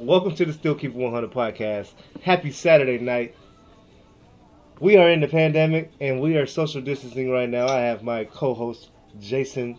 welcome 0.00 0.34
to 0.34 0.44
the 0.46 0.52
Still 0.52 0.74
Keep 0.74 0.94
100 0.94 1.30
podcast. 1.30 1.92
Happy 2.22 2.50
Saturday 2.50 2.98
night. 2.98 3.34
We 4.80 4.96
are 4.96 5.10
in 5.10 5.20
the 5.20 5.28
pandemic 5.28 5.92
and 6.00 6.20
we 6.20 6.36
are 6.36 6.46
social 6.46 6.80
distancing 6.80 7.30
right 7.30 7.48
now. 7.48 7.68
I 7.68 7.80
have 7.80 8.02
my 8.02 8.24
co-host 8.24 8.90
Jason 9.20 9.78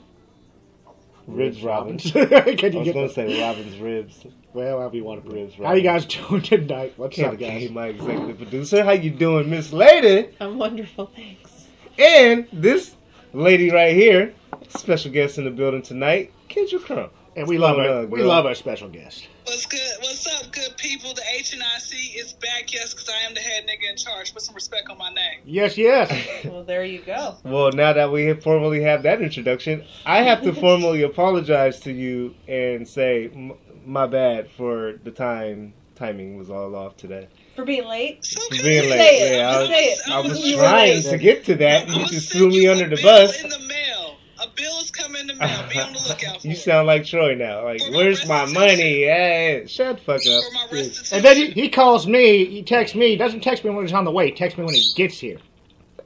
Ribbz 1.28 1.64
Robbins. 1.64 2.12
Can 2.12 2.34
I 2.34 2.46
you 2.46 2.80
was 2.80 2.92
going 2.92 3.08
to 3.08 3.10
say 3.10 3.42
Robbins 3.42 3.76
Ribbz. 3.78 4.32
Well, 4.54 4.80
however 4.80 4.96
you 4.96 5.04
want 5.04 5.24
to 5.24 5.30
put 5.30 5.40
Ribs 5.40 5.56
it. 5.58 5.66
How 5.66 5.74
you 5.74 5.82
guys 5.82 6.06
doing 6.30 6.42
tonight? 6.44 6.94
What's 6.98 7.16
Can't 7.16 7.34
up, 7.34 7.40
guys? 7.40 7.70
my 7.72 7.88
executive 7.88 8.38
producer. 8.38 8.84
How 8.84 8.92
you 8.92 9.10
doing, 9.10 9.50
Miss 9.50 9.74
Lady? 9.74 10.30
I'm 10.40 10.60
wonderful, 10.60 11.08
thanks. 11.16 11.68
And 11.98 12.48
this 12.54 12.96
lady 13.34 13.72
right 13.72 13.96
here, 13.96 14.36
special 14.70 15.12
guest 15.12 15.40
in 15.40 15.46
the 15.46 15.52
building 15.52 15.82
tonight, 15.82 16.32
Kendra 16.48 16.80
Crump. 16.80 17.12
And 17.36 17.48
we 17.48 17.58
love 17.58 17.78
our 17.78 17.86
going 17.86 18.10
we 18.10 18.22
uh, 18.22 18.26
love 18.28 18.46
our 18.46 18.56
special 18.56 18.90
guest. 18.90 19.28
What's 19.46 19.66
good? 19.66 19.80
What's 20.02 20.28
up, 20.28 20.52
good 20.52 20.76
people? 20.78 21.14
The 21.14 21.22
HNIC 21.22 22.16
is 22.16 22.34
back, 22.34 22.74
yes, 22.74 22.94
because 22.94 23.10
I 23.10 23.26
am 23.26 23.34
the 23.34 23.40
head 23.40 23.64
nigga 23.66 23.90
in 23.90 23.96
charge. 23.96 24.34
Put 24.34 24.42
some 24.42 24.54
respect 24.56 24.90
on 24.90 24.98
my 24.98 25.10
name. 25.14 25.40
Yes, 25.46 25.78
yes. 25.78 26.12
Well, 26.46 26.64
there 26.64 26.84
you 26.84 27.02
go. 27.02 27.38
Well, 27.44 27.72
now 27.72 27.94
that 27.94 28.12
we 28.12 28.26
have 28.26 28.44
formally 28.44 28.82
have 28.84 29.04
that 29.04 29.22
introduction, 29.22 29.86
I 30.06 30.24
have 30.24 30.42
to 30.44 30.54
formally 30.62 31.04
apologize 31.04 31.80
to 31.82 31.94
you 31.94 32.36
and 32.48 32.88
say 32.88 33.30
m- 33.34 33.54
my 33.86 34.08
bad 34.08 34.50
for 34.52 35.00
the 35.04 35.12
time 35.12 35.74
timing 35.96 36.38
was 36.38 36.50
all 36.50 36.76
off 36.76 36.98
today. 36.98 37.28
For 37.56 37.64
being 37.64 37.86
late. 37.88 38.18
It's 38.20 38.34
For 38.48 38.64
being 38.64 38.90
late, 38.90 39.00
Say 39.00 39.34
it. 39.34 39.38
yeah, 39.38 39.50
I 39.50 39.60
was, 39.60 39.70
Say 39.70 39.84
it. 39.86 40.00
I 40.10 40.20
was 40.20 40.46
You 40.46 40.56
were 40.58 40.64
trying 40.64 41.02
to 41.04 41.18
get 41.18 41.46
to 41.46 41.56
that. 41.56 41.88
I'ma 41.90 42.00
You 42.00 42.06
just 42.08 42.32
threw 42.32 42.50
me 42.50 42.68
under 42.68 42.94
the 42.94 43.02
bus. 43.02 43.42
In 43.42 43.50
the 43.50 43.60
mail. 43.60 44.11
A 44.42 44.48
bill 44.56 44.80
is 44.80 44.90
coming 44.92 45.28
to 45.28 45.34
the 45.34 45.40
mail. 45.40 45.64
Be 45.72 45.80
on 45.80 45.94
the 45.94 46.00
lookout 46.00 46.42
for 46.42 46.48
You 46.48 46.54
it. 46.54 46.58
sound 46.58 46.88
like 46.88 47.06
Troy 47.06 47.36
now. 47.36 47.64
Like, 47.64 47.82
For 47.82 47.92
where's 47.92 48.28
my 48.28 48.42
restitution. 48.42 48.68
money? 48.78 49.04
Hey, 49.04 49.64
shut 49.68 49.98
the 49.98 50.04
fuck 50.04 50.22
up. 50.26 50.44
for 50.44 50.54
my 50.76 50.82
and 51.12 51.24
then 51.24 51.38
he, 51.38 51.52
he 51.52 51.70
calls 51.70 52.08
me. 52.08 52.46
He 52.46 52.64
texts 52.64 52.96
me. 52.96 53.10
He 53.10 53.18
doesn't 53.18 53.42
text 53.42 53.64
me 53.64 53.70
when 53.70 53.86
he's 53.86 53.94
on 53.94 54.04
the 54.06 54.12
way. 54.12 54.28
He 54.28 54.32
texts 54.32 54.58
me 54.58 54.66
when 54.66 54.74
he 54.74 54.84
gets 54.96 55.20
here. 55.20 55.38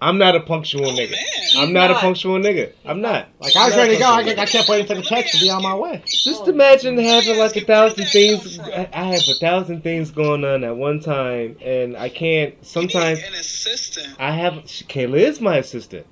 I'm 0.01 0.17
not 0.17 0.35
a 0.35 0.41
punctual 0.41 0.85
Oh, 0.87 0.91
nigga. 0.93 1.11
man. 1.11 1.19
I'm 1.57 1.71
not, 1.73 1.89
a 1.89 1.95
punctual 1.95 2.37
nigga. 2.37 2.73
I'm 2.83 2.99
not. 3.01 3.29
Like 3.39 3.55
I 3.55 3.65
was 3.65 3.73
I'm 3.75 3.79
ready 3.79 3.93
to 3.93 3.99
go. 3.99 4.05
I. 4.09 4.19
I 4.41 4.45
kept 4.45 4.67
waiting 4.67 4.85
for 4.87 4.95
the 4.95 5.01
text 5.01 5.33
to 5.35 5.39
be 5.39 5.49
on 5.49 5.63
my 5.63 5.73
way. 5.73 6.03
Just 6.05 6.43
oh, 6.43 6.49
imagine 6.49 6.97
having 6.97 7.37
like 7.39 7.55
a 7.55 7.61
thousand 7.61 7.99
Where 8.03 8.11
did 8.11 8.39
that 8.39 8.43
things. 8.43 8.59
I 8.59 8.89
I 8.93 9.03
have 9.05 9.21
a 9.29 9.39
thousand 9.39 9.81
things 9.83 10.11
going 10.11 10.43
on 10.43 10.63
at 10.65 10.75
one 10.75 10.99
time, 10.99 11.55
and 11.61 11.95
I 11.95 12.09
can't. 12.09 12.51
You 12.51 12.57
need 12.59 12.65
Sometimes 12.65 13.19
an 13.23 13.33
assistant. 13.35 14.15
I 14.19 14.31
have. 14.31 14.53
Kayla 14.65 15.17
is 15.17 15.39
my 15.39 15.57
assistant, 15.57 16.05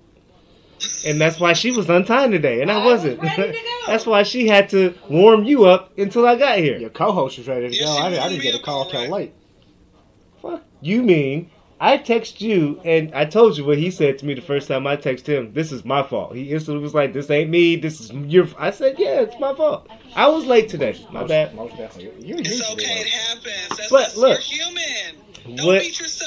and 1.06 1.20
that's 1.20 1.40
why 1.40 1.54
she 1.54 1.72
was 1.72 1.90
on 1.90 2.06
time 2.06 2.32
today, 2.32 2.62
and 2.62 2.72
I, 2.72 2.76
I 2.82 2.86
was 2.86 3.04
wasn't. 3.04 3.22
ready 3.22 3.42
to 3.44 3.52
go. 3.54 3.80
that's 3.88 4.06
why 4.06 4.24
she 4.24 4.48
had 4.48 4.70
to 4.70 4.94
warm 5.10 5.44
you 5.44 5.66
up 5.66 5.98
until 5.98 6.28
I 6.28 6.36
got 6.36 6.58
here. 6.60 6.78
Your 6.78 6.90
co-host 6.90 7.38
was 7.38 7.48
ready 7.48 7.70
to 7.70 7.76
Yes, 7.76 7.86
go. 7.86 7.98
I, 7.98 8.10
didn't- 8.10 8.24
I 8.24 8.30
didn't 8.30 8.42
get 8.44 8.56
a 8.56 8.60
call 8.64 8.84
all 8.84 8.90
till 8.90 9.02
right. 9.02 9.12
late. 9.12 9.34
Fuck 10.42 10.64
you 10.82 11.04
mean? 11.04 11.50
I 11.80 11.98
text 11.98 12.40
you, 12.40 12.80
and 12.86 13.14
I 13.14 13.26
told 13.26 13.58
you 13.58 13.66
what 13.66 13.78
he 13.78 13.92
said 13.92 14.18
to 14.20 14.26
me 14.26 14.36
the 14.36 14.42
first 14.42 14.70
time 14.70 14.88
I 14.88 14.96
texted 14.96 15.28
him. 15.28 15.54
This 15.54 15.70
is 15.74 15.84
my 15.84 16.02
fault. 16.02 16.34
He 16.34 16.52
instantly 16.52 16.82
was 16.82 16.94
like, 16.94 17.12
"This 17.12 17.30
ain't 17.30 17.50
me. 17.50 17.76
This 17.76 18.00
is 18.00 18.12
your." 18.12 18.48
I 18.58 18.72
said, 18.72 18.96
"Yeah, 18.98 19.22
it's 19.22 19.38
my 19.38 19.54
fault. 19.54 19.90
I 20.16 20.28
was 20.30 20.46
late 20.46 20.70
today. 20.70 20.98
My 21.12 21.26
bad." 21.26 21.54
Most 21.56 21.76
definitely. 21.76 22.26
You're 22.26 22.40
It's 22.40 22.52
usually 22.52 22.74
okay. 22.86 23.02
It 23.02 23.08
happens. 23.10 23.78
That's, 23.78 23.90
But 23.92 24.16
look, 24.16 24.40
you're 24.50 24.66
human. 24.66 25.58
Don't 25.58 25.66
what- 25.68 25.82
beat 25.82 26.00
yourself 26.00 26.23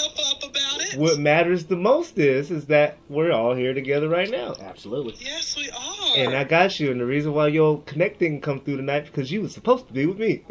up. 0.93 0.99
What 0.99 1.19
matters 1.19 1.67
the 1.67 1.77
most 1.77 2.19
is 2.19 2.51
is 2.51 2.67
that 2.67 2.99
we're 3.09 3.33
all 3.33 3.55
here 3.55 3.75
together 3.75 4.09
right 4.09 4.31
now. 4.31 4.55
Absolutely. 4.61 5.15
Yes, 5.19 5.57
we 5.57 5.71
are. 5.71 6.17
And 6.17 6.35
I 6.35 6.45
got 6.45 6.79
you, 6.81 6.91
and 6.91 7.01
the 7.01 7.07
reason 7.07 7.33
why 7.33 7.49
your 7.49 7.81
connect 7.83 8.21
didn't 8.21 8.43
come 8.43 8.61
through 8.61 8.77
tonight 8.77 9.07
because 9.07 9.31
you 9.31 9.43
was 9.43 9.53
supposed 9.53 9.87
to 9.89 9.93
be 9.93 10.07
with 10.07 10.19
me. 10.19 10.45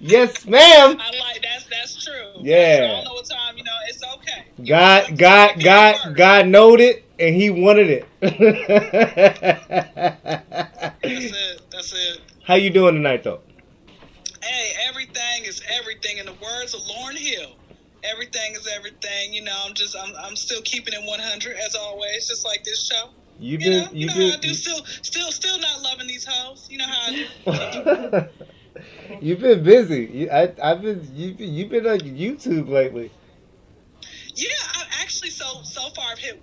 yes, 0.00 0.46
ma'am. 0.46 0.98
I 1.00 1.10
like 1.18 1.42
that's 1.42 1.64
that's 1.66 2.04
true. 2.04 2.32
Yeah. 2.40 2.80
I 2.84 2.94
don't 2.94 3.04
know 3.04 3.12
what 3.14 3.24
time. 3.26 3.56
You 3.56 3.64
know, 3.64 3.72
it's 3.88 4.02
okay. 4.14 4.44
You 4.58 4.66
God, 4.66 5.10
know, 5.10 5.16
God, 5.16 5.56
you 5.56 5.64
God. 5.64 6.16
God 6.16 6.48
knowed 6.48 6.80
it, 6.80 7.04
and 7.18 7.34
He 7.34 7.50
wanted 7.50 7.90
it. 7.90 8.06
That's 8.20 8.34
it. 11.02 11.60
That's 11.70 11.92
it. 11.92 12.20
How 12.44 12.54
you 12.54 12.70
doing 12.70 12.94
tonight, 12.94 13.22
though? 13.24 13.40
Hey, 14.42 14.72
everything 14.88 15.46
is 15.46 15.62
everything. 15.80 16.18
In 16.18 16.26
the 16.26 16.32
words 16.34 16.74
of 16.74 16.80
Lauryn 16.82 17.18
Hill, 17.18 17.60
everything 18.04 18.54
is 18.54 18.68
everything. 18.76 19.34
You 19.34 19.44
know, 19.44 19.64
I'm 19.66 19.74
just, 19.74 19.96
I'm, 20.00 20.14
I'm 20.24 20.36
still 20.36 20.62
keeping 20.62 20.94
it 20.94 21.02
100 21.06 21.56
as 21.66 21.76
always, 21.76 22.28
just 22.28 22.46
like 22.46 22.64
this 22.64 22.86
show. 22.86 23.10
You 23.38 23.58
You 23.58 23.70
know, 23.70 23.86
been, 23.88 23.96
you 23.96 24.00
you 24.02 24.06
know 24.06 24.14
how 24.14 24.20
I 24.34 24.40
do. 24.40 24.54
Still, 24.54 24.84
still, 25.02 25.32
still 25.32 25.60
not 25.60 25.82
loving 25.82 26.08
these 26.08 26.26
hoes. 26.28 26.66
You 26.70 26.78
know 26.78 26.86
how 26.88 27.08
I 27.08 27.12
do. 27.12 27.26
you've 29.20 29.40
been 29.40 29.62
busy. 29.64 30.06
You, 30.12 30.30
I, 30.30 30.54
I've 30.62 30.82
been, 30.82 31.08
you've 31.12 31.36
been, 31.38 31.52
you've 31.54 31.70
been 31.70 31.86
on 31.86 32.00
YouTube 32.00 32.68
lately. 32.68 33.12
Yeah, 34.36 34.48
I 34.74 35.02
actually 35.02 35.30
so 35.30 35.46
so 35.64 35.82
far 35.96 36.06
I've 36.12 36.18
hit 36.18 36.42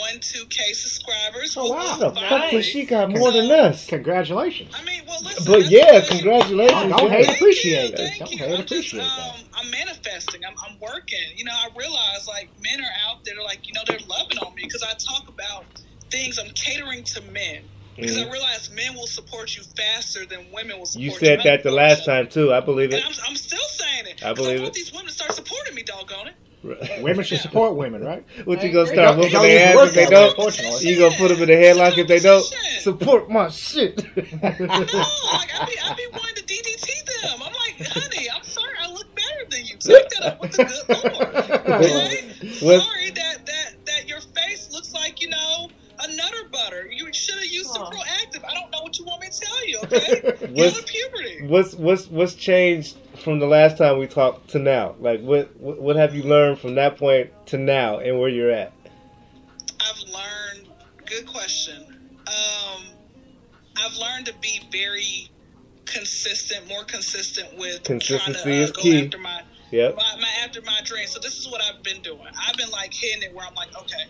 1.12k 0.00 0.74
subscribers. 0.74 1.54
Oh, 1.56 1.70
wow. 1.70 1.96
The 1.98 2.10
fuck 2.10 2.30
finally. 2.30 2.50
does 2.52 2.66
she 2.66 2.86
got 2.86 3.10
more 3.10 3.32
than 3.32 3.50
us? 3.50 3.86
Congratulations. 3.86 4.74
I 4.74 4.84
mean, 4.84 5.02
well, 5.06 5.22
listen. 5.22 5.44
But 5.52 5.70
yeah, 5.70 6.00
congratulations. 6.08 6.80
Don't 6.90 7.10
yeah. 7.12 7.16
hate 7.18 7.26
Thank 7.26 7.38
appreciate 7.38 7.90
you. 7.90 7.96
Thank 7.96 8.18
Don't 8.18 8.30
you. 8.32 8.38
hate 8.38 8.60
I'm 8.60 8.66
just, 8.66 8.92
that. 8.94 9.02
um, 9.02 9.40
I'm 9.54 9.70
manifesting. 9.70 10.42
I'm, 10.46 10.54
I'm 10.68 10.78
working. 10.80 11.18
You 11.36 11.44
know, 11.44 11.52
I 11.52 11.68
realize 11.78 12.26
like 12.28 12.52
men 12.58 12.80
are 12.80 12.96
out 13.10 13.18
there, 13.26 13.36
like 13.44 13.62
you 13.68 13.74
know, 13.74 13.82
they're 13.86 13.98
loving 14.08 14.38
on 14.38 14.54
me 14.54 14.62
because 14.64 14.82
I 14.82 14.92
talk 14.94 15.28
about 15.28 15.66
things. 16.10 16.38
I'm 16.38 16.50
catering 16.54 17.04
to 17.14 17.22
men 17.22 17.70
because. 17.96 18.16
I 18.18 18.30
realize 18.30 18.70
men 18.74 18.94
will 18.94 19.06
support 19.08 19.56
you 19.56 19.64
faster 19.76 20.26
than 20.26 20.52
women 20.54 20.78
will 20.78 20.86
support 20.86 21.04
You 21.04 21.10
you. 21.12 21.18
said 21.18 21.40
that 21.44 21.62
the 21.64 21.72
last 21.72 22.04
time 22.06 22.28
too. 22.28 22.52
I 22.52 22.60
believe 22.60 22.92
it. 22.92 23.02
I'm, 23.04 23.12
I'm 23.28 23.36
still 23.36 23.58
saying 23.72 24.06
it. 24.06 24.24
I 24.24 24.32
believe 24.34 24.60
I 24.60 24.64
want 24.64 24.76
it. 24.76 24.78
these 24.78 24.92
women 24.92 25.08
to 25.08 25.12
start 25.14 25.34
supporting 25.34 25.74
me. 25.74 25.82
Doggone 25.84 26.28
it. 26.28 26.34
Women 26.62 27.24
should 27.24 27.40
support 27.40 27.74
women, 27.74 28.04
right? 28.04 28.24
What 28.44 28.60
I 28.60 28.66
you 28.66 28.72
gonna 28.72 28.86
start 28.86 29.14
It 29.14 29.16
whooping 29.16 29.32
don't 29.32 29.42
their 29.42 29.78
ass 29.78 29.88
if 29.88 29.94
they 29.94 30.06
don't? 30.06 30.82
You 30.82 30.98
gonna 30.98 31.16
put 31.16 31.28
them 31.28 31.42
in 31.42 31.50
a 31.50 31.52
headlock 31.54 31.96
if 31.96 32.06
they 32.06 32.20
don't? 32.20 32.42
Position. 32.42 32.80
Support 32.80 33.30
my 33.30 33.48
shit. 33.48 34.04
No, 34.16 34.22
oh, 34.22 35.30
like 35.32 35.50
I 35.58 35.66
be, 35.66 35.78
I 35.82 35.94
be 35.94 36.06
wanting 36.12 36.34
to 36.36 36.42
DDT 36.42 37.04
them. 37.22 37.42
I'm 37.42 37.52
like, 37.52 37.88
honey, 37.88 38.28
I'm 38.30 38.42
sorry, 38.42 38.74
I 38.78 38.90
look 38.90 39.06
better 39.14 39.50
than 39.50 39.64
you. 39.64 39.76
Take 39.78 40.08
that 40.10 40.22
up 40.22 40.40
with 40.40 40.52
the 40.52 40.64
good 40.64 41.02
Lord. 41.12 41.82
Okay? 41.82 42.78
Sorry 42.78 43.10
that 43.10 43.46
that 43.46 43.74
that 43.86 44.08
your 44.08 44.20
face 44.20 44.70
looks 44.70 44.92
like 44.92 45.20
you 45.20 45.28
know 45.28 45.70
a 46.02 46.14
nutter 46.14 46.48
butter. 46.50 46.88
You 46.90 47.12
should 47.12 47.34
have 47.36 47.44
used 47.44 47.70
some 47.70 47.82
Proactiv. 47.86 48.44
I 48.48 48.54
don't 48.54 48.70
know 48.70 48.80
what 48.82 48.98
you 48.98 49.04
want 49.04 49.20
me 49.22 49.28
to 49.28 49.40
tell 49.40 49.68
you. 49.68 49.78
Okay? 49.84 50.38
You're 50.54 50.66
What's 50.66 50.78
in 50.78 50.84
puberty. 50.84 51.46
what's 51.46 51.74
what's 51.74 52.06
what's 52.08 52.34
changed 52.34 52.96
from 53.22 53.38
the 53.38 53.46
last 53.46 53.76
time 53.78 53.98
we 53.98 54.06
talked 54.06 54.50
to 54.50 54.58
now? 54.58 54.94
Like 54.98 55.20
what 55.20 55.54
what, 55.60 55.80
what 55.80 55.96
have 55.96 56.14
you 56.14 56.22
learned 56.22 56.58
from 56.58 56.74
that 56.76 56.96
point 56.96 57.30
to 57.46 57.58
now 57.58 57.98
and 57.98 58.18
where 58.18 58.28
you're 58.28 58.50
at? 58.50 58.72
I've 59.80 60.08
learned. 60.08 60.68
Good 61.06 61.26
question. 61.26 61.86
Um, 62.26 62.82
I've 63.76 63.94
learned 63.96 64.26
to 64.26 64.34
be 64.40 64.60
very 64.70 65.28
consistent, 65.86 66.68
more 66.68 66.84
consistent 66.84 67.56
with 67.58 67.82
Consistency 67.82 68.32
trying 68.42 68.54
to, 68.54 68.60
uh, 68.60 68.64
is 68.64 68.72
key. 68.72 69.04
After 69.06 69.18
my, 69.18 69.42
Yep. 69.72 69.96
my, 69.96 70.16
my 70.20 70.28
after 70.44 70.62
my 70.62 70.80
dream. 70.84 71.06
So 71.08 71.18
this 71.20 71.38
is 71.38 71.48
what 71.50 71.62
I've 71.62 71.82
been 71.82 72.00
doing. 72.02 72.20
I've 72.46 72.56
been 72.56 72.70
like 72.70 72.92
hitting 72.94 73.22
it 73.22 73.34
where 73.34 73.44
I'm 73.46 73.54
like, 73.54 73.76
okay, 73.76 74.04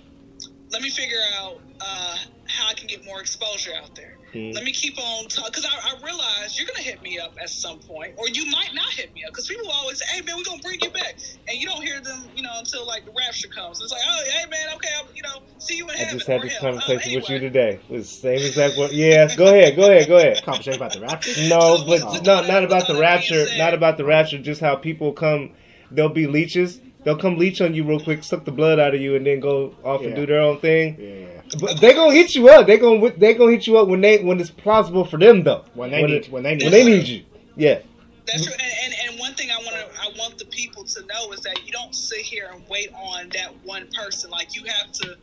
let 0.72 0.82
me 0.82 0.90
figure 0.90 1.18
out 1.40 1.54
uh, 1.80 2.16
how 2.48 2.68
I 2.70 2.74
can 2.74 2.88
get 2.88 3.04
more 3.04 3.20
exposure 3.20 3.72
out 3.82 3.90
there. 3.96 4.14
Mhm. 4.34 4.54
Let 4.54 4.64
me 4.64 4.72
keep 4.72 4.98
on 4.98 5.28
talking 5.28 5.50
because 5.52 5.66
I, 5.66 5.70
I 5.90 5.94
realize 6.04 6.58
you're 6.58 6.66
gonna 6.68 6.84
hit 6.84 7.02
me 7.02 7.18
up 7.18 7.34
at 7.42 7.50
some 7.50 7.80
point, 7.80 8.12
or 8.18 8.28
you 8.28 8.46
might 8.46 8.70
not 8.74 8.86
hit 8.96 9.14
me 9.14 9.22
up 9.26 9.32
because 9.32 9.46
people 9.48 9.70
always 9.72 9.98
say, 10.00 10.06
"Hey 10.16 10.22
man, 10.22 10.36
we're 10.36 10.44
gonna 10.44 10.62
bring 10.62 10.78
you 10.82 10.90
back," 10.90 11.14
and 11.48 11.58
you 11.58 11.66
don't 11.66 11.82
hear 11.82 12.00
them, 12.02 12.30
you 12.34 12.42
know, 12.42 12.52
until 12.58 12.86
like 12.86 13.04
the 13.06 13.12
rapture 13.18 13.48
comes. 13.48 13.80
It's 13.82 13.92
like, 13.92 14.02
"Oh, 14.06 14.22
hey 14.26 14.46
man, 14.50 14.68
okay, 14.76 14.88
I'll, 14.98 15.08
you 15.14 15.22
know, 15.24 15.40
see 15.58 15.76
you 15.76 15.88
in 15.88 15.96
I 15.96 15.98
heaven." 16.00 16.14
just 16.14 16.28
had 16.28 16.40
or 16.40 16.44
this 16.44 16.52
hell." 16.54 16.60
conversation 16.62 17.12
Uh, 17.12 17.16
with 17.16 17.30
you 17.30 17.38
today. 17.40 17.80
It 17.88 17.92
was 17.92 18.08
the 18.08 18.14
same 18.28 18.42
exact 18.42 18.76
word. 18.78 18.92
Yeah, 18.92 19.34
go 19.36 19.46
ahead, 19.48 19.76
go 19.76 19.84
ahead, 19.90 20.08
go 20.08 20.18
ahead. 20.18 20.42
Conversation 20.44 20.76
about 20.76 20.92
the 20.92 21.00
rapture. 21.00 21.34
No, 21.42 21.58
So 21.60 21.78
but 21.78 21.86
what's 21.88 22.04
no, 22.22 22.42
not 22.42 22.64
about 22.64 22.88
the 22.88 22.94
with 22.94 22.96
all 22.96 22.96
that 22.96 23.00
rapture. 23.00 23.44
Not 23.58 23.74
about 23.74 23.96
the 23.98 24.04
rapture. 24.04 24.38
Just 24.38 24.60
how 24.60 24.76
people 24.76 25.12
come. 25.14 25.52
They'll 25.90 26.08
be 26.10 26.26
leeches. 26.26 26.80
They'll 27.02 27.16
come 27.16 27.38
leech 27.38 27.60
on 27.62 27.72
you 27.74 27.82
real 27.84 28.00
quick, 28.00 28.22
suck 28.22 28.44
the 28.44 28.52
blood 28.52 28.78
out 28.78 28.94
of 28.94 29.00
you, 29.00 29.16
and 29.16 29.26
then 29.26 29.40
go 29.40 29.74
off 29.84 30.02
and 30.02 30.14
do 30.14 30.26
their 30.26 30.40
own 30.40 30.60
thing. 30.60 30.96
Yeah. 31.00 31.42
But 31.58 31.80
they 31.80 31.94
gonna 31.94 32.12
hit 32.12 32.34
you 32.34 32.48
up. 32.50 32.66
They 32.66 32.76
gonna 32.78 33.10
they 33.16 33.34
gonna 33.34 33.52
hit 33.52 33.66
you 33.66 33.78
up 33.78 33.88
when 33.88 34.00
they 34.02 34.22
when 34.22 34.38
it's 34.38 34.50
plausible 34.50 35.04
for 35.04 35.18
them 35.18 35.42
though. 35.42 35.64
When 35.74 35.90
they 35.90 36.02
need 36.02 36.26
it- 36.26 36.30
when 36.32 36.42
they 36.42 36.54
need 36.54 36.62
when 36.64 36.72
they 36.72 36.84
need 36.84 37.06
you. 37.08 37.24
Yeah. 37.56 37.80
That's 38.26 38.44
true. 38.44 38.52
And, 38.52 38.72
and, 38.84 38.94
and 39.10 39.18
one 39.18 39.34
thing 39.34 39.50
I 39.50 39.56
want 39.56 39.70
to 39.70 40.00
I 40.00 40.08
want 40.18 40.38
the 40.38 40.44
people 40.44 40.84
to 40.84 41.00
know 41.06 41.32
is 41.32 41.40
that 41.40 41.66
you 41.66 41.72
don't 41.72 41.94
sit 41.94 42.20
here 42.20 42.50
and 42.52 42.62
wait 42.68 42.92
on 42.94 43.30
that 43.30 43.52
one 43.64 43.88
person. 43.96 44.30
Like 44.30 44.54
you 44.54 44.62
have 44.66 44.92
to 44.92 45.16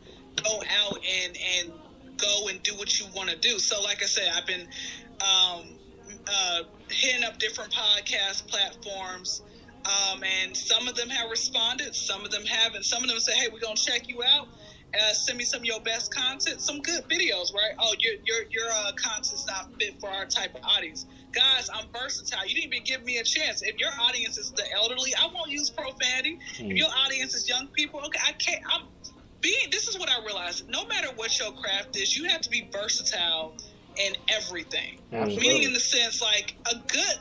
go 0.43 0.61
out 0.83 0.97
and 1.23 1.37
and 1.59 1.71
go 2.17 2.47
and 2.49 2.61
do 2.63 2.73
what 2.75 2.99
you 2.99 3.05
want 3.15 3.29
to 3.29 3.37
do. 3.37 3.59
So 3.59 3.81
like 3.83 4.01
I 4.01 4.07
said, 4.07 4.29
I've 4.35 4.45
been 4.47 4.67
um, 5.21 5.67
uh, 6.27 6.63
hitting 6.89 7.23
up 7.23 7.37
different 7.37 7.71
podcast 7.71 8.47
platforms. 8.47 9.43
Um, 9.87 10.23
and 10.43 10.55
some 10.55 10.87
of 10.87 10.95
them 10.95 11.09
have 11.09 11.29
responded, 11.31 11.95
some 11.95 12.25
of 12.25 12.31
them 12.31 12.45
haven't. 12.45 12.83
Some 12.83 13.03
of 13.03 13.09
them 13.09 13.19
say, 13.19 13.33
"Hey, 13.35 13.47
we're 13.47 13.59
gonna 13.61 13.77
check 13.77 14.09
you 14.09 14.21
out," 14.23 14.49
uh, 14.99 15.13
send 15.13 15.37
me 15.37 15.45
some 15.45 15.61
of 15.61 15.65
your 15.65 15.79
best 15.81 16.13
content, 16.13 16.61
some 16.61 16.81
good 16.81 17.03
videos, 17.09 17.53
right? 17.55 17.71
Oh, 17.79 17.95
your 17.99 18.15
your 18.25 18.39
your 18.51 18.69
uh, 18.69 18.91
content's 19.01 19.45
not 19.47 19.71
fit 19.79 19.95
for 20.01 20.09
our 20.09 20.25
type 20.25 20.55
of 20.55 20.61
audience. 20.77 21.05
Guys, 21.33 21.69
I'm 21.73 21.87
versatile. 21.95 22.45
You 22.47 22.55
didn't 22.55 22.73
even 22.73 22.83
give 22.83 23.03
me 23.03 23.17
a 23.17 23.23
chance. 23.23 23.61
If 23.63 23.79
your 23.79 23.91
audience 24.09 24.37
is 24.37 24.51
the 24.57 24.65
elderly, 24.75 25.15
I 25.15 25.27
won't 25.33 25.51
use 25.51 25.69
profanity. 25.69 26.37
Hmm. 26.57 26.71
If 26.71 26.77
your 26.77 26.89
audience 27.05 27.33
is 27.35 27.47
young 27.47 27.69
people, 27.77 28.01
okay, 28.07 28.19
I 28.27 28.33
can't. 28.33 28.61
I'm 28.75 28.89
being. 29.41 29.71
This 29.71 29.87
is 29.87 29.97
what 29.99 30.09
I 30.09 30.19
realized. 30.25 30.63
No 30.67 30.85
matter 30.87 31.09
what 31.15 31.39
your 31.39 31.53
craft 31.53 31.95
is, 31.97 32.17
you 32.17 32.27
have 32.29 32.41
to 32.41 32.49
be 32.49 32.69
versatile 32.73 33.55
in 33.97 34.15
everything. 34.29 34.99
Absolutely. 35.13 35.47
Meaning 35.47 35.63
in 35.63 35.73
the 35.73 35.79
sense 35.79 36.21
like 36.21 36.55
a 36.71 36.75
good 36.91 37.17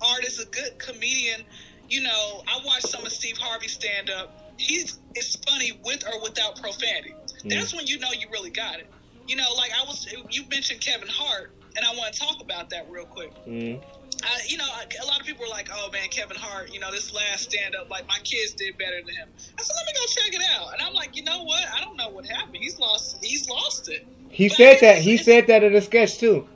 artist, 0.00 0.40
a 0.40 0.46
good 0.46 0.78
comedian. 0.80 1.44
You 1.88 2.02
know, 2.02 2.42
I 2.46 2.60
watched 2.64 2.88
some 2.88 3.04
of 3.04 3.12
Steve 3.12 3.38
Harvey 3.38 3.68
stand 3.68 4.10
up. 4.10 4.36
He's 4.58 4.98
it's 5.14 5.36
funny 5.48 5.80
with 5.84 6.04
or 6.06 6.20
without 6.22 6.60
profanity. 6.60 7.14
That's 7.44 7.74
when 7.74 7.86
you 7.86 7.98
know 7.98 8.10
you 8.12 8.26
really 8.32 8.50
got 8.50 8.78
it. 8.78 8.88
You 9.26 9.36
know, 9.36 9.52
like 9.56 9.70
I 9.72 9.84
was, 9.84 10.06
you 10.30 10.42
mentioned 10.48 10.80
Kevin 10.80 11.08
Hart, 11.08 11.52
and 11.76 11.84
I 11.84 11.94
want 11.94 12.12
to 12.12 12.20
talk 12.20 12.40
about 12.40 12.70
that 12.70 12.90
real 12.90 13.04
quick. 13.04 13.32
Mm. 13.46 13.82
I, 14.24 14.40
you 14.48 14.56
know, 14.56 14.64
a 14.64 15.06
lot 15.06 15.20
of 15.20 15.26
people 15.26 15.44
are 15.44 15.50
like, 15.50 15.68
"Oh 15.72 15.90
man, 15.92 16.08
Kevin 16.08 16.36
Hart, 16.36 16.72
you 16.72 16.80
know, 16.80 16.90
this 16.90 17.14
last 17.14 17.50
stand 17.50 17.76
up, 17.76 17.88
like 17.90 18.06
my 18.08 18.18
kids 18.24 18.52
did 18.52 18.76
better 18.78 18.96
than 19.04 19.14
him." 19.14 19.28
I 19.58 19.62
said, 19.62 19.74
"Let 19.76 19.86
me 19.86 19.92
go 19.94 20.06
check 20.06 20.34
it 20.34 20.42
out," 20.58 20.72
and 20.72 20.82
I'm 20.82 20.94
like, 20.94 21.16
you 21.16 21.22
know 21.22 21.44
what? 21.44 21.64
I 21.72 21.80
don't 21.80 21.96
know 21.96 22.08
what 22.10 22.26
happened. 22.26 22.56
He's 22.56 22.78
lost. 22.78 23.18
He's 23.22 23.48
lost 23.48 23.88
it. 23.88 24.06
He 24.30 24.48
But 24.48 24.56
said 24.56 24.78
that. 24.80 24.98
He 24.98 25.16
said 25.18 25.46
that 25.46 25.62
in 25.62 25.74
a 25.74 25.80
sketch 25.80 26.18
too. 26.18 26.48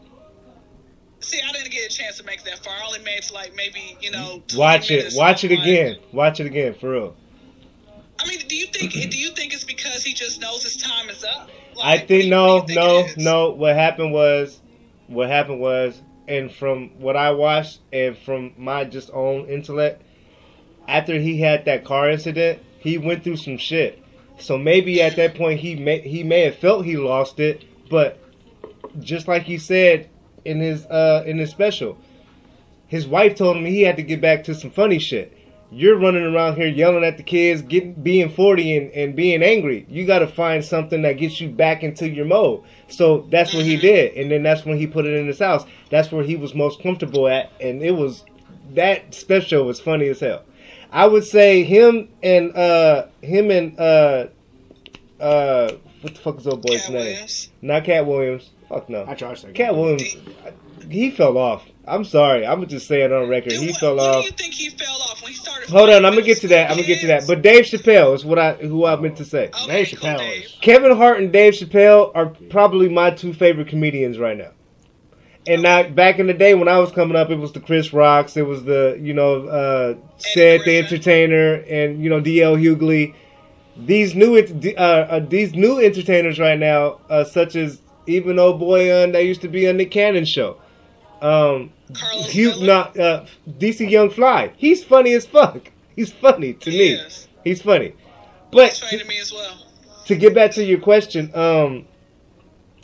See, 1.23 1.41
I 1.41 1.53
didn't 1.53 1.71
get 1.71 1.91
a 1.91 1.95
chance 1.95 2.19
to 2.19 2.25
make 2.25 2.43
that 2.45 2.65
far. 2.65 2.75
I 2.75 2.87
only 2.87 2.99
made 3.01 3.19
it 3.19 3.23
to 3.25 3.35
like 3.35 3.55
maybe 3.55 3.97
you 4.01 4.11
know. 4.11 4.43
Watch 4.55 4.91
it. 4.91 5.13
Watch 5.15 5.45
it 5.45 5.53
again. 5.53 5.97
Watch 6.13 6.41
it 6.41 6.47
again 6.47 6.75
for 6.75 6.91
real. 6.91 7.17
I 8.19 8.29
mean, 8.29 8.41
do 8.47 8.57
you 8.57 8.67
think? 8.67 8.93
do 8.93 9.19
you 9.19 9.31
think 9.31 9.53
it's 9.53 9.65
because 9.65 10.05
he 10.05 10.15
just 10.15 10.41
knows 10.41 10.63
his 10.63 10.77
time 10.77 11.09
is 11.09 11.25
up? 11.25 11.49
I 11.83 11.95
Like, 11.95 12.07
do 12.09 12.19
think 12.19 12.31
no, 12.31 12.57
what 12.57 12.67
do 12.67 12.73
you 12.75 12.79
no, 12.79 13.03
think 13.05 13.19
is? 13.19 13.25
no. 13.25 13.51
What 13.51 13.75
happened 13.77 14.13
was, 14.13 14.61
what 15.07 15.29
happened 15.29 15.61
was, 15.61 16.01
and 16.29 16.53
from 16.53 16.91
what 17.01 17.17
I 17.17 17.31
watched 17.33 17.81
and 17.93 18.17
from 18.17 18.53
my 18.57 18.85
just 18.85 19.11
own 19.13 19.49
intellect, 19.49 20.03
after 20.87 21.19
he 21.19 21.41
had 21.41 21.65
that 21.65 21.85
car 21.85 22.11
incident, 22.11 22.61
he 22.79 22.99
went 22.99 23.25
through 23.25 23.37
some 23.39 23.57
shit. 23.59 24.03
So 24.39 24.59
maybe 24.59 25.01
at 25.03 25.17
that 25.17 25.35
point 25.35 25.61
he 25.61 25.77
may 25.77 26.01
he 26.01 26.23
may 26.25 26.41
have 26.43 26.57
felt 26.57 26.85
he 26.85 26.97
lost 26.97 27.39
it, 27.41 27.65
but 27.89 28.19
just 29.01 29.27
like 29.29 29.45
he 29.45 29.59
said 29.59 30.09
in 30.45 30.61
his 30.61 30.87
uh 30.87 31.23
in 31.27 31.39
his 31.39 31.51
special, 31.51 31.99
his 32.87 33.07
wife 33.07 33.37
told 33.37 33.57
him 33.57 33.65
he 33.65 33.83
had 33.83 33.97
to 33.97 34.03
get 34.03 34.21
back 34.21 34.45
to 34.45 34.55
some 34.55 34.71
funny 34.71 34.99
shit. 34.99 35.39
You're 35.71 35.97
running 35.97 36.23
around 36.25 36.57
here 36.57 36.67
yelling 36.67 37.03
at 37.03 37.17
the 37.17 37.23
kids, 37.23 37.63
getting 37.63 37.95
being 37.95 38.29
40 38.29 38.77
and, 38.77 38.91
and 38.93 39.17
being 39.17 39.43
angry. 39.43 39.87
You 39.89 40.07
got 40.07 40.19
to 40.19 40.27
find 40.27 40.63
something 40.63 41.01
that 41.01 41.15
gets 41.15 41.41
you 41.41 41.49
back 41.49 41.83
into 41.83 42.11
your 42.11 42.27
mode. 42.27 42.63
So 42.89 43.27
that's 43.31 43.55
what 43.55 43.65
he 43.65 43.79
did, 43.79 44.15
and 44.15 44.31
then 44.31 44.43
that's 44.43 44.67
when 44.67 44.77
he 44.77 44.87
put 44.87 45.07
it 45.07 45.15
in 45.15 45.27
his 45.27 45.39
house. 45.39 45.65
That's 45.89 46.13
where 46.13 46.25
he 46.25 46.37
was 46.37 46.55
most 46.55 46.83
comfortable 46.83 47.27
at, 47.27 47.51
and 47.59 47.83
it 47.83 47.93
was 47.93 48.23
that 48.75 49.15
special 49.15 49.65
was 49.65 49.81
funny 49.81 50.09
as 50.09 50.21
hell. 50.21 50.43
I 50.91 51.07
would 51.07 51.25
say 51.25 51.65
him 51.65 52.11
and 52.23 52.55
uh 52.55 53.07
him 53.23 53.51
and 53.51 53.79
uh 53.81 54.27
uh 55.19 55.73
what 56.03 56.15
the 56.15 56.21
fuck 56.21 56.39
is 56.39 56.47
old 56.47 56.63
boy's 56.63 56.83
Cat 56.83 56.93
name? 56.93 57.05
Williams. 57.05 57.51
Not 57.63 57.85
Katt 57.85 58.07
Williams. 58.07 58.51
Fuck 58.73 58.89
no. 58.89 59.05
I 59.07 59.15
charged 59.15 59.43
to 59.43 59.49
say 59.49 59.53
Katt 59.53 59.75
Williams, 59.77 60.17
he 60.89 61.11
fell 61.11 61.37
off. 61.37 61.65
I'm 61.87 62.05
sorry. 62.05 62.47
I'm 62.47 62.67
just 62.69 62.87
saying 62.87 63.13
on 63.13 63.29
record, 63.29 63.51
Dude, 63.51 63.61
he 63.61 63.67
what, 63.73 63.81
fell 63.81 63.97
what 63.97 64.15
off. 64.17 64.23
do 64.23 64.27
you 64.27 64.33
think 64.37 64.55
he 64.55 64.69
fell 64.71 64.95
off 65.03 65.21
when 65.23 65.33
he 65.33 65.37
started? 65.37 65.69
Hold 65.69 65.91
on, 65.91 66.05
I'm 66.05 66.13
gonna 66.13 66.23
get 66.23 66.39
to 66.43 66.49
that. 66.49 66.71
I'm 66.71 66.77
gonna 66.77 66.87
get 66.87 67.01
to 67.01 67.07
that. 67.09 67.27
But 67.27 67.43
Dave 67.43 67.65
Chappelle 67.65 68.15
is 68.15 68.25
what 68.25 68.39
I 68.39 68.53
who 68.55 68.87
I 68.87 68.97
meant 68.97 69.17
to 69.17 69.25
say. 69.25 69.49
Okay, 69.49 69.67
Dave 69.85 69.99
cool, 70.01 70.09
Chappelle 70.09 70.19
Dave. 70.19 70.45
is- 70.45 70.57
Kevin 70.61 70.97
Hart 70.97 71.19
and 71.21 71.33
Dave 71.33 71.55
Chappelle 71.55 72.13
are 72.15 72.27
probably 72.51 72.89
my 72.89 73.11
two 73.11 73.35
favorite 73.35 73.69
comedians 73.69 74.19
right 74.19 74.37
now. 74.39 74.51
And 75.47 75.63
now, 75.63 75.83
back 75.89 76.21
in 76.21 76.29
the 76.29 76.35
day 76.35 76.55
when 76.55 76.69
I 76.69 76.79
was 76.79 76.93
coming 76.93 77.17
up, 77.17 77.31
it 77.31 77.37
was 77.37 77.51
the 77.53 77.59
Chris 77.61 77.93
Rocks, 77.93 78.37
it 78.37 78.47
was 78.47 78.63
the 78.65 78.97
you 79.03 79.13
know 79.13 79.47
uh, 79.49 79.95
Ced 80.19 80.65
the 80.65 80.79
Entertainer, 80.79 81.55
and 81.69 82.03
you 82.03 82.09
know 82.09 82.21
D.L. 82.21 82.57
Hughley. 82.57 83.15
These 83.77 84.15
new 84.15 84.37
uh, 84.37 84.81
uh, 84.81 85.19
these 85.21 85.55
new 85.55 85.81
entertainers 85.81 86.39
right 86.39 86.59
now, 86.59 87.01
uh, 87.11 87.25
such 87.25 87.57
as 87.57 87.81
even 88.07 88.39
old 88.39 88.59
boy 88.59 89.03
on 89.03 89.13
that 89.13 89.25
used 89.25 89.43
to 89.43 89.49
be 89.49 89.69
on 89.69 89.77
the 89.77 89.87
Cannon 89.87 90.25
show, 90.25 90.57
um, 91.21 91.73
Carlos 91.95 92.31
Hugh, 92.31 92.61
not 92.65 92.99
uh, 92.99 93.25
DC 93.49 93.89
Young 93.89 94.11
Fly. 94.11 94.53
He's 94.57 94.83
funny 94.83 95.13
as 95.13 95.27
fuck. 95.27 95.71
He's 95.95 96.11
funny 96.13 96.55
to 96.55 96.71
He 96.71 96.79
me. 96.79 96.89
is. 96.95 97.29
He's 97.45 97.63
funny. 97.63 97.95
But 98.51 98.71
He's 98.71 98.79
funny 98.81 98.99
to 98.99 99.05
me 99.07 99.19
as 99.21 99.33
well. 99.33 99.67
to 100.07 100.17
get 100.17 100.35
back 100.35 100.53
to 100.53 100.65
your 100.65 100.81
question, 100.81 101.31
um, 101.35 101.87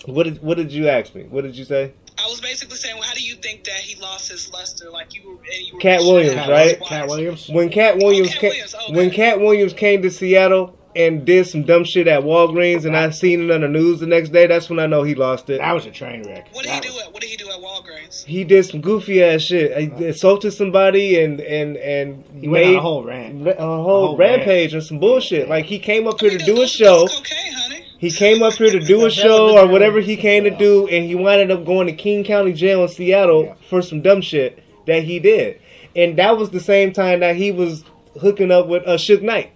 what 0.07 0.25
did 0.25 0.43
what 0.43 0.57
did 0.57 0.73
you 0.73 0.89
ask 0.89 1.15
me? 1.15 1.25
What 1.25 1.43
did 1.43 1.57
you 1.57 1.65
say? 1.65 1.93
I 2.19 2.27
was 2.29 2.41
basically 2.41 2.77
saying, 2.77 2.97
well, 2.97 3.05
how 3.05 3.15
do 3.15 3.23
you 3.23 3.37
think 3.37 3.65
that 3.65 3.77
he 3.77 4.01
lost 4.01 4.31
his 4.31 4.53
luster? 4.53 4.91
Like 4.91 5.15
you 5.15 5.29
were, 5.29 5.35
and 5.37 5.67
you 5.67 5.75
were 5.75 5.81
Katt 5.81 6.01
Williams, 6.01 6.49
right? 6.49 6.81
Katt 6.81 7.09
Williams. 7.09 7.49
When 7.49 7.69
Katt 7.69 7.97
Williams, 7.99 8.31
Katt 8.31 8.41
came, 8.41 8.51
Williams, 8.51 8.75
okay. 8.75 8.93
when 8.95 9.11
Katt 9.11 9.41
Williams 9.41 9.73
came 9.73 10.03
to 10.03 10.11
Seattle 10.11 10.78
and 10.99 11.25
did 11.25 11.47
some 11.47 11.63
dumb 11.63 11.85
shit 11.85 12.09
at 12.09 12.23
Walgreens, 12.23 12.85
and 12.85 12.97
I 12.97 13.09
seen 13.11 13.43
it 13.45 13.51
on 13.51 13.61
the 13.63 13.69
news 13.69 14.01
the 14.01 14.07
next 14.07 14.31
day, 14.31 14.47
that's 14.47 14.69
when 14.69 14.79
I 14.81 14.87
know 14.87 15.05
he 15.05 15.15
lost 15.15 15.49
it. 15.49 15.59
That 15.59 15.73
was 15.73 15.87
a 15.87 15.91
train 15.91 16.25
wreck. 16.27 16.49
What 16.53 16.65
did 16.65 16.71
he 16.73 16.75
That 16.81 16.83
do 16.83 16.93
was- 16.93 17.03
at 17.05 17.13
What 17.13 17.23
did 17.23 17.31
he 17.31 17.37
do 17.37 17.49
at 17.51 17.61
Walgreens? 17.61 18.25
He 18.27 18.45
did 18.45 18.65
some 18.67 18.81
goofy 18.81 19.23
ass 19.23 19.43
shit. 19.43 19.77
He 19.99 20.05
assaulted 20.07 20.53
somebody 20.53 21.19
and 21.21 21.41
and 21.41 21.77
and 21.77 22.25
He 22.41 22.49
went 22.49 22.65
on 22.67 22.71
made 22.73 22.77
a 22.77 22.81
whole 22.81 23.05
rant. 23.05 23.49
a 23.49 23.55
whole, 23.55 23.83
whole 23.85 24.17
rampage 24.17 24.75
and 24.75 24.83
some 24.83 24.99
bullshit. 24.99 25.49
Like 25.49 25.65
he 25.67 25.79
came 25.79 26.07
up 26.09 26.21
here 26.21 26.31
to 26.31 26.39
do 26.39 26.61
a 26.63 26.67
show. 26.69 27.07
that's 27.07 27.17
cocaine, 27.17 27.53
honey. 27.53 27.85
He 27.99 28.11
came 28.11 28.43
up 28.43 28.55
here 28.55 28.71
to 28.71 28.81
do 28.81 29.07
a 29.07 29.11
show 29.11 29.59
or 29.59 29.67
whatever 29.67 30.01
he 30.01 30.17
came 30.17 30.45
to 30.45 30.51
do, 30.51 30.87
and 30.89 31.05
he 31.07 31.15
wound 31.15 31.51
up 31.51 31.65
going 31.65 31.87
to 31.89 31.93
King 31.93 32.23
County 32.25 32.53
Jail 32.53 32.83
in 32.83 32.89
Seattle 32.89 33.45
Yeah. 33.45 33.55
for 33.69 33.83
some 33.83 34.03
dumb 34.03 34.21
shit 34.21 34.63
that 34.87 35.03
he 35.05 35.19
did. 35.19 35.61
And 35.97 36.17
that 36.19 36.37
was 36.39 36.51
the 36.51 36.61
same 36.61 36.93
time 36.93 37.21
that 37.21 37.35
he 37.37 37.51
was 37.51 37.85
hooking 38.21 38.53
up 38.53 38.69
with 38.69 38.85
uh, 38.87 38.97
Suge 38.99 39.23
Knight. 39.23 39.51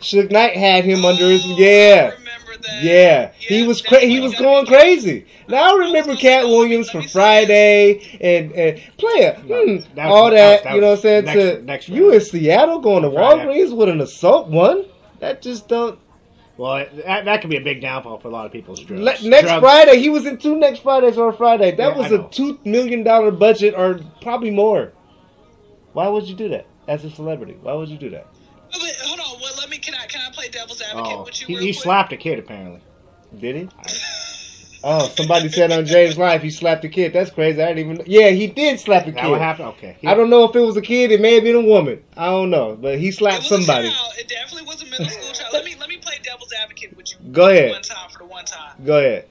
Suge 0.00 0.30
Knight 0.30 0.56
had 0.56 0.84
him 0.84 1.04
under 1.04 1.28
his 1.28 1.42
Oh, 1.44 1.56
yeah. 1.58 2.10
I 2.12 2.18
remember 2.18 2.62
that. 2.62 2.82
Yeah, 2.82 3.32
he 3.38 3.66
was 3.66 3.82
cra- 3.82 4.00
he 4.00 4.20
was 4.20 4.34
going 4.34 4.66
crazy. 4.66 5.26
Now 5.48 5.74
I 5.74 5.78
remember 5.78 6.16
Katt 6.16 6.44
Williams 6.46 6.88
from 6.90 7.02
Friday 7.08 8.00
and, 8.20 8.52
and 8.52 8.80
player, 8.96 9.36
No, 9.46 9.64
hmm, 9.64 9.76
that 9.94 10.06
was- 10.06 10.14
all 10.14 10.30
that 10.30 10.30
that, 10.30 10.52
was- 10.54 10.62
that 10.64 10.74
you 10.74 10.80
know 10.80 10.86
what 10.88 10.92
I'm 10.96 11.02
saying? 11.02 11.24
next- 11.24 11.38
to 11.58 11.62
next 11.62 11.88
you 11.88 12.02
round. 12.04 12.14
in 12.14 12.20
Seattle 12.22 12.78
going 12.80 13.02
to 13.02 13.10
Friday. 13.10 13.44
Walgreens 13.44 13.76
with 13.76 13.88
an 13.88 14.00
assault 14.00 14.48
one? 14.48 14.84
That 15.20 15.42
just 15.42 15.68
don't. 15.68 15.98
Well, 16.56 16.84
that, 17.06 17.24
that 17.24 17.40
could 17.40 17.48
be 17.50 17.56
a 17.56 17.60
big 17.62 17.80
downfall 17.80 18.18
for 18.18 18.28
a 18.28 18.30
lot 18.30 18.44
of 18.46 18.52
people's 18.52 18.80
drugs. 18.80 19.00
Le- 19.22 19.28
next 19.30 19.46
Drugs- 19.46 19.60
Friday, 19.60 19.98
he 19.98 20.08
was 20.10 20.26
in 20.26 20.36
two 20.38 20.56
next 20.56 20.80
Fridays 20.80 21.16
or 21.18 21.32
Friday. 21.32 21.70
That 21.74 21.96
Yeah, 21.96 22.02
was 22.02 22.12
a 22.12 22.28
two 22.30 22.58
million 22.64 23.02
dollar 23.02 23.30
budget 23.30 23.74
or 23.76 24.00
probably 24.22 24.50
more. 24.50 24.92
Why 25.94 26.08
would 26.08 26.24
you 26.24 26.34
do 26.34 26.48
that 26.50 26.66
as 26.86 27.04
a 27.04 27.10
celebrity? 27.10 27.56
Why 27.62 27.72
would 27.74 27.88
you 27.88 27.96
do 27.98 28.10
that? 28.10 28.26
Can 29.82 29.94
I? 29.94 30.06
Can 30.06 30.20
I 30.26 30.32
play 30.32 30.48
devil's 30.48 30.80
advocate 30.82 31.12
Oh, 31.18 31.24
with 31.24 31.40
you? 31.40 31.46
he, 31.46 31.54
real 31.54 31.62
he 31.64 31.72
quick? 31.72 31.82
slapped 31.82 32.12
a 32.12 32.16
kid 32.16 32.38
apparently. 32.38 32.80
Did 33.38 33.56
he? 33.56 33.68
Oh, 34.82 35.08
somebody 35.08 35.50
said 35.50 35.70
on 35.72 35.84
James 35.84 36.16
Life 36.16 36.40
he 36.40 36.48
slapped 36.48 36.82
a 36.86 36.88
kid. 36.88 37.12
That's 37.12 37.30
crazy. 37.30 37.62
I 37.62 37.66
didn't 37.74 37.78
even. 37.80 37.96
Know. 37.98 38.04
Yeah, 38.06 38.30
he 38.30 38.46
did 38.46 38.80
slap 38.80 39.04
a 39.04 39.08
Is 39.10 39.14
that 39.14 39.24
kid. 39.24 39.30
what 39.30 39.38
happened? 39.40 39.68
Okay. 39.68 39.98
He- 40.00 40.08
I 40.08 40.14
don't 40.14 40.30
know 40.30 40.44
if 40.44 40.56
it 40.56 40.60
was 40.60 40.74
a 40.76 40.80
kid. 40.80 41.12
It 41.12 41.20
may 41.20 41.34
have 41.34 41.44
been 41.44 41.54
a 41.56 41.60
woman. 41.60 42.02
I 42.16 42.26
don't 42.28 42.48
know, 42.48 42.76
but 42.80 42.98
he 42.98 43.08
It 43.08 43.14
slapped 43.14 43.40
was 43.40 43.48
somebody. 43.48 43.88
A 43.88 43.90
child. 43.90 44.12
It 44.18 44.28
definitely 44.28 44.66
was 44.66 44.80
a 44.82 44.86
middle 44.86 45.04
school 45.06 45.32
child. 45.32 45.50
Let 45.52 45.66
me 45.66 45.74
let 45.78 45.90
me 45.90 45.98
play 45.98 46.14
devil's 46.22 46.48
advocate 46.62 46.96
with 46.96 47.12
you. 47.12 47.18
Go 47.32 47.50
ahead. 47.50 47.72
One 47.72 47.82
time 47.82 48.08
for 48.10 48.20
the 48.20 48.24
one 48.24 48.46
time. 48.46 48.72
Go 48.86 48.98
ahead. 48.98 49.26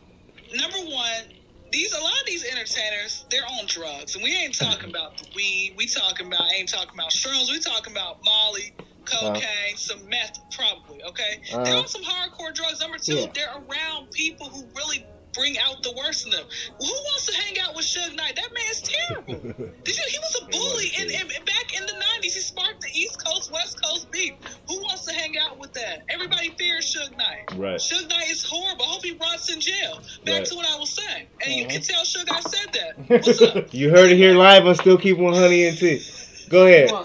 Number 0.55 0.77
one, 0.93 1.33
these 1.71 1.93
a 1.93 1.99
lot 1.99 2.13
of 2.13 2.27
these 2.27 2.45
entertainers 2.45 3.25
they're 3.31 3.41
on 3.59 3.65
drugs, 3.65 4.13
and 4.13 4.23
we 4.23 4.35
ain't 4.37 4.53
talking 4.53 4.91
about 4.91 5.17
the 5.17 5.25
weed. 5.35 5.73
We 5.77 5.87
talking 5.87 6.27
about 6.27 6.43
ain't 6.53 6.69
talking 6.69 6.93
about 6.93 7.09
shrooms. 7.09 7.49
We 7.49 7.59
talking 7.59 7.91
about 7.91 8.17
Molly, 8.23 8.71
cocaine, 9.09 9.75
some 9.77 10.07
meth, 10.09 10.39
probably. 10.51 11.03
Okay, 11.03 11.41
they're 11.51 11.61
Uh-huh. 11.61 11.79
on 11.79 11.87
some 11.87 12.03
hardcore 12.03 12.53
drugs. 12.53 12.79
Number 12.79 12.97
two, 12.97 13.15
Yeah. 13.15 13.27
they're 13.33 13.53
around 13.67 14.11
people 14.11 14.47
who 14.49 14.65
really 14.75 15.05
bring 15.35 15.55
out 15.59 15.81
the 15.83 15.91
worst 15.93 16.25
in 16.25 16.31
them. 16.31 16.43
Who 16.79 16.87
wants 16.87 17.27
to 17.27 17.35
hang 17.37 17.59
out 17.59 17.75
with 17.75 17.85
Suge 17.85 18.15
Knight? 18.15 18.35
That 18.35 18.49
man's 18.51 18.81
terrible. 18.81 19.35
Did 19.83 19.95
you? 19.95 20.03
He 20.09 20.17
was 20.17 20.41
a 20.41 20.45
bully, 20.47 20.91
and, 20.99 21.11
and, 21.11 21.31
and 21.31 21.45
back 21.45 21.79
in 21.79 21.85
the 21.85 21.93
'90s, 21.93 22.23
he 22.33 22.41
sparked 22.41 22.81
the 22.81 22.89
East 22.99 23.23
Coast 23.23 23.51
West 23.51 23.81
Coast 23.81 24.09
beef. 24.11 24.33
Who 24.67 24.81
wants 24.81 25.05
to 25.05 25.13
hang 25.13 25.37
out 25.37 25.59
with 25.59 25.71
that? 25.73 26.03
Everybody 26.09 26.49
fears 26.57 26.93
Suge 26.93 27.15
Knight. 27.15 27.43
Right. 27.55 27.79
Suge 27.79 28.09
Knight 28.09 28.27
is 28.29 28.43
horrible. 28.43 28.83
I 28.85 28.87
hope 28.87 29.03
he 29.05 29.11
rots 29.21 29.51
in 29.53 29.61
jail. 29.61 30.01
Back 30.25 30.35
Right. 30.39 30.45
to 30.45 30.55
what 30.55 30.67
I 30.67 30.75
was 30.79 30.89
saying, 30.89 31.27
and 31.45 31.53
you 31.53 31.65
Uh-huh. 31.65 31.73
can 31.73 31.81
tell 31.83 32.03
Suge 32.03 32.27
I 32.31 32.41
said 32.41 32.73
that. 32.73 33.09
What's 33.25 33.41
up? 33.41 33.71
You 33.73 33.91
heard 33.91 34.11
it 34.11 34.17
here 34.17 34.33
live 34.35 34.65
on 34.65 34.73
Still 34.75 34.97
Keep 34.97 35.17
One 35.19 35.35
Honey 35.35 35.67
and 35.67 35.77
Tea. 35.77 36.03
Go 36.49 36.65
ahead. 36.65 36.89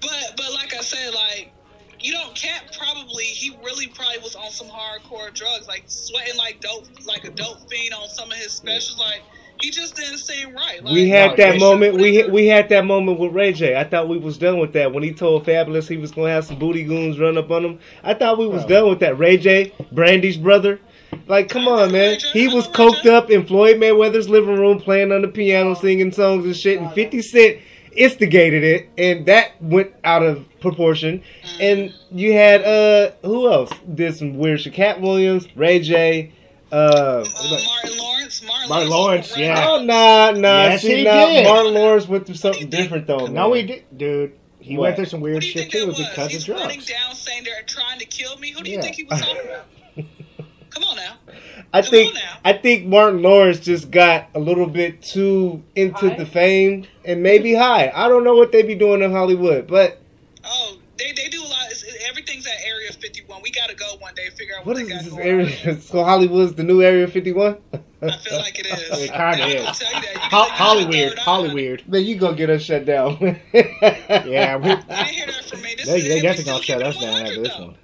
But 0.00 0.32
but 0.36 0.52
like 0.54 0.61
I 0.82 0.84
said, 0.84 1.14
like 1.14 1.52
you 2.00 2.12
don't 2.12 2.34
Katt 2.34 2.76
probably 2.76 3.22
he 3.22 3.56
really 3.64 3.86
probably 3.86 4.18
was 4.18 4.34
on 4.34 4.50
some 4.50 4.66
hardcore 4.66 5.32
drugs, 5.32 5.68
like 5.68 5.84
sweating 5.86 6.36
like 6.36 6.60
dope, 6.60 6.86
like 7.06 7.24
a 7.24 7.30
dope 7.30 7.70
fiend 7.70 7.94
on 7.94 8.08
some 8.08 8.32
of 8.32 8.36
his 8.36 8.50
specials. 8.50 8.98
Like 8.98 9.22
He 9.60 9.70
just 9.70 9.94
didn't 9.94 10.18
seem 10.18 10.52
right. 10.52 10.82
Like, 10.82 10.92
We 10.92 11.08
had 11.08 11.36
that 11.36 11.60
moment. 11.60 11.94
We 11.94 12.24
we 12.24 12.48
had 12.48 12.68
that 12.70 12.84
moment 12.84 13.20
with 13.20 13.32
Ray 13.32 13.52
J. 13.52 13.76
I 13.76 13.84
thought 13.84 14.08
we 14.08 14.18
was 14.18 14.38
done 14.38 14.58
with 14.58 14.72
that 14.72 14.92
when 14.92 15.04
he 15.04 15.12
told 15.12 15.46
Fabolous 15.46 15.86
he 15.86 15.98
was 15.98 16.10
gonna 16.10 16.30
have 16.30 16.46
some 16.46 16.58
booty 16.58 16.82
goons 16.82 17.20
run 17.20 17.38
up 17.38 17.48
on 17.52 17.64
him. 17.64 17.78
I 18.02 18.14
thought 18.14 18.38
we 18.38 18.48
was 18.48 18.64
Bro. 18.64 18.80
done 18.80 18.90
with 18.90 18.98
that. 19.00 19.16
Ray 19.16 19.36
J, 19.36 19.72
Brandy's 19.92 20.36
brother. 20.36 20.80
Like, 21.28 21.48
come 21.48 21.68
on, 21.68 21.92
man. 21.92 22.18
He 22.32 22.48
was 22.48 22.66
coked 22.66 23.06
up 23.06 23.30
in 23.30 23.46
Floyd 23.46 23.76
Mayweather's 23.76 24.28
living 24.28 24.56
room 24.56 24.80
playing 24.80 25.12
on 25.12 25.22
the 25.22 25.28
piano, 25.28 25.74
singing 25.74 26.10
songs 26.10 26.44
and 26.44 26.56
shit. 26.56 26.80
And 26.80 26.92
Fifty 26.92 27.22
Cent 27.22 27.58
instigated 27.94 28.64
it, 28.64 28.88
and 28.98 29.26
that 29.26 29.52
went 29.62 29.92
out 30.02 30.24
of 30.24 30.48
proportion. 30.62 31.22
And 31.60 31.92
you 32.10 32.32
had 32.32 32.62
uh, 32.64 33.12
who 33.22 33.50
else 33.52 33.70
did 33.94 34.16
some 34.16 34.38
weird 34.38 34.60
shit? 34.60 34.72
Katt 34.72 35.00
Williams, 35.00 35.46
Ray 35.56 35.80
J. 35.80 36.32
Uh, 36.70 36.74
Uh, 36.74 37.24
Martin 37.24 37.98
Lawrence. 37.98 38.42
Martin, 38.42 38.68
Martin 38.70 38.88
Lawrence. 38.88 38.90
Lawrence, 38.90 39.36
yeah. 39.36 39.66
Oh 39.68 39.84
nah 39.84 40.30
nah. 40.30 40.62
Yes, 40.64 40.82
See 40.82 40.96
he 40.98 41.04
now 41.04 41.26
did. 41.26 41.44
Martin 41.46 41.74
Lawrence 41.74 42.08
went 42.08 42.24
through 42.26 42.36
something 42.36 42.70
different 42.70 43.06
though. 43.06 43.26
No, 43.26 43.48
man. 43.50 43.56
he 43.58 43.62
did, 43.64 43.84
dude. 43.98 44.32
He 44.58 44.76
What? 44.78 44.84
went 44.84 44.96
through 44.96 45.04
some 45.06 45.20
weird 45.20 45.42
shit 45.44 45.70
too 45.70 45.88
was? 45.88 45.98
because 45.98 46.30
He's 46.30 46.48
of 46.48 46.54
running 46.56 46.80
down 46.80 47.14
saying 47.14 47.42
they're 47.44 47.62
trying 47.66 47.98
to 47.98 48.06
kill 48.06 48.38
me. 48.38 48.52
Who 48.52 48.62
do 48.62 48.70
you 48.70 48.76
Yeah. 48.76 48.82
think 48.82 48.96
he 48.96 49.04
was 49.04 49.20
talking 49.20 49.36
about? 49.44 49.66
Come 50.70 50.84
on 50.84 50.96
now. 50.96 51.16
I 51.74 51.82
Come 51.82 51.90
think 51.90 52.08
on 52.08 52.14
now. 52.14 52.38
I 52.44 52.52
think 52.54 52.86
Martin 52.86 53.20
Lawrence 53.22 53.60
just 53.60 53.90
got 53.90 54.28
a 54.34 54.40
little 54.40 54.66
bit 54.66 55.02
too 55.02 55.62
into 55.74 56.08
High? 56.08 56.16
the 56.16 56.24
fame 56.24 56.86
and 57.04 57.22
maybe 57.22 57.52
high. 57.54 57.92
I 57.94 58.08
don't 58.08 58.24
know 58.24 58.36
what 58.36 58.52
they 58.52 58.62
be 58.62 58.74
doing 58.74 59.02
in 59.02 59.10
Hollywood, 59.10 59.66
but 59.66 60.00
they, 61.06 61.12
they 61.22 61.28
do 61.28 61.42
a 61.42 61.46
lot. 61.46 61.58
It's, 61.70 61.84
everything's 62.08 62.46
at 62.46 62.54
Area 62.64 62.92
51. 62.92 63.40
We 63.42 63.50
got 63.50 63.68
to 63.70 63.74
go 63.76 63.96
one 63.98 64.14
day 64.14 64.28
figure 64.30 64.54
out 64.58 64.66
what 64.66 64.76
what, 64.76 64.86
they 64.86 64.92
got 64.92 65.02
this 65.04 65.12
going 65.12 65.22
on. 65.22 65.26
area? 65.28 65.80
So 65.80 66.04
Hollywood's 66.04 66.54
the 66.54 66.62
new 66.62 66.82
Area 66.82 67.06
51. 67.08 67.56
I 68.02 68.16
feel 68.16 68.38
like 68.38 68.58
it 68.58 68.66
is. 68.66 68.88
It 69.02 69.12
kinda 69.12 69.46
is. 69.46 69.78
tell 69.78 69.92
you 69.94 70.00
that. 70.00 70.14
You 70.14 70.20
Ho- 70.20 70.30
gotta- 70.30 70.50
you 70.50 70.56
Holly 70.56 70.80
gotta 70.84 70.90
weird, 70.96 71.12
throw 71.12 71.20
it 71.22 71.24
Holly 71.24 71.48
on. 71.48 71.54
weird. 71.54 71.88
Man, 71.88 72.04
you 72.04 72.16
gonna 72.16 72.36
get 72.36 72.50
us 72.50 72.62
shut 72.62 72.84
down. 72.84 73.16
Yeah, 73.52 74.56
we, 74.56 74.70
I 74.70 74.74
didn't 74.76 75.06
hear 75.08 75.26
that 75.26 75.44
from 75.48 75.62
me. 75.62 75.74
This 75.76 75.86
they, 75.86 75.96
is, 75.98 76.04
they 76.08 76.14
we 76.16 76.20
definitely 76.22 76.42
still 76.42 76.54
gonna 76.54 76.64
shut 76.64 76.82
us 76.82 76.96
it 76.96 77.00
down 77.00 77.26
after 77.26 77.42
this 77.42 77.58
one. 77.58 77.76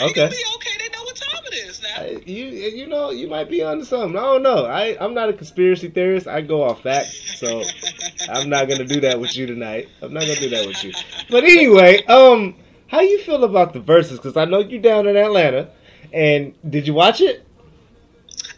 Okay. 0.00 0.28
be 0.28 0.36
okay. 0.56 0.70
They 0.78 0.88
know 0.96 1.02
what 1.04 1.16
time 1.16 1.42
it 1.46 1.54
is 1.54 1.82
now. 1.82 1.88
I- 1.96 2.22
you 2.24 2.44
you 2.46 2.86
know 2.86 3.10
you 3.10 3.28
might 3.28 3.48
be 3.50 3.62
onto 3.62 3.84
something. 3.84 4.16
I 4.16 4.22
don't 4.22 4.42
know. 4.42 4.64
I 4.66 4.96
I'm 5.00 5.14
not 5.14 5.28
a 5.28 5.32
conspiracy 5.32 5.88
theorist. 5.88 6.26
I 6.26 6.40
go 6.40 6.62
off 6.62 6.82
facts, 6.82 7.38
so 7.38 7.62
I'm 8.30 8.48
not 8.48 8.68
gonna 8.68 8.84
do 8.84 9.00
that 9.02 9.20
with 9.20 9.36
you 9.36 9.46
tonight. 9.46 9.88
I'm 10.00 10.12
not 10.12 10.22
gonna 10.22 10.40
do 10.40 10.50
that 10.50 10.66
with 10.66 10.82
you. 10.84 10.92
But 11.30 11.44
anyway, 11.44 12.04
um, 12.06 12.54
how 12.86 13.00
you 13.00 13.18
feel 13.22 13.44
about 13.44 13.72
the 13.72 13.80
verses? 13.80 14.18
Because 14.18 14.36
I 14.36 14.44
know 14.44 14.60
you're 14.60 14.80
down 14.82 15.06
in 15.06 15.16
Atlanta, 15.16 15.70
and 16.12 16.54
did 16.68 16.86
you 16.86 16.94
watch 16.94 17.20
it? 17.20 17.46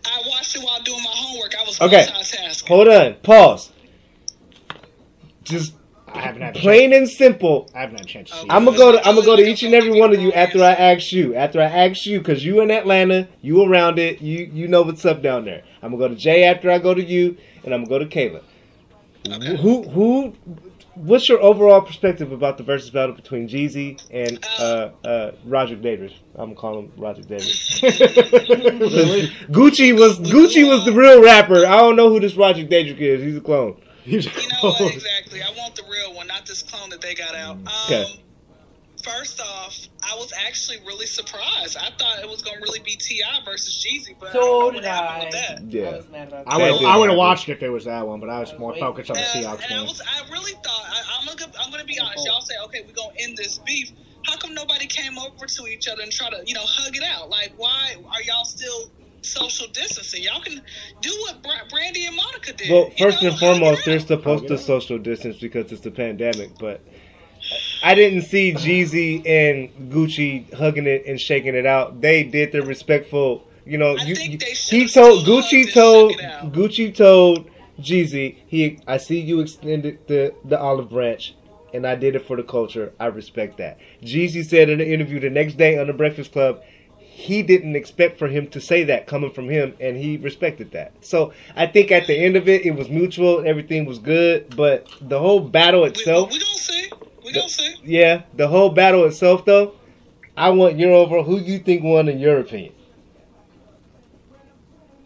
I 0.07 0.23
watched 0.29 0.55
it 0.57 0.63
while 0.63 0.81
doing 0.83 1.03
my 1.03 1.11
homework. 1.13 1.55
I 1.59 1.63
was 1.65 1.81
Okay. 1.81 2.07
Hold 2.69 2.89
on, 2.89 3.15
pause. 3.23 3.71
Just 5.43 5.75
I 6.15 6.21
haven't 6.21 6.43
had 6.43 6.55
plain 6.55 6.91
chance. 6.91 7.11
and 7.11 7.19
simple. 7.19 7.71
I 7.75 7.81
haven't 7.81 7.99
had 7.99 8.07
a 8.07 8.09
chance 8.09 8.31
to 8.31 8.37
see. 8.37 8.47
I'm 8.49 8.65
gonna 8.65 8.77
go 8.77 8.93
to 8.93 8.99
I'm 9.07 9.15
gonna 9.17 9.27
go 9.27 9.37
to 9.37 9.43
each 9.43 9.63
and 9.63 9.75
every 9.75 9.99
one 9.99 10.15
of 10.15 10.21
you 10.21 10.33
after 10.33 10.63
I 10.63 10.73
ask 10.73 11.13
you. 11.13 11.35
After 11.35 11.61
I 11.61 11.65
ask 11.65 12.07
you, 12.07 12.19
because 12.19 12.45
you 12.45 12.61
in 12.61 12.71
Atlanta, 12.71 13.29
you 13.43 13.63
around 13.65 13.99
it, 13.99 14.23
you 14.23 14.51
you 14.53 14.69
know 14.69 14.83
what's 14.83 15.05
up 15.05 15.23
down 15.23 15.45
there. 15.45 15.63
I'm 15.83 15.91
gonna 15.91 16.09
go 16.09 16.15
to 16.15 16.15
Jay 16.15 16.45
after 16.45 16.71
I 16.71 16.79
go 16.79 16.95
to 16.95 17.03
you, 17.03 17.37
and 17.65 17.75
I'm 17.75 17.85
gonna 17.85 17.99
go 17.99 18.05
to 18.05 18.07
Kayla. 18.07 18.43
Okay. 19.29 19.57
Who 19.61 19.83
who? 19.89 20.35
What's 20.95 21.29
your 21.29 21.41
overall 21.43 21.81
perspective 21.81 22.31
about 22.31 22.57
the 22.57 22.63
versus 22.63 22.89
battle 22.91 23.17
between 23.17 23.49
Jeezy 23.49 24.01
and 24.13 24.39
uh, 24.61 24.91
uh, 25.05 25.33
Roger 25.45 25.75
Davis? 25.75 26.13
I'm 26.37 26.51
gonna 26.51 26.55
call 26.55 26.79
him 26.79 26.93
Roger 26.97 27.23
Davis. 27.23 27.81
Gucci 29.51 29.93
was 29.93 30.21
Gucci 30.21 30.69
was 30.69 30.85
the 30.85 30.93
real 30.93 31.21
rapper. 31.21 31.67
I 31.67 31.79
don't 31.79 31.97
know 31.97 32.11
who 32.11 32.21
this 32.21 32.37
Roger 32.37 32.63
Davis 32.63 32.97
is. 33.01 33.23
He's 33.23 33.37
a 33.37 33.41
clone. 33.41 33.77
He's 34.05 34.27
You 34.27 34.49
know 34.49 34.71
what? 34.71 34.95
Exactly. 34.95 35.43
I 35.43 35.51
want 35.57 35.75
the 35.77 35.83
real 35.91 36.15
one, 36.15 36.27
not 36.27 36.47
this 36.47 36.63
clone 36.63 36.91
that 36.91 37.01
they 37.01 37.15
got 37.15 37.35
out. 37.35 37.57
Um, 37.57 37.67
Okay. 37.87 38.21
First 39.03 39.39
off, 39.39 39.77
I 40.03 40.15
was 40.17 40.33
actually 40.47 40.79
really 40.87 41.05
surprised. 41.05 41.77
I 41.77 41.91
thought 41.99 42.21
it 42.23 42.29
was 42.29 42.41
gonna 42.41 42.61
really 42.63 42.81
be 42.81 42.97
T.I. 42.97 43.45
versus 43.45 43.77
Jeezy, 43.85 44.17
but 44.19 44.31
I 44.31 44.33
So 44.33 44.41
don't 44.41 44.61
know 44.61 44.71
did 44.71 44.75
what 44.77 44.85
happened 44.85 45.23
I. 45.23 45.25
with 45.27 45.33
that. 45.35 45.63
Yeah. 45.69 45.89
I 45.91 45.97
was 45.99 46.09
mad 46.09 46.29
about 46.29 46.45
I 46.47 46.59
that. 46.59 46.73
would 46.73 46.85
I 46.87 46.97
would 46.97 47.09
have 47.11 47.19
watched 47.19 47.49
it 47.51 47.53
if 47.53 47.63
it 47.63 47.69
was 47.69 47.85
that 47.85 48.07
one, 48.07 48.19
but 48.21 48.31
I 48.31 48.41
was 48.41 48.49
I 48.51 48.53
was 48.55 48.61
more 48.61 48.71
waiting. 48.71 48.85
focused 48.85 49.11
on 49.11 49.17
the 49.17 49.21
And, 49.23 49.45
Seahawks 49.45 49.63
and 49.65 49.75
I 49.75 49.77
game. 49.77 49.87
was, 49.87 50.01
I 50.01 50.31
really 50.33 50.53
thought, 50.65 50.85
I, 50.89 51.03
I'm 51.21 51.37
gonna, 51.37 51.53
I'm 51.61 51.71
gonna 51.71 51.85
be 51.85 51.99
honest. 52.01 52.25
Y'all 52.25 52.41
say, 52.41 52.55
okay, 52.65 52.81
we're 52.87 52.95
gonna 52.95 53.13
end 53.21 53.37
this 53.37 53.59
beef. 53.67 53.93
How 54.25 54.39
come 54.39 54.55
nobody 54.55 54.87
came 54.87 55.19
over 55.19 55.45
to 55.45 55.67
each 55.67 55.87
other 55.87 56.01
and 56.03 56.11
try 56.11 56.31
to, 56.31 56.39
you 56.47 56.55
know, 56.55 56.65
hug 56.65 56.97
it 56.97 57.05
out? 57.05 57.29
Like, 57.29 57.53
why 57.59 57.93
are 58.09 58.23
y'all 58.23 58.47
still 58.47 58.91
social 59.25 59.67
distancing? 59.69 60.23
Y'all 60.23 60.41
can 60.41 60.63
do 61.01 61.11
what 61.21 61.43
Bra- 61.43 61.69
Brandy 61.71 62.07
and 62.07 62.17
Monica 62.17 62.53
did. 62.53 62.71
Well, 62.71 62.93
you 62.97 63.05
first 63.05 63.23
know, 63.23 63.31
and 63.31 63.39
foremost, 63.39 63.85
they're 63.85 64.01
supposed 64.01 64.49
to 64.49 64.59
social 64.59 64.99
distance 64.99 65.39
because 65.39 65.73
it's 65.73 65.83
the 65.83 65.91
pandemic. 65.91 66.59
But 66.59 66.81
I 67.83 67.95
didn't 67.95 68.23
see 68.23 68.53
Jeezy 68.53 69.27
and 69.27 69.91
Gucci 69.91 70.53
hugging 70.55 70.87
it 70.87 71.05
and 71.07 71.21
shaking 71.21 71.55
it 71.55 71.67
out. 71.67 72.01
They 72.01 72.23
did 72.23 72.53
the 72.53 72.63
respectful. 72.63 73.47
You 73.67 73.79
know, 73.79 73.97
you, 73.97 74.15
think 74.15 74.41
they 74.41 74.53
he 74.53 74.89
told 74.89 75.25
Gucci 75.27 75.73
told 75.73 76.13
shook 76.13 76.21
it 76.21 76.27
out. 76.27 76.53
Gucci 76.53 76.95
told 76.95 77.51
Jeezy 77.81 78.37
he. 78.47 78.79
I 78.87 78.99
see 78.99 79.21
you 79.21 79.41
extended 79.41 80.07
the 80.07 80.35
the 80.45 80.59
olive 80.59 80.91
branch. 80.91 81.35
And 81.73 81.89
I 81.89 81.97
did 81.97 82.15
it 82.15 82.25
for 82.25 82.37
the 82.37 82.45
culture. 82.45 82.93
I 83.01 83.07
respect 83.07 83.59
that. 83.59 83.79
Jeezy 84.01 84.45
said 84.45 84.71
in 84.71 84.81
an 84.81 84.87
interview 84.87 85.19
the 85.19 85.29
next 85.29 85.55
day 85.57 85.77
on 85.77 85.89
the 85.89 85.93
Breakfast 85.93 86.31
Club, 86.31 86.63
he 87.15 87.43
didn't 87.43 87.77
expect 87.77 88.19
for 88.19 88.27
him 88.27 88.49
to 88.49 88.61
say 88.61 88.83
that 88.85 89.07
coming 89.07 89.31
from 89.31 89.49
him, 89.49 89.75
and 89.79 89.97
he 89.97 90.17
respected 90.17 90.73
that. 90.73 90.93
So 91.01 91.33
I 91.55 91.67
think 91.67 91.93
at 91.93 92.07
the 92.09 92.17
end 92.17 92.37
of 92.37 92.49
it, 92.49 92.67
it 92.67 92.73
was 92.73 92.89
mutual. 92.89 93.47
Everything 93.47 93.85
was 93.87 93.99
good, 94.01 94.55
but 94.57 94.89
the 95.01 95.19
whole 95.21 95.41
battle 95.41 95.85
itself, 95.85 96.31
we 96.33 96.39
gonna 96.41 96.55
see. 96.59 96.91
We 97.25 97.33
gonna 97.33 97.49
see. 97.49 97.77
yeah, 97.85 98.23
the 98.35 98.49
whole 98.49 98.71
battle 98.71 99.05
itself, 99.05 99.45
though. 99.45 99.75
I 100.37 100.51
want 100.51 100.77
your 100.79 100.93
overall. 100.93 101.23
Who 101.23 101.39
you 101.39 101.61
think 101.61 101.85
won 101.85 102.09
in 102.09 102.19
your 102.19 102.41
opinion? 102.41 102.73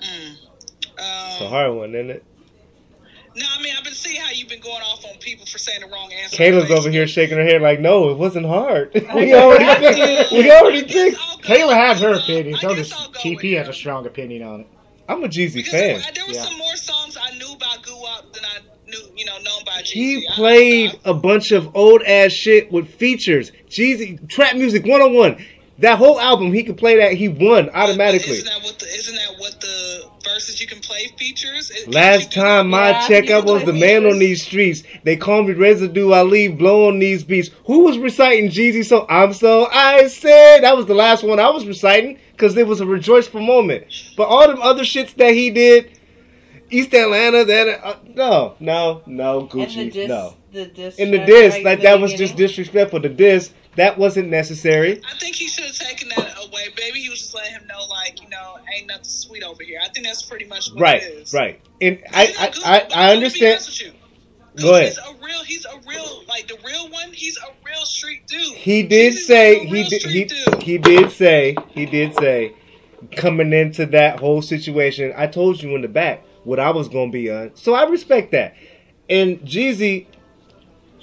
Mm. 0.01 0.37
It's 0.97 1.41
a 1.41 1.45
Um, 1.45 1.51
hard 1.51 1.75
one, 1.75 1.95
isn't 1.95 2.11
it? 2.11 2.25
no, 3.37 3.45
I 3.57 3.63
mean 3.63 3.75
I've 3.77 3.85
been 3.85 3.93
seeing 3.93 4.21
how 4.21 4.31
you've 4.51 4.63
been 4.63 4.71
going 4.71 4.83
off 4.83 5.05
on 5.05 5.17
people 5.19 5.47
for 5.47 5.59
saying 5.59 5.81
the 5.81 5.87
wrong 5.87 6.13
answer. 6.13 6.37
Kayla's 6.37 6.71
over 6.71 6.91
here 6.91 7.07
shaking 7.07 7.37
her 7.37 7.45
head 7.45 7.63
like, 7.63 7.81
no, 7.81 8.11
it 8.11 8.17
wasn't 8.19 8.47
hard. 8.47 8.91
we 9.15 9.35
already 9.35 9.65
picked. 9.95 10.33
We 10.33 10.51
already 10.51 10.79
I 10.79 10.81
guess 10.83 10.93
picked. 10.93 11.19
I'll 11.21 11.37
go 11.39 11.49
Kayla 11.49 11.75
has 11.77 12.01
her 12.01 12.11
with, 12.11 12.19
uh, 12.21 12.23
opinion. 12.23 12.55
I 12.55 12.59
So 12.61 12.75
guess 12.75 12.89
does 12.91 13.09
TP 13.23 13.57
has 13.59 13.69
a 13.69 13.73
strong 13.73 14.07
opinion 14.07 14.43
on 14.43 14.61
it. 14.61 14.67
I'm 15.09 15.25
a 15.25 15.29
Jeezy 15.29 15.55
Because 15.55 15.71
fan. 15.73 16.01
there, 16.01 16.13
there 16.15 16.27
was 16.27 16.37
Yeah. 16.37 16.45
some 16.45 16.59
more 16.59 16.77
songs 16.77 17.17
I 17.21 17.37
knew 17.39 17.53
about 17.53 17.83
Guwap 17.83 18.33
than 18.35 18.45
I 18.45 18.59
knew, 18.91 19.01
you 19.17 19.25
know, 19.25 19.37
known 19.39 19.65
by 19.65 19.81
Jeezy. 19.83 19.93
He 19.93 20.29
played 20.35 20.99
a 21.05 21.15
bunch 21.15 21.51
of 21.53 21.75
old 21.75 22.03
ass 22.03 22.33
shit 22.33 22.71
with 22.71 22.89
features. 22.89 23.53
Jeezy, 23.69 24.27
trap 24.29 24.57
music 24.57 24.85
101. 24.85 25.45
That 25.79 25.97
whole 25.97 26.21
album, 26.21 26.53
he 26.53 26.65
could 26.65 26.77
play 26.77 26.97
that. 26.99 27.13
He 27.13 27.29
won 27.29 27.71
automatically. 27.71 28.33
Isn't 28.33 28.47
that 28.47 28.63
what 28.65 28.79
the 28.81 28.87
isn't 28.87 29.15
that 29.15 29.39
what 29.39 29.61
the 29.61 30.11
verses 30.29 30.61
you 30.61 30.67
can 30.67 30.81
play 30.81 31.07
features? 31.17 31.71
It- 31.71 31.93
Last 31.93 32.33
time 32.33 32.69
my 32.71 32.91
Yeah, 32.91 33.07
checked, 33.09 33.29
you 33.29 33.37
I 33.37 33.41
was 33.41 33.65
the 33.65 33.73
man 33.73 34.03
features. 34.03 34.13
on 34.13 34.19
these 34.19 34.43
streets. 34.43 34.83
They 35.05 35.17
call 35.17 35.43
me 35.43 35.53
residue. 35.55 36.13
I 36.13 36.23
leave 36.23 36.59
blow 36.59 36.89
on 36.89 36.99
these 36.99 37.25
beats. 37.25 37.51
Who 37.67 37.85
was 37.85 37.99
reciting 37.99 38.51
Jeezy? 38.51 38.85
So 38.85 39.07
I'm 39.09 39.33
so 39.33 39.69
I 39.73 40.07
said 40.09 40.61
that 40.61 40.77
was 40.77 40.87
the 40.87 40.95
last 40.95 41.23
one 41.25 41.39
I 41.41 41.51
was 41.51 41.67
reciting 41.67 42.19
because 42.33 42.57
it 42.57 42.67
was 42.67 42.81
a 42.81 42.87
rejoiceful 42.87 43.41
moment. 43.41 43.85
But 44.17 44.25
all 44.29 44.47
them 44.47 44.61
other 44.63 44.83
shits 44.83 45.15
that 45.17 45.33
he 45.35 45.51
did, 45.51 45.91
East 46.71 46.93
Atlanta, 46.95 47.45
that 47.45 47.81
uh, 47.85 47.97
no, 48.15 48.55
no, 48.61 49.03
no, 49.07 49.41
And 49.41 49.51
Gucci, 49.51 49.75
the 49.77 49.91
diss, 49.91 50.09
no. 50.09 50.35
the 50.53 50.67
diss 50.67 50.97
In 50.97 51.11
the 51.11 51.17
track 51.19 51.27
diss, 51.29 51.55
like 51.65 51.79
in 51.79 51.85
that 51.85 51.97
the 51.97 52.01
was 52.01 52.13
just 52.15 52.37
disrespectful. 52.37 53.01
The 53.01 53.09
diss 53.09 53.51
that 53.79 53.99
wasn't 53.99 54.29
necessary. 54.29 55.01
I 55.11 55.17
think 55.19 55.37
he 55.37 55.49
should 55.49 55.65
have 55.65 55.75
taken 55.75 56.09
that 56.11 56.35
away, 56.47 56.69
baby. 56.77 57.01
He 57.01 57.09
was 57.09 57.21
just 57.21 57.35
letting 57.35 57.53
him 57.53 57.67
know, 57.67 57.85
like, 57.89 58.23
you 58.23 58.29
know, 58.29 58.57
ain't 58.77 58.87
nothing 58.87 59.05
sweet 59.05 59.43
over 59.43 59.63
here. 59.63 59.81
I 59.83 59.89
think 59.89 60.07
that's 60.07 60.23
pretty 60.23 60.45
much 60.47 60.71
what 60.73 60.81
Right, 60.81 61.03
it 61.03 61.07
is. 61.23 61.33
right. 61.35 61.61
And 61.81 61.99
You 61.99 62.05
I, 62.13 62.25
know, 62.27 62.33
I, 62.39 62.45
I, 62.47 62.51
but 62.51 62.97
I 62.97 63.09
let 63.15 63.33
me 63.33 63.39
be 63.41 63.47
understand. 63.47 63.95
Go 64.61 64.75
ahead. 64.75 64.89
He's 64.89 64.99
a 64.99 65.15
real. 65.25 65.45
He's 65.45 65.65
a 65.67 65.79
real. 65.89 66.25
Like 66.29 66.49
the 66.49 66.59
real 66.67 66.89
one. 66.91 67.13
He's 67.13 67.37
a 67.39 67.47
real 67.65 67.85
street 67.85 68.27
dude. 68.27 68.43
He 68.55 68.83
did 68.83 69.13
He's 69.13 69.27
say 69.27 69.65
he 69.65 69.85
did 69.85 70.03
he, 70.03 70.25
dude. 70.25 70.63
he 70.63 70.79
did 70.79 71.11
say 71.13 71.55
he 71.71 71.87
did 71.87 72.15
say 72.17 72.55
coming 73.17 73.53
into 73.53 73.87
that 73.87 74.19
whole 74.19 74.43
situation. 74.43 75.13
I 75.17 75.29
told 75.29 75.63
you 75.63 75.77
in 75.77 75.83
the 75.83 75.89
back 75.89 76.25
what 76.45 76.59
I 76.59 76.71
was 76.71 76.89
gonna 76.89 77.13
be 77.13 77.31
on, 77.31 77.53
so 77.55 77.75
I 77.75 77.85
respect 77.85 78.33
that. 78.33 78.55
And 79.09 79.39
Jeezy, 79.43 80.07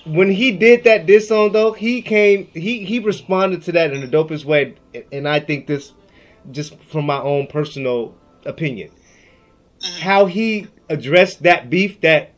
when 0.06 0.32
he 0.32 0.52
did 0.52 0.84
that 0.84 1.06
diss 1.06 1.28
song 1.28 1.52
though, 1.52 1.74
he 1.74 2.02
came 2.02 2.48
he 2.54 2.86
he 2.86 3.00
responded 3.00 3.64
to 3.64 3.72
that 3.74 3.92
in 3.92 4.02
the 4.02 4.08
dopest 4.08 4.46
way, 4.46 4.76
and 5.12 5.28
I 5.28 5.40
think 5.40 5.68
this 5.68 5.94
just 6.52 6.80
from 6.84 7.06
my 7.06 7.20
own 7.20 7.48
personal 7.48 8.16
opinion, 8.46 8.92
mm-hmm. 9.80 10.02
how 10.02 10.28
he 10.28 10.68
addressed 10.90 11.44
that 11.44 11.70
beef 11.70 12.00
that 12.02 12.34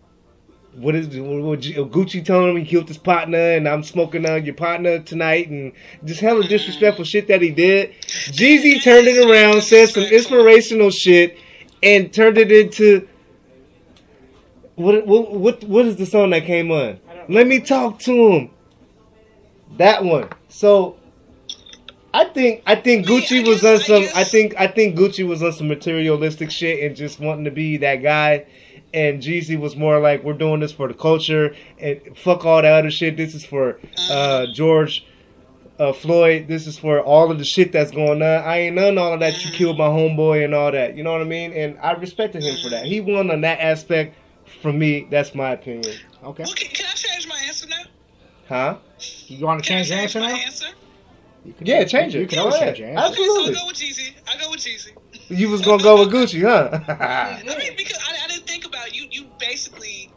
what 0.78 0.96
is 0.96 1.08
what, 1.08 1.60
Gucci 1.60 2.24
telling 2.24 2.52
him 2.52 2.58
he 2.58 2.66
killed 2.66 2.88
his 2.88 2.98
partner 2.98 3.38
and 3.38 3.68
I'm 3.68 3.84
smoking 3.84 4.26
on 4.26 4.46
your 4.46 4.54
partner 4.54 5.00
tonight 5.00 5.50
and 5.50 5.74
just 6.06 6.22
hella 6.22 6.42
mm-hmm. 6.42 6.50
disrespectful 6.50 7.04
shit 7.04 7.28
that 7.28 7.42
he 7.42 7.50
did. 7.50 7.94
Jeezy 8.02 8.82
turned 8.82 9.08
it 9.08 9.28
around, 9.28 9.62
said 9.62 9.90
some 9.90 10.04
inspirational 10.04 10.92
shit, 10.92 11.38
and 11.84 12.14
turned 12.14 12.38
it 12.38 12.52
into 12.52 13.08
what 14.76 15.06
what 15.08 15.32
what 15.32 15.64
what 15.64 15.86
is 15.88 15.98
the 15.98 16.06
song 16.06 16.30
that 16.30 16.46
came 16.46 16.72
on? 16.72 17.00
Let 17.30 17.48
me 17.48 17.60
talk 17.60 18.00
to 18.00 18.32
him. 18.32 18.50
That 19.78 20.04
one. 20.04 20.30
So 20.50 20.98
I 22.14 22.26
think 22.26 22.64
I 22.66 22.76
think 22.76 23.06
Gucci 23.06 23.46
was 23.46 23.64
on 23.64 23.80
some. 23.80 24.04
I 24.16 24.24
think 24.24 24.56
I 24.58 24.68
think 24.68 24.98
Gucci 24.98 25.28
was 25.28 25.44
on 25.44 25.52
some 25.52 25.68
materialistic 25.68 26.52
shit 26.52 26.84
and 26.84 26.96
just 26.96 27.20
wanting 27.20 27.46
to 27.46 27.52
be 27.52 27.78
that 27.78 27.98
guy. 27.98 28.46
And 28.94 29.22
Jeezy 29.22 29.60
was 29.60 29.76
more 29.76 30.00
like, 30.00 30.24
we're 30.24 30.34
doing 30.34 30.62
this 30.62 30.72
for 30.72 30.88
the 30.88 30.94
culture 30.94 31.54
and 31.78 32.00
fuck 32.16 32.46
all 32.46 32.62
that 32.62 32.72
other 32.72 32.90
shit. 32.90 33.18
This 33.18 33.36
is 33.36 33.46
for 33.46 33.80
uh, 34.10 34.48
George 34.54 35.06
uh, 35.78 35.92
Floyd. 35.92 36.48
This 36.48 36.66
is 36.68 36.80
for 36.80 37.02
all 37.02 37.30
of 37.30 37.38
the 37.38 37.44
shit 37.44 37.74
that's 37.74 37.92
going 37.92 38.22
on. 38.22 38.44
I 38.44 38.60
ain't 38.60 38.76
none 38.76 38.98
all 38.98 39.14
of 39.14 39.20
that. 39.20 39.44
You 39.44 39.52
killed 39.52 39.78
my 39.78 39.88
homeboy 39.88 40.46
and 40.46 40.56
all 40.56 40.72
that. 40.72 40.96
You 40.96 41.04
know 41.04 41.12
what 41.12 41.22
I 41.22 41.26
mean? 41.26 41.52
And 41.52 41.78
I 41.80 41.92
respected 41.92 42.44
him 42.44 42.58
for 42.64 42.70
that. 42.70 42.86
He 42.86 43.02
won 43.02 43.30
on 43.30 43.42
that 43.42 43.60
aspect. 43.60 44.16
For 44.62 44.72
me, 44.72 45.06
that's 45.12 45.36
my 45.36 45.52
opinion. 45.52 45.98
Okay. 46.24 46.44
Well, 46.44 46.54
can, 46.54 46.70
can 46.70 46.86
I 46.86 46.87
change 46.98 47.28
my 47.28 47.40
answer 47.46 47.68
now? 47.68 47.84
Huh? 48.48 48.78
You 49.28 49.46
want 49.46 49.64
to 49.64 49.68
Can 49.68 49.78
change 49.78 49.90
your 49.90 50.00
answer 50.00 50.20
my 50.20 50.32
now? 50.32 50.38
answer? 50.38 50.68
You 51.46 51.54
can- 51.54 51.68
Yeah, 51.68 51.84
change 51.86 52.16
it. 52.16 52.20
You 52.20 52.28
can 52.28 52.40
always 52.40 52.58
change 52.60 52.80
your 52.80 52.90
answer. 52.90 53.00
Absolutely. 53.08 53.44
Okay, 53.44 53.54
so 53.54 53.60
I'll 53.60 53.64
go 53.64 53.68
with 53.68 53.78
Jeezy. 53.78 54.16
I 54.28 54.38
go 54.42 54.50
with 54.52 54.60
Jeezy. 54.60 54.94
You 55.30 55.50
was 55.50 55.62
gonna 55.62 55.84
go 55.84 56.00
with 56.00 56.14
Gucci, 56.14 56.42
huh? 56.42 56.80
I 56.88 57.58
mean, 57.58 57.74
because 57.78 57.98
I, 58.08 58.18
I 58.24 58.28
didn't 58.28 58.48
think 58.48 58.66
about 58.66 58.96
you. 58.96 59.08
You 59.12 59.28
basically 59.40 60.12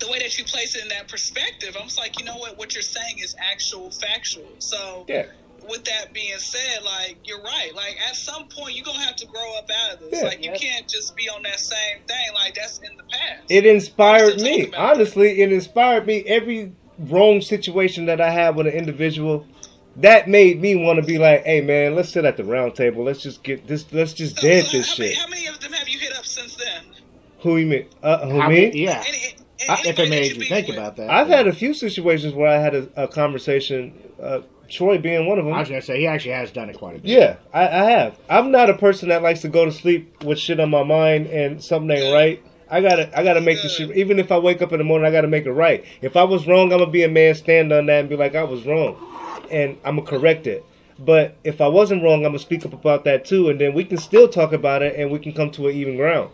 the 0.00 0.08
way 0.08 0.18
that 0.20 0.38
you 0.38 0.44
place 0.44 0.76
it 0.76 0.82
in 0.82 0.88
that 0.88 1.08
perspective. 1.08 1.76
I'm 1.76 1.84
just 1.84 1.98
like, 1.98 2.18
you 2.18 2.24
know 2.24 2.36
what? 2.36 2.56
What 2.58 2.74
you're 2.74 2.82
saying 2.82 3.18
is 3.18 3.34
actual 3.52 3.90
factual. 3.90 4.46
So 4.58 5.04
yeah. 5.08 5.26
With 5.68 5.84
that 5.84 6.12
being 6.12 6.38
said, 6.38 6.82
like 6.84 7.18
you're 7.24 7.42
right. 7.42 7.70
Like 7.74 7.96
at 8.08 8.16
some 8.16 8.48
point, 8.48 8.74
you're 8.76 8.84
gonna 8.84 9.00
have 9.00 9.16
to 9.16 9.26
grow 9.26 9.56
up 9.58 9.68
out 9.84 9.94
of 9.94 10.00
this. 10.10 10.20
Yeah. 10.20 10.28
like 10.28 10.44
you 10.44 10.52
can't 10.52 10.88
just 10.88 11.14
be 11.16 11.28
on 11.28 11.42
that 11.42 11.60
same 11.60 11.98
thing. 12.06 12.34
Like 12.34 12.54
that's 12.54 12.78
in 12.78 12.96
the 12.96 13.02
past. 13.04 13.42
It 13.48 13.66
inspired 13.66 14.36
me. 14.40 14.66
talking 14.66 14.72
it. 14.72 14.74
Honestly, 14.76 15.40
it 15.40 15.52
inspired 15.52 16.06
me. 16.06 16.22
Every 16.26 16.72
wrong 16.98 17.40
situation 17.40 18.06
that 18.06 18.20
I 18.20 18.30
had 18.30 18.56
with 18.56 18.66
an 18.66 18.72
individual, 18.72 19.46
that 19.96 20.28
made 20.28 20.60
me 20.60 20.74
want 20.76 21.00
to 21.00 21.06
be 21.06 21.18
like, 21.18 21.44
"Hey, 21.44 21.60
man, 21.60 21.94
let's 21.94 22.08
sit 22.10 22.24
at 22.24 22.36
the 22.36 22.44
round 22.44 22.74
table. 22.74 23.04
Let's 23.04 23.20
just 23.22 23.42
get 23.42 23.66
this. 23.66 23.84
Let's 23.92 24.12
just 24.12 24.36
So- 24.36 24.42
dead 24.42 24.64
so 24.66 24.76
this 24.78 24.88
how, 24.88 24.94
shit." 24.94 25.04
Many, 25.06 25.14
how 25.14 25.26
many 25.28 25.46
of 25.46 25.60
them 25.60 25.72
have 25.72 25.88
you 25.88 25.98
hit 25.98 26.16
up 26.16 26.26
since 26.26 26.54
then? 26.56 26.82
Who 27.40 27.56
you 27.56 27.66
mean? 27.66 27.86
Uh, 28.02 28.26
who 28.26 28.40
How 28.40 28.48
me? 28.48 28.66
many- 28.66 28.82
yeah. 28.84 29.04
Any, 29.06 29.18
any, 29.60 29.68
I- 29.70 29.82
if 29.86 29.98
it 29.98 30.08
made 30.10 30.32
you 30.32 30.40
beef 30.40 30.48
think 30.48 30.66
with? 30.68 30.76
about 30.76 30.96
that. 30.96 31.08
I've 31.10 31.28
had 31.28 31.46
a 31.46 31.52
few 31.52 31.72
situations 31.74 32.34
where 32.34 32.48
I 32.48 32.58
had 32.60 32.74
a, 32.74 32.88
a 32.96 33.06
conversation. 33.08 33.92
Uh, 34.20 34.40
Troy 34.68 34.98
being 34.98 35.26
one 35.26 35.38
of 35.38 35.44
them. 35.44 35.54
I 35.54 35.60
was 35.60 35.68
gonna 35.68 35.82
say 35.82 36.00
he 36.00 36.06
actually 36.06 36.32
has 36.32 36.50
done 36.50 36.70
it 36.70 36.78
quite 36.78 36.96
a 36.96 36.98
bit. 36.98 37.10
Yeah, 37.10 37.36
I, 37.52 37.62
I 37.62 37.90
have. 37.90 38.18
I'm 38.28 38.50
not 38.50 38.70
a 38.70 38.74
person 38.76 39.08
that 39.08 39.22
likes 39.22 39.40
to 39.42 39.48
go 39.48 39.64
to 39.64 39.72
sleep 39.72 40.22
with 40.24 40.38
shit 40.38 40.60
on 40.60 40.70
my 40.70 40.82
mind 40.82 41.26
and 41.26 41.62
something 41.62 41.90
ain't 41.90 42.12
right. 42.12 42.42
I 42.70 42.82
gotta, 42.82 43.18
I 43.18 43.24
gotta 43.24 43.40
make 43.40 43.62
the 43.62 43.68
shit. 43.68 43.96
Even 43.96 44.18
if 44.18 44.30
I 44.30 44.38
wake 44.38 44.60
up 44.60 44.72
in 44.72 44.78
the 44.78 44.84
morning, 44.84 45.06
I 45.06 45.10
gotta 45.10 45.28
make 45.28 45.46
it 45.46 45.52
right. 45.52 45.84
If 46.02 46.16
I 46.16 46.24
was 46.24 46.46
wrong, 46.46 46.72
I'm 46.72 46.80
gonna 46.80 46.90
be 46.90 47.02
a 47.02 47.08
man, 47.08 47.34
stand 47.34 47.72
on 47.72 47.86
that, 47.86 48.00
and 48.00 48.08
be 48.08 48.16
like, 48.16 48.34
I 48.34 48.44
was 48.44 48.66
wrong, 48.66 48.96
and 49.50 49.78
I'm 49.84 49.96
gonna 49.96 50.06
correct 50.08 50.46
it. 50.46 50.64
But 50.98 51.36
if 51.44 51.60
I 51.60 51.68
wasn't 51.68 52.02
wrong, 52.02 52.26
I'm 52.26 52.32
gonna 52.32 52.38
speak 52.38 52.66
up 52.66 52.74
about 52.74 53.04
that 53.04 53.24
too, 53.24 53.48
and 53.48 53.58
then 53.58 53.72
we 53.72 53.84
can 53.84 53.96
still 53.96 54.28
talk 54.28 54.52
about 54.52 54.82
it, 54.82 54.96
and 54.96 55.10
we 55.10 55.18
can 55.18 55.32
come 55.32 55.50
to 55.52 55.68
an 55.68 55.74
even 55.76 55.96
ground. 55.96 56.30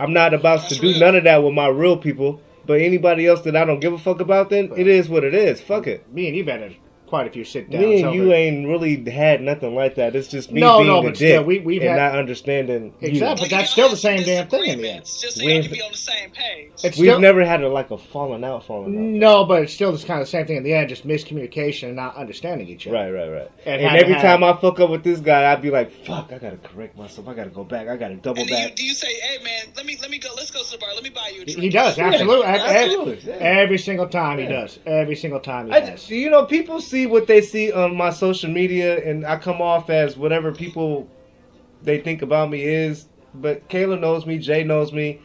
I'm 0.00 0.12
not 0.12 0.34
about 0.34 0.68
to 0.70 0.74
do 0.74 0.98
none 0.98 1.14
of 1.14 1.24
that 1.24 1.44
with 1.44 1.54
my 1.54 1.68
real 1.68 1.96
people. 1.96 2.40
But 2.64 2.80
anybody 2.80 3.26
else 3.26 3.42
that 3.42 3.56
I 3.56 3.64
don't 3.64 3.80
give 3.80 3.92
a 3.92 3.98
fuck 3.98 4.20
about, 4.20 4.50
then 4.50 4.72
it 4.76 4.86
is 4.86 5.08
what 5.08 5.24
it 5.24 5.34
is. 5.34 5.60
Fuck 5.60 5.86
it. 5.86 6.12
Me 6.12 6.28
and 6.28 6.36
you 6.36 6.44
had 6.44 6.76
quite 7.12 7.26
a 7.26 7.30
few 7.30 7.44
sit 7.44 7.68
downs. 7.68 7.84
Me 7.84 7.96
and 7.98 8.06
over- 8.06 8.16
you 8.16 8.32
ain't 8.32 8.66
really 8.66 8.96
had 9.10 9.42
nothing 9.42 9.74
like 9.74 9.96
that. 9.96 10.16
It's 10.16 10.28
just 10.28 10.50
me 10.50 10.62
No, 10.62 10.78
being 10.78 10.86
no, 10.88 11.00
a 11.00 11.02
but 11.02 11.08
dick 11.10 11.16
still, 11.16 11.44
we- 11.44 11.58
we've 11.58 11.82
and 11.82 11.90
had- 11.90 11.96
not 12.12 12.18
understanding. 12.18 12.94
you. 13.02 13.08
Exactly. 13.08 13.42
Like, 13.42 13.50
But 13.50 13.56
that's 13.58 13.70
still 13.70 13.90
the 13.90 13.96
same 13.98 14.22
damn 14.22 14.48
thing 14.48 14.64
in 14.64 14.80
the 14.80 14.88
end. 14.88 15.02
disagreements, 15.04 15.20
Just 15.20 15.36
so 15.36 15.44
We- 15.44 15.52
y'all 15.52 15.62
can 15.62 15.72
be 15.72 15.82
on 15.82 15.92
the 15.92 15.98
same 15.98 16.30
page. 16.30 16.70
It's 16.82 16.96
We've 16.96 17.10
still, 17.10 17.20
never 17.20 17.44
had 17.44 17.62
a, 17.62 17.68
like 17.68 17.90
a 17.90 17.98
falling 17.98 18.44
out, 18.44 18.64
falling 18.64 18.96
out. 18.96 19.02
No, 19.02 19.44
but 19.44 19.64
it's 19.64 19.74
still 19.74 19.92
just 19.92 20.06
kind 20.06 20.20
of 20.22 20.26
the 20.26 20.30
same 20.30 20.46
thing 20.46 20.56
in 20.56 20.62
the 20.62 20.72
end. 20.72 20.88
Just 20.88 21.06
miscommunication 21.06 21.88
and 21.88 21.96
not 21.96 22.16
understanding 22.16 22.66
each 22.66 22.86
other. 22.86 22.96
Right, 22.96 23.10
right, 23.10 23.28
right. 23.30 23.50
And 23.66 23.82
And, 23.82 23.94
every 23.96 24.14
have- 24.14 24.22
time 24.22 24.42
I 24.42 24.54
fuck 24.54 24.80
up 24.80 24.88
with 24.88 25.04
this 25.04 25.20
guy, 25.20 25.52
I'd 25.52 25.60
be 25.60 25.68
like, 25.70 25.90
"Fuck, 25.90 26.30
I 26.34 26.38
gotta 26.38 26.56
correct 26.56 26.96
myself. 26.96 27.28
I 27.28 27.34
gotta 27.34 27.50
go 27.50 27.62
back. 27.62 27.88
I 27.88 27.96
gotta 27.96 28.14
double 28.14 28.40
And 28.40 28.48
do 28.48 28.54
you, 28.54 28.60
back." 28.64 28.74
do 28.74 28.84
you 28.86 28.94
say, 28.94 29.12
"Hey 29.20 29.44
man, 29.44 29.64
let 29.76 29.84
me 29.84 29.98
let 30.00 30.10
me 30.10 30.16
go. 30.18 30.30
Let's 30.34 30.50
go 30.50 30.62
to 30.62 30.70
the 30.70 30.78
bar. 30.78 30.88
Let 30.94 31.04
me 31.04 31.10
buy 31.10 31.28
you 31.34 31.42
a 31.42 31.44
He- 31.44 31.52
drink." 31.52 31.60
He 31.60 31.68
does 31.68 31.98
Yeah, 31.98 32.06
absolutely. 32.06 32.46
Every- 32.46 32.60
absolutely, 32.76 33.18
yeah. 33.26 33.34
Every 33.36 33.78
single 33.78 34.08
time 34.08 34.38
he 34.38 34.46
does. 34.46 34.78
Every 34.86 35.16
single 35.16 35.40
time 35.40 35.66
he 35.66 35.72
I 35.74 35.80
does. 35.80 36.08
you 36.08 36.30
know, 36.30 36.44
people 36.46 36.80
see 36.80 37.01
what 37.06 37.26
they 37.26 37.40
see 37.40 37.72
on 37.72 37.96
my 37.96 38.10
social 38.10 38.50
media, 38.50 39.02
and 39.08 39.26
I 39.26 39.36
come 39.36 39.60
off 39.60 39.90
as 39.90 40.16
whatever 40.16 40.52
people 40.52 41.08
they 41.82 42.00
think 42.00 42.22
about 42.22 42.50
me 42.50 42.62
is. 42.62 43.06
But 43.34 43.68
Kayla 43.68 43.98
knows 44.00 44.26
me, 44.26 44.38
Jay 44.38 44.64
knows 44.64 44.92
me. 44.92 45.20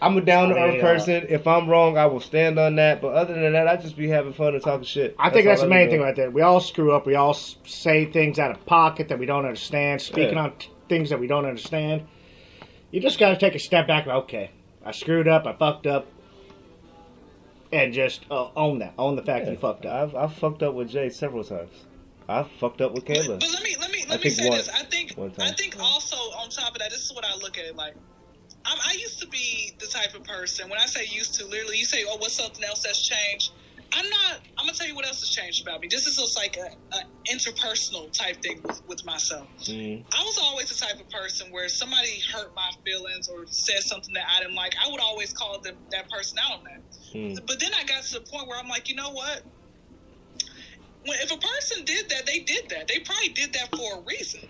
I'm 0.00 0.16
a 0.16 0.20
down 0.20 0.50
to 0.50 0.54
earth 0.56 0.72
mean, 0.74 0.80
uh, 0.80 0.84
person. 0.84 1.26
If 1.28 1.46
I'm 1.46 1.68
wrong, 1.68 1.96
I 1.96 2.06
will 2.06 2.20
stand 2.20 2.58
on 2.58 2.76
that. 2.76 3.00
But 3.00 3.14
other 3.14 3.34
than 3.34 3.52
that, 3.54 3.66
I 3.66 3.76
just 3.76 3.96
be 3.96 4.08
having 4.08 4.32
fun 4.32 4.54
and 4.54 4.62
talking 4.62 4.84
shit. 4.84 5.16
I 5.18 5.30
think 5.30 5.46
that's, 5.46 5.62
the 5.62 5.68
main 5.68 5.88
thing 5.88 6.00
right 6.00 6.14
there. 6.14 6.30
We 6.30 6.42
all 6.42 6.60
screw 6.60 6.92
up. 6.92 7.06
We 7.06 7.14
all 7.14 7.32
say 7.34 8.04
things 8.04 8.38
out 8.38 8.50
of 8.50 8.64
pocket 8.66 9.08
that 9.08 9.18
we 9.18 9.24
don't 9.26 9.44
understand. 9.46 10.02
Speaking 10.02 10.34
Yeah. 10.34 10.44
on 10.44 10.52
t- 10.58 10.68
things 10.88 11.08
that 11.10 11.18
we 11.18 11.26
don't 11.26 11.46
understand. 11.46 12.02
You 12.90 13.00
just 13.00 13.18
got 13.18 13.30
to 13.30 13.36
take 13.36 13.54
a 13.54 13.58
step 13.58 13.86
back. 13.86 14.04
and, 14.04 14.12
Okay, 14.12 14.50
I 14.84 14.92
screwed 14.92 15.28
up. 15.28 15.46
I 15.46 15.54
fucked 15.54 15.86
up, 15.86 16.06
and 17.72 17.92
just 17.92 18.24
uh, 18.30 18.48
own 18.56 18.78
that. 18.80 18.94
Own 18.98 19.16
the 19.16 19.22
fact 19.22 19.46
that 19.46 19.52
you 19.52 19.58
fucked 19.58 19.86
up. 19.86 19.92
I've, 20.10 20.14
I've 20.14 20.34
fucked 20.34 20.62
up 20.62 20.74
with 20.74 20.88
Jay 20.90 21.08
several 21.10 21.44
times. 21.44 21.70
I've 22.28 22.50
fucked 22.52 22.80
up 22.80 22.92
with 22.92 23.06
But, 23.06 23.16
Kayla. 23.16 23.40
but 23.40 23.50
let 23.52 23.62
me 23.62 23.76
let 23.80 23.90
me 23.90 24.04
I 24.06 24.10
let 24.10 24.18
me 24.24 24.30
think 24.30 24.34
say 24.34 24.48
once. 24.48 24.66
this. 24.66 24.74
I 24.74 24.84
think 24.84 25.14
I 25.38 25.52
think 25.52 25.76
also 25.80 26.16
on 26.16 26.50
top 26.50 26.72
of 26.72 26.78
that, 26.80 26.90
this 26.90 27.04
is 27.04 27.12
what 27.14 27.24
I 27.24 27.36
look 27.36 27.58
at 27.58 27.64
it 27.64 27.76
like. 27.76 27.94
I'm, 28.68 28.78
I 28.84 28.94
used 28.94 29.20
to 29.20 29.28
be 29.28 29.72
the 29.78 29.86
type 29.86 30.14
of 30.14 30.24
person. 30.24 30.68
When 30.68 30.80
I 30.80 30.86
say 30.86 31.06
used 31.08 31.34
to, 31.38 31.46
literally, 31.46 31.78
you 31.78 31.84
say, 31.84 32.04
"Oh, 32.08 32.16
what's 32.16 32.34
something 32.34 32.64
else 32.64 32.82
that's 32.82 33.06
changed?" 33.06 33.52
I'm 33.92 34.08
not. 34.08 34.40
I'm 34.58 34.66
gonna 34.66 34.76
tell 34.76 34.88
you 34.88 34.96
what 34.96 35.06
else 35.06 35.20
has 35.20 35.30
changed 35.30 35.62
about 35.62 35.80
me. 35.80 35.88
This 35.88 36.06
is 36.06 36.16
just 36.16 36.36
like 36.36 36.56
a, 36.56 36.96
a 36.96 37.00
interpersonal 37.32 38.10
type 38.12 38.42
thing 38.42 38.60
with, 38.64 38.82
with 38.88 39.04
myself. 39.06 39.46
Mm. 39.62 40.04
I 40.12 40.22
was 40.24 40.38
always 40.42 40.68
the 40.68 40.74
type 40.84 41.00
of 41.00 41.08
person 41.10 41.52
where 41.52 41.68
somebody 41.68 42.20
hurt 42.32 42.52
my 42.56 42.68
feelings 42.84 43.28
or 43.28 43.46
said 43.46 43.80
something 43.82 44.12
that 44.14 44.24
I 44.36 44.40
didn't 44.40 44.56
like. 44.56 44.74
I 44.84 44.90
would 44.90 45.00
always 45.00 45.32
call 45.32 45.60
them 45.60 45.76
that 45.92 46.10
person 46.10 46.38
out 46.44 46.58
on 46.58 46.64
that. 46.64 46.82
Mm. 47.14 47.46
But 47.46 47.60
then 47.60 47.70
I 47.78 47.84
got 47.84 48.02
to 48.04 48.14
the 48.14 48.20
point 48.20 48.48
where 48.48 48.58
I'm 48.58 48.68
like, 48.68 48.88
you 48.88 48.94
know 48.94 49.10
what? 49.10 49.42
When 51.04 51.18
if 51.20 51.30
a 51.32 51.36
person 51.36 51.84
did 51.84 52.08
that, 52.10 52.26
they 52.26 52.40
did 52.40 52.68
that. 52.70 52.88
They 52.88 52.98
probably 53.00 53.28
did 53.28 53.52
that 53.54 53.74
for 53.76 53.98
a 53.98 54.00
reason. 54.02 54.48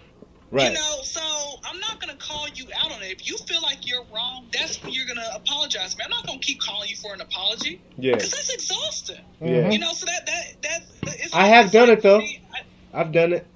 Right. 0.51 0.69
You 0.69 0.75
know, 0.75 0.99
so 1.03 1.21
I'm 1.64 1.79
not 1.81 2.01
gonna 2.01 2.16
call 2.16 2.47
you 2.49 2.66
out 2.81 2.92
on 2.92 3.03
it. 3.03 3.11
If 3.11 3.29
you 3.29 3.37
feel 3.37 3.61
like 3.62 3.87
you're 3.87 4.05
wrong, 4.14 4.47
that's 4.53 4.83
when 4.83 4.92
you're 4.92 5.07
gonna 5.07 5.29
apologize 5.35 5.92
to 5.95 5.99
me. 5.99 6.05
I'm 6.05 6.11
not 6.11 6.27
gonna 6.27 6.38
keep 6.38 6.61
calling 6.61 6.88
you 6.88 6.97
for 6.97 7.12
an 7.12 7.21
apology 7.21 7.81
yeah. 7.99 8.14
because 8.14 8.31
that's 8.31 8.55
exhausting. 8.55 9.21
Yeah. 9.40 9.71
You 9.71 9.81
know, 9.81 9.92
so 9.92 10.07
that 10.07 10.25
that 10.27 10.45
that 10.62 10.81
it's 11.05 11.35
I 11.35 11.47
have 11.49 11.73
done 11.73 11.90
it, 11.90 12.01
though. 12.01 12.19
me, 12.19 12.40
I- 12.55 13.01
I've 13.01 13.12
done 13.12 13.33
it. 13.33 13.47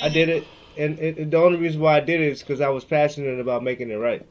I 0.00 0.08
did 0.10 0.28
it. 0.28 0.46
And 0.76 0.98
it, 0.98 1.18
it- 1.18 1.30
the 1.30 1.38
only 1.38 1.58
reason 1.58 1.80
why 1.80 1.96
I 1.96 2.00
did 2.00 2.20
it 2.20 2.28
is 2.28 2.40
because 2.40 2.60
I 2.60 2.68
was 2.68 2.84
passionate 2.84 3.40
about 3.40 3.62
making 3.64 3.90
it 3.90 3.96
right. 3.96 4.24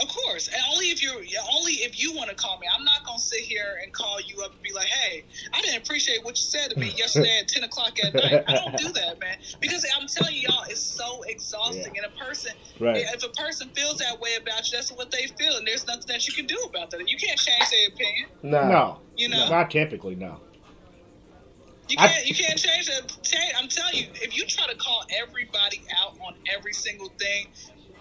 Of 0.00 0.08
course, 0.08 0.48
and 0.48 0.62
only 0.72 0.86
if 0.86 1.02
you're 1.02 1.20
only 1.52 1.72
if 1.84 2.00
you 2.00 2.14
want 2.14 2.30
to 2.30 2.36
call 2.36 2.58
me. 2.58 2.66
I'm 2.74 2.84
not 2.84 3.04
gonna 3.04 3.18
sit 3.18 3.40
here 3.40 3.76
and 3.84 3.92
call 3.92 4.18
you 4.20 4.42
up 4.42 4.52
and 4.52 4.62
be 4.62 4.72
like, 4.72 4.88
"Hey, 4.88 5.24
I 5.52 5.60
didn't 5.60 5.82
appreciate 5.82 6.24
what 6.24 6.38
you 6.38 6.44
said 6.44 6.70
to 6.70 6.78
me 6.80 6.88
yesterday 6.96 7.38
at 7.40 7.48
10 7.48 7.64
o'clock 7.64 7.92
at 8.02 8.14
night." 8.14 8.44
I 8.48 8.54
don't 8.54 8.76
do 8.78 8.92
that, 8.92 9.20
man, 9.20 9.36
because 9.60 9.84
I'm 10.00 10.06
telling 10.08 10.34
you, 10.36 10.48
y'all, 10.48 10.64
it's 10.70 10.82
so 10.82 11.20
exhausting. 11.28 11.92
And 11.96 12.06
a 12.06 12.10
person, 12.24 12.52
Right. 12.78 13.04
if 13.12 13.22
a 13.22 13.28
person 13.30 13.70
feels 13.76 13.98
that 13.98 14.18
way 14.20 14.30
about 14.40 14.70
you, 14.70 14.78
that's 14.78 14.90
what 14.90 15.10
they 15.10 15.26
feel, 15.38 15.56
and 15.56 15.66
there's 15.66 15.86
nothing 15.86 16.04
that 16.08 16.26
you 16.26 16.32
can 16.32 16.46
do 16.46 16.56
about 16.68 16.90
that. 16.90 17.00
You 17.06 17.18
can't 17.18 17.38
change 17.38 17.68
their 17.70 17.88
opinion. 17.88 18.28
Nah. 18.42 18.68
No, 18.68 19.02
You 19.16 19.28
know, 19.28 19.48
not 19.50 19.70
typically. 19.70 20.14
No. 20.14 20.40
you 21.88 21.96
can't. 21.96 22.26
You 22.26 22.34
can't 22.34 22.58
change 22.58 22.86
that. 22.86 23.12
I'm 23.58 23.68
telling 23.68 23.96
you, 23.96 24.06
if 24.22 24.34
you 24.36 24.46
try 24.46 24.66
to 24.66 24.76
call 24.76 25.02
everybody 25.20 25.84
out 26.00 26.14
on 26.26 26.34
every 26.56 26.72
single 26.72 27.10
thing, 27.18 27.48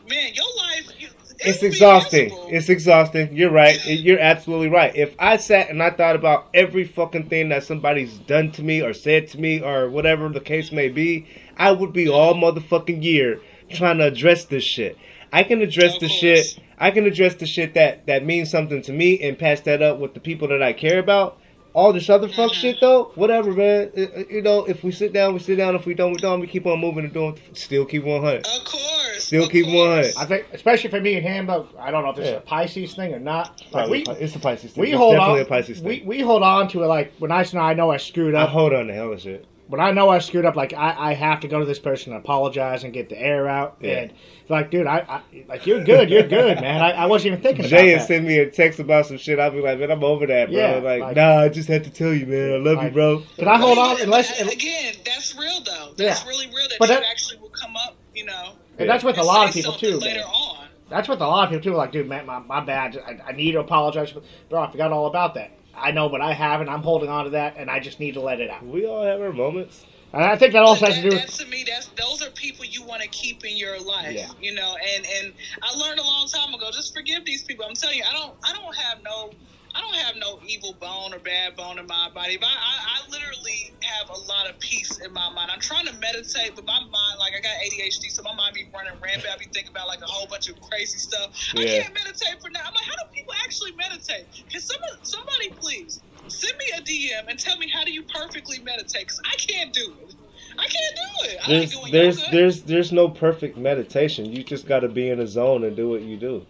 man, 0.07 0.33
your 0.33 0.45
life. 0.57 0.89
You, 0.99 1.07
it 1.28 1.28
It's 1.41 1.63
exhausting. 1.63 2.31
It's 2.49 2.67
exhausting. 2.67 3.35
You're 3.35 3.51
right. 3.51 3.79
You're 3.85 4.19
absolutely 4.19 4.67
right. 4.67 4.93
If 4.95 5.15
I 5.17 5.37
sat 5.37 5.69
and 5.69 5.81
I 5.81 5.89
thought 5.89 6.15
about 6.15 6.49
every 6.53 6.83
fucking 6.83 7.29
thing 7.29 7.49
that 7.49 7.63
somebody's 7.63 8.17
done 8.17 8.51
to 8.53 8.63
me 8.63 8.81
or 8.81 8.93
said 8.93 9.27
to 9.29 9.39
me 9.39 9.61
or 9.61 9.89
whatever 9.89 10.27
the 10.29 10.41
case 10.41 10.71
may 10.71 10.89
be, 10.89 11.27
I 11.55 11.71
would 11.71 11.93
be 11.93 12.09
all 12.09 12.33
motherfucking 12.33 13.03
year 13.03 13.39
trying 13.69 13.99
to 13.99 14.07
address 14.07 14.45
this 14.45 14.63
shit. 14.63 14.97
I 15.31 15.43
can 15.43 15.61
address 15.61 15.97
the 15.99 16.09
shit. 16.09 16.59
I 16.77 16.91
can 16.91 17.05
address 17.05 17.35
the 17.35 17.45
shit 17.45 17.73
that 17.75 18.05
that 18.07 18.25
means 18.25 18.49
something 18.49 18.81
to 18.83 18.91
me 18.91 19.19
and 19.21 19.37
pass 19.37 19.61
that 19.61 19.81
up 19.81 19.99
with 19.99 20.13
the 20.13 20.19
people 20.19 20.47
that 20.49 20.63
I 20.63 20.73
care 20.73 20.99
about. 20.99 21.39
All 21.73 21.93
this 21.93 22.09
other 22.09 22.27
fuck 22.27 22.51
Mm-hmm. 22.51 22.53
shit 22.59 22.77
though, 22.81 23.11
whatever, 23.15 23.51
man. 23.53 23.91
Uh, 23.95 24.23
You 24.29 24.41
know, 24.41 24.65
if 24.65 24.83
we 24.83 24.91
sit 24.91 25.13
down, 25.13 25.33
we 25.33 25.39
sit 25.39 25.55
down. 25.57 25.75
If 25.75 25.85
we 25.85 25.93
don't, 25.93 26.11
we 26.11 26.17
don't. 26.17 26.39
We 26.39 26.47
keep 26.47 26.65
on 26.65 26.79
moving 26.79 27.03
and 27.05 27.13
doing. 27.13 27.37
Still 27.53 27.85
keep 27.85 28.03
one 28.03 28.21
hundred. 28.23 28.47
Of 28.47 28.65
course. 28.65 29.23
Still 29.25 29.43
of 29.43 29.51
keep 29.51 29.65
course. 29.65 30.15
100. 30.15 30.17
I 30.17 30.25
think, 30.25 30.45
especially 30.53 30.89
for 30.89 30.99
me 30.99 31.15
and 31.15 31.25
him, 31.25 31.45
but 31.45 31.67
I 31.79 31.91
don't 31.91 32.03
know 32.03 32.09
if 32.09 32.15
this 32.15 32.25
Yeah. 32.25 32.31
is 32.33 32.37
a 32.37 32.41
Pisces 32.41 32.95
thing 32.95 33.13
or 33.13 33.19
not. 33.19 33.61
Like 33.71 33.89
we, 33.89 34.03
it's 34.03 34.35
a 34.35 34.39
Pisces 34.39 34.71
thing. 34.73 34.81
we 34.81 34.89
It's 34.89 34.97
hold 34.97 35.13
definitely 35.15 35.41
on. 35.41 35.45
a 35.45 35.49
Pisces 35.49 35.79
thing. 35.79 35.87
We, 35.87 36.03
we 36.05 36.21
hold 36.21 36.41
on 36.41 36.67
to 36.69 36.83
it 36.83 36.87
like 36.87 37.13
when 37.19 37.31
I 37.31 37.43
say 37.43 37.57
I 37.59 37.73
know 37.75 37.91
I 37.91 37.97
screwed 37.97 38.33
up. 38.33 38.41
I 38.41 38.43
up. 38.45 38.49
hold 38.49 38.73
on 38.73 38.87
to 38.87 38.93
hell 38.93 39.13
of 39.13 39.21
shit. 39.21 39.45
When 39.69 39.79
I 39.79 39.91
know 39.91 40.09
I 40.09 40.17
screwed 40.17 40.45
up, 40.45 40.55
like 40.55 40.73
I, 40.73 41.11
I 41.11 41.13
have 41.13 41.41
to 41.41 41.47
go 41.47 41.59
to 41.59 41.65
this 41.65 41.77
person 41.77 42.11
and 42.11 42.19
apologize 42.23 42.83
and 42.83 42.91
get 42.91 43.07
the 43.07 43.21
air 43.21 43.47
out. 43.47 43.77
Yeah. 43.79 43.99
And 43.99 44.13
like, 44.49 44.71
dude, 44.71 44.87
I, 44.87 44.97
I 45.07 45.43
like 45.47 45.67
you're 45.67 45.83
good, 45.83 46.09
you're 46.09 46.27
good, 46.27 46.59
man. 46.61 46.81
I, 46.81 46.91
I 46.91 47.05
wasn't 47.05 47.33
even 47.33 47.43
thinking 47.43 47.65
Jay 47.65 47.91
about 47.91 47.99
has 47.99 48.01
that. 48.01 48.07
sent 48.07 48.25
me 48.25 48.39
a 48.39 48.49
text 48.49 48.79
about 48.79 49.05
some 49.05 49.17
shit. 49.17 49.39
I'll 49.39 49.51
be 49.51 49.61
like, 49.61 49.77
man, 49.77 49.91
I'm 49.91 50.03
over 50.03 50.25
that, 50.25 50.49
bro. 50.49 50.57
Yeah, 50.57 50.75
like, 50.77 51.01
like- 51.01 51.15
nah, 51.15 51.41
I 51.41 51.49
just 51.49 51.69
had 51.69 51.83
to 51.83 51.91
tell 51.91 52.11
you, 52.11 52.25
man. 52.25 52.53
I 52.53 52.57
love 52.57 52.83
you, 52.83 52.89
bro. 52.89 53.23
Can 53.37 53.47
I 53.47 53.57
hold 53.57 53.77
on 53.77 53.97
yeah, 53.97 54.03
unless? 54.05 54.41
but 54.43 54.51
again, 54.51 54.95
that's 55.05 55.37
real 55.37 55.61
though. 55.63 55.93
Yeah. 55.97 56.09
That's 56.09 56.25
really 56.25 56.47
real 56.47 56.67
that 56.67 56.77
But 56.79 56.87
that- 56.87 57.03
actually 57.03 57.37
will 57.37 57.49
come 57.49 57.75
up, 57.77 57.95
you 58.15 58.25
know, 58.25 58.53
and 58.79 58.89
that's 58.89 59.03
with 59.03 59.19
a 59.19 59.23
lot 59.23 59.47
of 59.49 59.53
people 59.53 59.73
too. 59.73 59.97
later 59.97 60.21
man. 60.21 60.27
on. 60.29 60.67
That's 60.89 61.07
with 61.07 61.21
a 61.21 61.27
lot 61.27 61.43
of 61.43 61.49
people 61.51 61.71
too. 61.73 61.77
Like, 61.77 61.91
dude, 61.91 62.07
man, 62.09 62.25
my, 62.25 62.39
my 62.39 62.61
bad. 62.65 62.97
I, 63.05 63.19
I 63.27 63.31
need 63.33 63.51
to 63.51 63.59
apologize, 63.59 64.11
bro. 64.49 64.63
I 64.63 64.71
forgot 64.71 64.91
all 64.91 65.05
about 65.05 65.35
that. 65.35 65.51
I 65.75 65.91
know, 65.91 66.09
but 66.09 66.21
I 66.21 66.33
haven't. 66.33 66.69
I'm 66.69 66.83
holding 66.83 67.09
on 67.09 67.25
to 67.25 67.29
that, 67.31 67.55
and 67.57 67.69
I 67.69 67.79
just 67.79 67.99
need 67.99 68.15
to 68.15 68.21
let 68.21 68.41
it 68.41 68.49
out. 68.49 68.65
We 68.65 68.85
all 68.85 69.03
have 69.03 69.21
our 69.21 69.31
moments. 69.31 69.85
And 70.11 70.23
I 70.23 70.35
think 70.35 70.53
that 70.53 70.63
also 70.63 70.85
But 70.85 70.93
has 70.93 71.03
to 71.03 71.03
do 71.03 71.09
that, 71.11 71.25
with 71.27 71.37
that 71.37 71.43
to 71.45 71.49
me, 71.49 71.63
that's 71.67 71.87
those 71.89 72.21
are 72.23 72.31
people 72.31 72.65
you 72.65 72.83
want 72.83 73.01
to 73.03 73.07
keep 73.09 73.45
in 73.45 73.55
your 73.55 73.79
life. 73.79 74.13
Yeah. 74.13 74.29
You 74.41 74.53
know, 74.53 74.75
and 74.95 75.05
and 75.05 75.33
I 75.61 75.75
learned 75.77 75.99
a 75.99 76.03
long 76.03 76.27
time 76.27 76.53
ago. 76.53 76.69
Just 76.73 76.95
forgive 76.95 77.25
these 77.25 77.43
people. 77.43 77.65
I'm 77.67 77.75
telling 77.75 77.97
you, 77.97 78.03
I 78.09 78.13
don't 78.13 78.35
I 78.43 78.53
don't 78.53 78.75
have 78.75 79.03
no 79.03 79.31
I 79.75 79.81
don't 79.81 79.95
have 79.95 80.15
no 80.15 80.39
evil 80.47 80.73
bone 80.79 81.13
or 81.13 81.19
bad 81.19 81.55
bone 81.55 81.79
in 81.79 81.85
my 81.85 82.09
body. 82.13 82.37
But 82.37 82.47
I, 82.47 82.57
I, 82.57 82.75
I 82.97 83.09
literally 83.09 83.73
have 83.81 84.09
a 84.09 84.19
lot 84.27 84.49
of 84.49 84.59
peace 84.59 84.99
in 84.99 85.13
my 85.13 85.29
mind. 85.33 85.51
I'm 85.53 85.59
trying 85.59 85.85
to 85.85 85.93
meditate, 85.99 86.55
but 86.55 86.65
my 86.65 86.79
mind, 86.79 87.19
like 87.19 87.33
I 87.37 87.41
got 87.41 87.55
ADHD, 87.63 88.09
so 88.09 88.23
my 88.23 88.33
mind 88.35 88.55
be 88.55 88.67
running 88.73 88.93
rampant. 89.01 89.27
I 89.33 89.37
be 89.37 89.45
thinking 89.45 89.71
about 89.71 89.87
like 89.87 90.01
a 90.01 90.07
whole 90.07 90.27
bunch 90.27 90.49
of 90.49 90.59
crazy 90.61 90.97
stuff. 90.97 91.31
I 91.55 91.63
can't 91.63 91.93
meditate 91.93 92.41
for 92.41 92.49
now. 92.49 92.61
I'm 92.65 92.73
like, 92.73 92.85
how 92.85 92.95
do 92.95 93.13
people 93.13 93.33
actually 93.43 93.73
meditate? 93.73 94.25
Can 94.49 94.61
someone, 94.61 95.03
somebody 95.03 95.49
please 95.51 96.01
send 96.27 96.57
me 96.57 96.65
a 96.77 96.81
DM 96.81 97.29
and 97.29 97.39
tell 97.39 97.57
me 97.57 97.69
how 97.69 97.83
do 97.83 97.91
you 97.91 98.03
perfectly 98.03 98.59
meditate? 98.59 99.01
Because 99.01 99.21
I 99.25 99.35
can't 99.35 99.73
do 99.73 99.93
it. 100.01 100.15
I 100.57 100.67
can't 100.67 100.95
do 100.95 101.29
it. 101.29 101.37
I 101.43 101.47
There's 101.47 101.71
doing 101.71 101.91
there's 101.91 102.19
yoga. 102.19 102.31
there's 102.31 102.61
there's 102.63 102.91
no 102.91 103.09
perfect 103.09 103.57
meditation. 103.57 104.25
You 104.25 104.43
just 104.43 104.67
got 104.67 104.79
to 104.79 104.89
be 104.89 105.09
in 105.09 105.19
a 105.19 105.27
zone 105.27 105.63
and 105.63 105.75
do 105.75 105.89
what 105.89 106.01
you 106.01 106.17
do. 106.17 106.45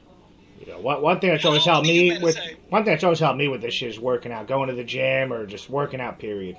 You 0.60 0.66
know, 0.74 0.80
one, 0.80 1.02
one 1.02 1.20
thing 1.20 1.30
that's 1.30 1.46
always 1.46 1.64
helped 1.64 1.88
me 1.88 2.20
with 2.20 2.36
meditate? 2.36 2.60
one 2.70 2.84
thing 2.84 2.94
that's 2.94 3.04
always 3.04 3.20
helped 3.20 3.38
me 3.38 3.48
with 3.48 3.62
this 3.62 3.74
shit 3.74 3.90
is 3.90 4.00
working 4.00 4.32
out, 4.34 4.48
going 4.48 4.68
to 4.68 4.76
the 4.76 4.84
gym 4.84 5.32
or 5.32 5.46
just 5.46 5.70
working 5.70 6.02
out. 6.02 6.20
Period. 6.20 6.58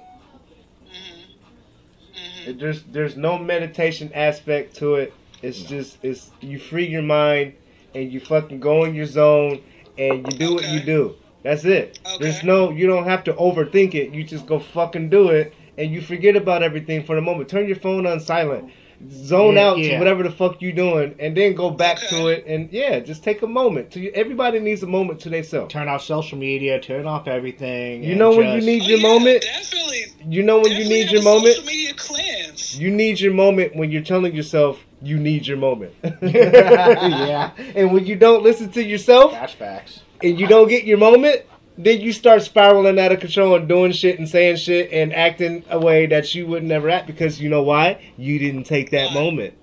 Mhm. 2.47 2.59
There's 2.59 2.83
there's 2.85 3.17
no 3.17 3.39
meditation 3.39 4.11
aspect 4.15 4.77
to 4.77 4.95
it. 4.97 5.13
It's 5.43 5.63
just 5.63 5.99
it's 6.03 6.31
you 6.41 6.59
free 6.59 6.87
your 6.87 7.03
mind 7.03 7.55
and 7.95 8.11
you 8.11 8.21
fucking 8.21 8.61
go 8.61 8.85
in 8.85 8.95
your 8.95 9.07
zone 9.07 9.61
and 9.99 10.33
you 10.33 10.39
do 10.39 10.55
what 10.55 10.69
you 10.69 10.81
do. 10.81 11.17
That's 11.43 11.65
it. 11.65 11.99
There's 12.19 12.43
no 12.43 12.71
you 12.71 12.87
don't 12.87 13.05
have 13.05 13.25
to 13.25 13.35
overthink 13.35 13.95
it. 13.95 14.15
You 14.15 14.25
just 14.25 14.47
go 14.47 14.59
fucking 14.59 15.11
do 15.11 15.29
it 15.29 15.55
and 15.77 15.91
you 15.91 16.01
forget 16.01 16.37
about 16.37 16.63
everything 16.63 17.05
for 17.05 17.15
the 17.17 17.23
moment. 17.23 17.49
Turn 17.49 17.67
your 17.67 17.77
phone 17.77 18.07
on 18.07 18.21
silent. 18.21 18.73
Zone 19.09 19.55
Yeah, 19.55 19.69
out 19.69 19.77
to 19.77 19.99
whatever 19.99 20.23
the 20.23 20.31
fuck 20.31 20.61
you're 20.61 20.73
doing 20.73 21.15
and 21.19 21.35
then 21.37 21.55
go 21.55 21.71
back 21.71 21.99
to 22.11 22.27
it 22.29 22.45
and 22.47 22.71
yeah, 22.71 23.01
just 23.01 23.25
take 23.25 23.41
a 23.43 23.47
moment. 23.47 23.91
To 23.93 24.13
everybody 24.13 24.61
needs 24.61 24.83
a 24.83 24.87
moment 24.87 25.21
to 25.21 25.31
themselves. 25.31 25.73
Turn 25.73 25.89
off 25.89 26.03
social 26.03 26.37
media. 26.37 26.79
Turn 26.81 27.07
off 27.07 27.27
everything. 27.27 28.05
You 28.05 28.15
know 28.15 28.31
when 28.37 28.49
you 28.49 28.57
just- 28.57 28.67
need 28.67 28.83
Oh, 28.83 28.87
your 28.89 28.99
yeah, 28.99 29.09
moment? 29.09 29.43
Definitely. 29.43 30.05
You 30.29 30.43
know 30.43 30.59
when 30.59 30.73
you 30.73 30.85
need 30.89 31.11
your 31.11 31.23
moment? 31.23 31.55
Social 31.55 31.65
media 31.67 31.95
cleanse. 31.95 32.79
You 32.79 32.91
need 32.91 33.21
your 33.21 33.33
moment 33.33 33.75
when 33.75 33.91
you're 33.91 34.03
telling 34.03 34.35
yourself 34.35 34.85
you 35.03 35.19
need 35.19 35.47
your 35.47 35.57
moment. 35.57 35.93
Yeah. 36.23 37.51
And 37.75 37.93
when 37.93 38.05
you 38.07 38.17
don't 38.17 38.43
listen 38.43 38.71
to 38.73 38.83
yourself 38.85 39.33
That's 39.33 39.55
facts. 39.55 40.01
and 40.23 40.39
you 40.39 40.47
don't 40.47 40.69
get 40.69 40.85
your 40.85 40.99
moment, 40.99 41.43
then 41.85 42.01
you 42.01 42.13
start 42.13 42.43
spiraling 42.43 42.99
out 42.99 43.13
of 43.13 43.21
control 43.21 43.55
and 43.57 43.69
doing 43.69 43.93
shit 43.93 44.19
and 44.19 44.29
saying 44.29 44.57
shit 44.57 44.93
and 44.93 45.15
acting 45.15 45.65
a 45.71 45.79
way 45.79 46.07
that 46.07 46.35
you 46.35 46.47
would 46.47 46.63
never 46.65 46.89
act 46.91 47.07
because 47.07 47.41
you 47.41 47.49
know 47.49 47.63
why? 47.63 48.01
You 48.17 48.39
didn't 48.39 48.65
take 48.65 48.91
that 48.91 49.13
moment. 49.13 49.55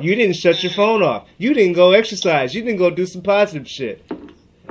You 0.00 0.14
didn't 0.14 0.36
shut 0.36 0.62
your 0.62 0.72
phone 0.72 1.02
off. 1.02 1.28
You 1.38 1.52
didn't 1.52 1.74
go 1.74 1.92
exercise. 1.92 2.54
You 2.54 2.62
didn't 2.62 2.78
go 2.78 2.90
do 2.90 3.04
some 3.06 3.22
positive 3.22 3.68
shit. 3.68 4.04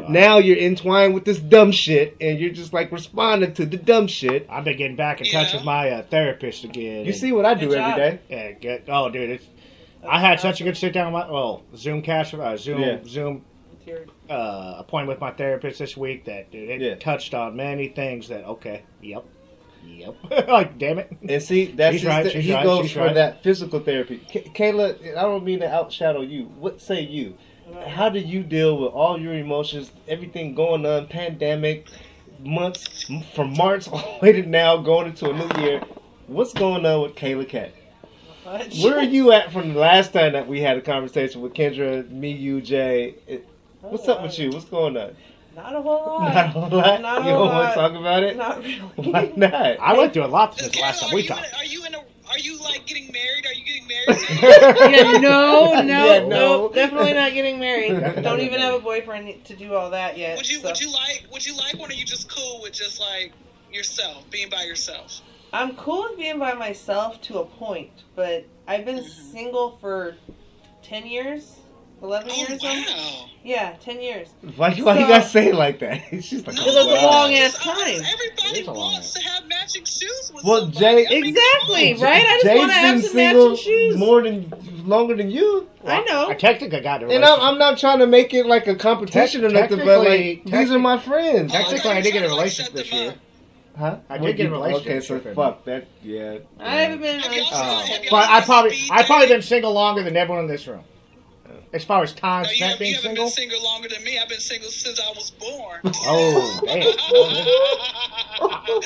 Now 0.07 0.37
you're 0.39 0.57
entwined 0.57 1.13
with 1.13 1.25
this 1.25 1.37
dumb 1.39 1.71
shit 1.71 2.15
and 2.19 2.39
you're 2.39 2.49
just 2.51 2.73
like 2.73 2.91
responding 2.91 3.53
to 3.55 3.65
the 3.65 3.77
dumb 3.77 4.07
shit. 4.07 4.47
I've 4.49 4.63
been 4.63 4.77
getting 4.77 4.95
back 4.95 5.19
in 5.21 5.27
touch 5.27 5.49
Yeah. 5.51 5.57
with 5.57 5.65
my 5.65 5.89
uh, 5.91 6.03
therapist 6.03 6.63
again. 6.63 7.05
You 7.05 7.13
see 7.13 7.31
what 7.31 7.45
I 7.45 7.53
do 7.53 7.67
Good 7.67 7.77
every 7.77 7.91
job. 7.91 7.97
day? 7.97 8.19
Yeah, 8.29 8.51
get, 8.53 8.85
oh, 8.87 9.09
dude, 9.09 9.29
it's. 9.29 9.45
I 10.07 10.19
had 10.19 10.39
such 10.39 10.61
a 10.61 10.63
good 10.63 10.77
sit 10.77 10.93
down 10.93 11.11
with 11.13 11.25
my 11.25 11.31
well 11.31 11.63
Zoom 11.75 12.01
cash 12.01 12.33
uh, 12.33 12.55
Zoom 12.57 12.79
Yeah. 12.79 12.99
Zoom 13.05 13.43
Your- 14.29 14.37
uh, 14.37 14.75
appointment 14.79 15.17
with 15.17 15.21
my 15.21 15.31
therapist 15.31 15.79
this 15.79 15.97
week 15.97 16.25
that 16.25 16.51
dude 16.51 16.69
it 16.69 16.81
Yeah. 16.81 16.95
touched 16.95 17.33
on 17.33 17.55
many 17.55 17.87
things 17.89 18.27
that 18.29 18.45
okay 18.45 18.83
yep 19.01 19.25
yep 19.85 20.15
like 20.47 20.77
damn 20.77 20.99
it 20.99 21.11
And 21.27 21.41
see, 21.41 21.65
that's 21.67 21.97
She's 21.97 22.05
right, 22.05 22.23
th- 22.23 22.33
she's 22.33 22.45
he 22.45 22.53
right, 22.53 22.63
goes 22.63 22.91
for 22.91 22.99
right. 22.99 23.15
that 23.15 23.43
physical 23.43 23.79
therapy. 23.79 24.21
K- 24.29 24.51
Kayla, 24.53 25.17
I 25.17 25.21
don't 25.21 25.43
mean 25.45 25.59
to 25.61 25.67
outshadow 25.67 26.27
you. 26.27 26.43
What 26.59 26.81
say 26.81 27.01
you? 27.01 27.37
How 27.87 28.09
do 28.09 28.19
you 28.19 28.43
deal 28.43 28.77
with 28.77 28.91
all 28.93 29.19
your 29.19 29.33
emotions, 29.35 29.91
everything 30.07 30.53
going 30.55 30.85
on, 30.85 31.07
pandemic, 31.07 31.87
months 32.39 33.05
from 33.35 33.53
March 33.55 33.87
all 33.91 34.19
the 34.19 34.25
way 34.25 34.31
to 34.33 34.43
now, 34.47 34.77
going 34.77 35.07
into 35.07 35.29
a 35.29 35.33
new 35.33 35.63
year? 35.63 35.81
What's 36.27 36.53
going 36.53 36.85
on 36.85 37.01
with 37.03 37.15
Kayla 37.15 37.47
Cat? 37.47 37.71
Where 38.81 38.97
are 38.97 39.03
you 39.03 39.31
at 39.31 39.51
from 39.51 39.73
the 39.73 39.79
last 39.79 40.11
time 40.13 40.33
that 40.33 40.47
we 40.47 40.59
had 40.61 40.75
a 40.77 40.81
conversation 40.81 41.41
with 41.41 41.53
Kendra, 41.53 42.09
me, 42.09 42.31
you, 42.31 42.61
Jay? 42.61 43.15
It- 43.83 43.91
What's 43.91 44.07
up 44.07 44.21
with 44.23 44.37
you? 44.39 44.51
What's 44.51 44.65
going 44.65 44.97
on? 44.97 45.15
Not 45.55 45.75
a 45.75 45.81
whole 45.81 46.19
lot. 46.19 46.33
Not 46.33 46.45
a 46.45 46.49
whole 46.49 46.69
lot. 46.69 47.01
Not 47.01 47.21
a 47.21 47.25
you 47.25 47.29
don't 47.31 47.39
want 47.39 47.51
lot. 47.53 47.69
to 47.69 47.75
talk 47.75 47.91
about 47.93 48.23
it? 48.23 48.37
Not 48.37 48.57
really. 48.63 48.79
Why 49.11 49.33
not? 49.35 49.53
I 49.53 49.97
went 49.97 50.13
through 50.13 50.25
a 50.25 50.27
lot 50.27 50.57
since 50.57 50.67
the 50.71 50.77
Carol, 50.77 50.87
last 50.91 51.01
time 51.01 51.13
we 51.13 51.25
talked 51.27 51.53
are 51.57 51.65
you 51.65 51.85
in 51.85 51.95
a? 51.95 51.97
Are 51.97 52.37
you 52.37 52.59
like 52.61 52.85
getting 52.85 53.11
married? 53.11 53.45
Are 53.47 53.53
you 53.53 53.65
getting 53.65 53.87
married? 53.87 54.93
yeah, 54.95 55.19
no, 55.19 55.73
no, 55.73 55.81
Yeah, 55.81 56.19
no, 56.19 56.27
no. 56.29 56.69
definitely 56.73 57.13
not 57.13 57.33
getting 57.33 57.59
married. 57.59 57.99
Don't 58.23 58.39
even 58.41 58.59
have 58.59 58.75
a 58.75 58.79
boyfriend 58.79 59.43
to 59.45 59.55
do 59.55 59.73
all 59.73 59.89
that 59.89 60.15
yet. 60.17 60.37
would 60.37 60.47
you? 60.47 60.59
so. 60.59 60.67
Would 60.67 60.79
you 60.79 60.91
like? 60.93 61.25
Would 61.31 61.45
you 61.45 61.57
like 61.57 61.73
one? 61.79 61.89
Or 61.89 61.93
are 61.93 61.95
you 61.95 62.05
just 62.05 62.29
cool 62.29 62.61
with 62.61 62.73
just 62.73 62.99
like 62.99 63.31
yourself, 63.71 64.29
being 64.29 64.49
by 64.51 64.61
yourself? 64.63 65.21
I'm 65.51 65.75
cool 65.75 66.03
with 66.09 66.19
being 66.19 66.37
by 66.37 66.53
myself 66.53 67.19
to 67.23 67.39
a 67.39 67.45
point, 67.45 67.89
but 68.15 68.45
I've 68.67 68.85
been 68.85 68.99
Mhm. 68.99 69.09
single 69.31 69.77
for 69.81 70.15
ten 70.83 71.07
years, 71.07 71.55
eleven 72.01 72.29
Oh 72.31 72.35
years. 72.47 72.61
wow! 72.63 73.25
Yeah, 73.43 73.75
ten 73.79 74.01
years. 74.01 74.27
Why, 74.55 74.71
why 74.71 74.73
you 74.73 74.83
So- 74.83 75.07
gotta 75.07 75.23
say 75.27 75.47
it 75.49 75.55
like 75.55 75.79
that? 75.79 76.01
She's 76.23 76.45
like, 76.45 76.55
No, 76.55 76.65
Because 76.65 76.75
it's 76.75 76.85
a 77.01 77.05
wow. 77.05 77.11
long 77.11 77.33
ass 77.35 77.57
time. 77.57 77.77
Everybody 77.77 78.49
It 78.49 78.57
is 78.57 78.67
a 78.67 78.71
long 78.71 78.93
wants 78.93 79.13
to 79.13 79.21
have 79.23 79.47
matching 79.47 79.85
shoes 79.85 80.31
with 80.33 80.43
Well, 80.43 80.61
somebody. 80.71 80.79
Jay- 80.79 81.07
I 81.07 81.09
mean, 81.21 81.25
Exactly, 81.27 81.93
come 81.93 82.03
right? 82.03 82.25
I 82.25 82.33
just 82.33 82.45
Jay's 82.45 82.57
want 82.59 82.71
to 82.71 82.77
have 82.77 82.95
been 82.95 83.01
some 83.03 83.11
single 83.13 83.49
matching 83.51 83.63
shoes. 83.63 83.97
more 83.97 84.21
than 84.23 84.53
longer 84.85 85.15
than 85.15 85.31
you. 85.31 85.67
I 85.85 86.01
know. 86.03 86.27
I 86.29 86.33
technically 86.33 86.81
got 86.81 87.01
in 87.03 87.09
a 87.09 87.13
And 87.13 87.23
I'm. 87.25 87.39
I'm 87.39 87.57
not 87.57 87.77
trying 87.77 87.99
to 87.99 88.07
make 88.07 88.33
it 88.33 88.45
like 88.45 88.67
a 88.67 88.75
competition 88.75 89.45
or 89.45 89.49
nothing, 89.49 89.79
but 89.79 89.99
like 89.99 90.43
these 90.43 90.71
are 90.71 90.79
my 90.79 90.97
friends. 90.97 91.53
Oh, 91.53 91.57
I 91.57 91.59
Technically, 91.61 91.79
thought 91.79 91.97
I 91.97 92.01
did 92.01 92.11
get 92.11 92.23
a 92.23 92.27
trying 92.27 92.29
to, 92.29 92.35
like, 92.35 92.39
relationship 92.39 92.73
this 92.73 92.91
year. 92.91 93.15
Huh? 93.77 93.97
I 94.09 94.17
did 94.17 94.23
What 94.23 94.35
get 94.35 94.45
a 94.47 94.51
relationship 94.51 94.91
Okay, 94.91 94.99
so 94.99 95.33
fuck 95.33 95.63
that. 95.63 95.87
Yeah. 96.03 96.39
I 96.59 96.81
haven't 96.81 97.01
been. 97.01 97.19
Have 97.21 97.33
y'all 97.33 97.47
Uh, 97.53 97.87
but 98.11 98.29
I 98.29 98.41
probably 98.41 98.77
I 98.91 99.03
probably 99.03 99.27
been 99.27 99.41
single 99.41 99.71
longer 99.71 100.03
than 100.03 100.17
everyone 100.17 100.43
in 100.43 100.49
this 100.51 100.67
room. 100.67 100.83
As 101.71 101.85
far 101.85 102.01
as 102.01 102.13
time 102.13 102.43
No, 102.43 102.49
you, 102.49 102.55
spent 102.55 102.69
have, 102.71 102.79
being 102.79 102.89
you 102.91 102.95
haven't 102.95 103.09
single. 103.09 103.25
been 103.25 103.31
single 103.31 103.63
longer 103.63 103.89
than 103.89 104.03
me. 104.03 104.17
I've 104.17 104.27
been 104.29 104.39
single 104.39 104.69
since 104.71 104.99
I 104.99 105.09
was 105.11 105.29
born. 105.31 105.81
Oh, 106.05 106.61
damn. 106.65 106.87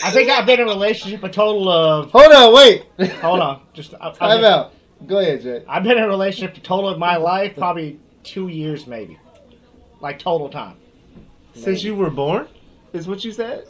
I 0.03 0.11
think 0.11 0.29
I've 0.29 0.45
been 0.45 0.59
in 0.59 0.67
a 0.67 0.71
relationship 0.71 1.23
a 1.23 1.29
total 1.29 1.69
of. 1.69 2.11
Hold 2.11 2.31
on, 2.33 2.53
wait. 2.53 2.85
Hold 3.21 3.39
on, 3.39 3.61
just 3.73 3.93
I, 3.95 4.09
I've, 4.09 4.17
Time 4.17 4.41
been, 4.41 4.45
out. 4.51 4.73
Go 5.07 5.19
ahead, 5.19 5.41
Jay. 5.41 5.63
I've 5.67 5.83
been 5.83 5.97
in 5.97 6.03
a 6.03 6.07
relationship 6.07 6.57
a 6.57 6.61
total 6.61 6.89
of 6.89 6.99
my 6.99 7.17
life 7.17 7.55
probably 7.57 7.99
two 8.23 8.47
years 8.47 8.87
maybe, 8.87 9.17
like 10.01 10.19
total 10.19 10.49
time. 10.49 10.75
Since 11.55 11.83
you 11.83 11.95
were 11.95 12.09
born, 12.09 12.47
is 12.93 13.07
what 13.07 13.23
you 13.23 13.31
said. 13.31 13.65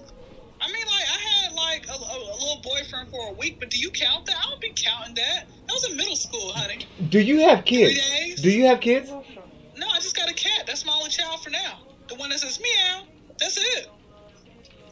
I 0.61 0.67
mean, 0.71 0.85
like, 0.85 1.05
I 1.13 1.19
had 1.19 1.53
like 1.53 1.87
a, 1.87 1.91
a, 1.91 2.17
a 2.17 2.19
little 2.39 2.52
boyfriend 2.63 3.09
for 3.09 3.29
a 3.29 3.33
week, 3.33 3.57
but 3.59 3.69
do 3.69 3.77
you 3.77 3.91
count 3.91 4.25
that? 4.25 4.35
I 4.35 4.49
don't 4.49 4.61
be 4.61 4.73
counting 4.75 5.15
that. 5.15 5.45
That 5.67 5.73
was 5.73 5.89
in 5.89 5.97
middle 5.97 6.15
school, 6.15 6.51
honey. 6.53 6.85
Do 7.09 7.19
you 7.19 7.41
have 7.41 7.65
kids? 7.65 7.93
Three 7.93 8.27
days. 8.27 8.41
Do 8.41 8.49
you 8.49 8.65
have 8.65 8.79
kids? 8.79 9.09
No, 9.09 9.87
I 9.87 9.99
just 9.99 10.15
got 10.15 10.29
a 10.29 10.33
cat. 10.33 10.65
That's 10.65 10.85
my 10.85 10.93
only 10.93 11.09
child 11.09 11.43
for 11.43 11.49
now. 11.49 11.79
The 12.07 12.15
one 12.15 12.29
that 12.29 12.39
says 12.39 12.59
meow. 12.59 13.03
That's 13.39 13.57
it. 13.57 13.89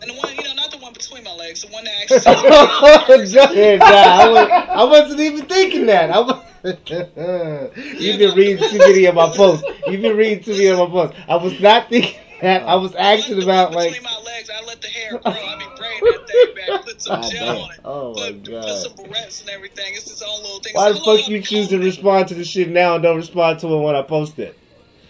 And 0.01 0.09
the 0.09 0.15
one, 0.15 0.35
you 0.35 0.43
know, 0.43 0.53
not 0.55 0.71
the 0.71 0.79
one 0.79 0.93
between 0.93 1.23
my 1.23 1.33
legs. 1.33 1.61
The 1.61 1.67
one 1.67 1.83
that 1.83 1.93
actually 2.01 2.19
says 2.19 3.35
ahead, 3.35 3.79
Jay. 3.79 3.79
I, 3.79 4.27
was, 4.29 4.49
I 4.69 4.83
wasn't 4.83 5.19
even 5.19 5.45
thinking 5.45 5.85
that. 5.85 6.09
I 6.09 6.19
was, 6.19 6.43
You've 7.99 8.19
been 8.19 8.35
reading 8.35 8.69
too 8.69 8.77
many 8.79 9.05
of 9.05 9.15
my 9.15 9.29
posts. 9.35 9.65
You've 9.87 10.01
been 10.01 10.17
reading 10.17 10.43
too 10.43 10.51
many 10.51 10.67
of 10.67 10.79
my 10.79 10.85
posts. 10.85 11.17
I 11.27 11.35
was 11.35 11.59
not 11.59 11.89
thinking 11.89 12.19
that. 12.41 12.63
I 12.63 12.75
was 12.75 12.95
asking 12.95 13.41
about 13.41 13.69
one 13.69 13.77
like. 13.77 13.93
between 13.93 14.03
my 14.03 14.19
legs. 14.19 14.49
I 14.49 14.63
let 14.65 14.81
the 14.81 14.87
hair 14.87 15.11
grow. 15.11 15.21
I 15.25 15.57
be 15.57 15.65
braiding 15.77 16.01
that 16.03 16.27
thing 16.27 16.55
back. 16.55 16.85
Put 16.85 17.01
some 17.01 17.21
God 17.21 17.31
gel 17.31 17.45
damn. 17.45 17.57
on 17.57 17.71
it. 17.71 17.79
Oh 17.85 18.15
my 18.15 18.31
put, 18.31 18.43
put 18.45 18.77
some 18.77 18.93
barrettes 18.93 19.41
and 19.41 19.49
everything. 19.49 19.93
It's 19.93 20.09
its 20.09 20.21
own 20.21 20.41
little 20.41 20.59
thing. 20.59 20.73
Why 20.73 20.89
the 20.89 20.95
a 20.95 20.99
little 20.99 21.17
fuck 21.17 21.27
you 21.29 21.41
choose 21.41 21.69
to 21.69 21.79
respond 21.79 22.27
to 22.29 22.35
the 22.35 22.43
shit 22.45 22.69
now 22.69 22.95
and 22.95 23.03
don't 23.03 23.17
respond 23.17 23.59
to 23.59 23.67
it 23.67 23.81
when 23.81 23.95
I 23.95 24.01
post 24.01 24.39
it? 24.39 24.57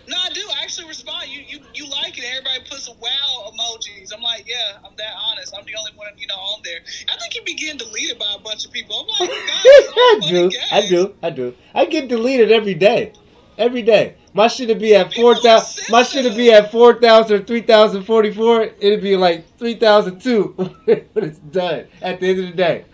No, 0.07 0.17
I 0.17 0.29
do. 0.29 0.41
I 0.59 0.63
actually 0.63 0.87
respond. 0.87 1.29
You 1.29 1.41
you 1.47 1.59
you 1.73 1.89
like 1.89 2.17
it. 2.17 2.25
Everybody 2.25 2.59
puts 2.69 2.81
was 2.87 2.97
wow 2.99 3.51
emojis. 3.51 4.13
I'm 4.13 4.21
like, 4.21 4.45
yeah, 4.47 4.77
I'm 4.83 4.95
that 4.97 5.13
honest. 5.29 5.53
I'm 5.57 5.65
the 5.65 5.75
only 5.77 5.91
one, 5.95 6.07
you 6.17 6.27
know, 6.27 6.35
on 6.35 6.61
there. 6.63 6.79
I 7.09 7.17
think 7.17 7.35
you 7.35 7.43
be 7.43 7.53
getting 7.53 7.77
deleted 7.77 8.19
by 8.19 8.35
a 8.35 8.39
bunch 8.39 8.65
of 8.65 8.71
people. 8.71 9.07
I'm 9.19 9.27
like, 9.27 9.29
guys, 9.47 9.65
I 9.65 10.19
do. 10.27 10.49
funny 10.51 10.57
I 10.71 10.87
do. 10.87 11.15
I 11.23 11.29
do. 11.29 11.55
I 11.73 11.85
get 11.85 12.07
deleted 12.07 12.51
every 12.51 12.73
day. 12.73 13.13
Every 13.57 13.81
day. 13.81 14.15
My 14.33 14.47
shit 14.47 14.69
would 14.69 14.79
be 14.79 14.95
at 14.95 15.13
four 15.13 15.35
People. 15.35 15.61
My 15.89 16.03
shit 16.03 16.23
would 16.23 16.37
be 16.37 16.51
at 16.51 16.71
four 16.71 16.99
thousand 16.99 17.41
or 17.41 17.43
three 17.43 17.61
thousand 17.61 18.03
forty 18.03 18.31
four. 18.31 18.63
It'd 18.79 19.01
be 19.01 19.15
like 19.17 19.57
three 19.57 19.75
thousand 19.75 20.21
two 20.21 20.53
when 20.85 21.05
it's 21.15 21.39
done 21.39 21.87
at 22.01 22.19
the 22.19 22.29
end 22.29 22.39
of 22.39 22.45
the 22.47 22.53
day. 22.53 22.85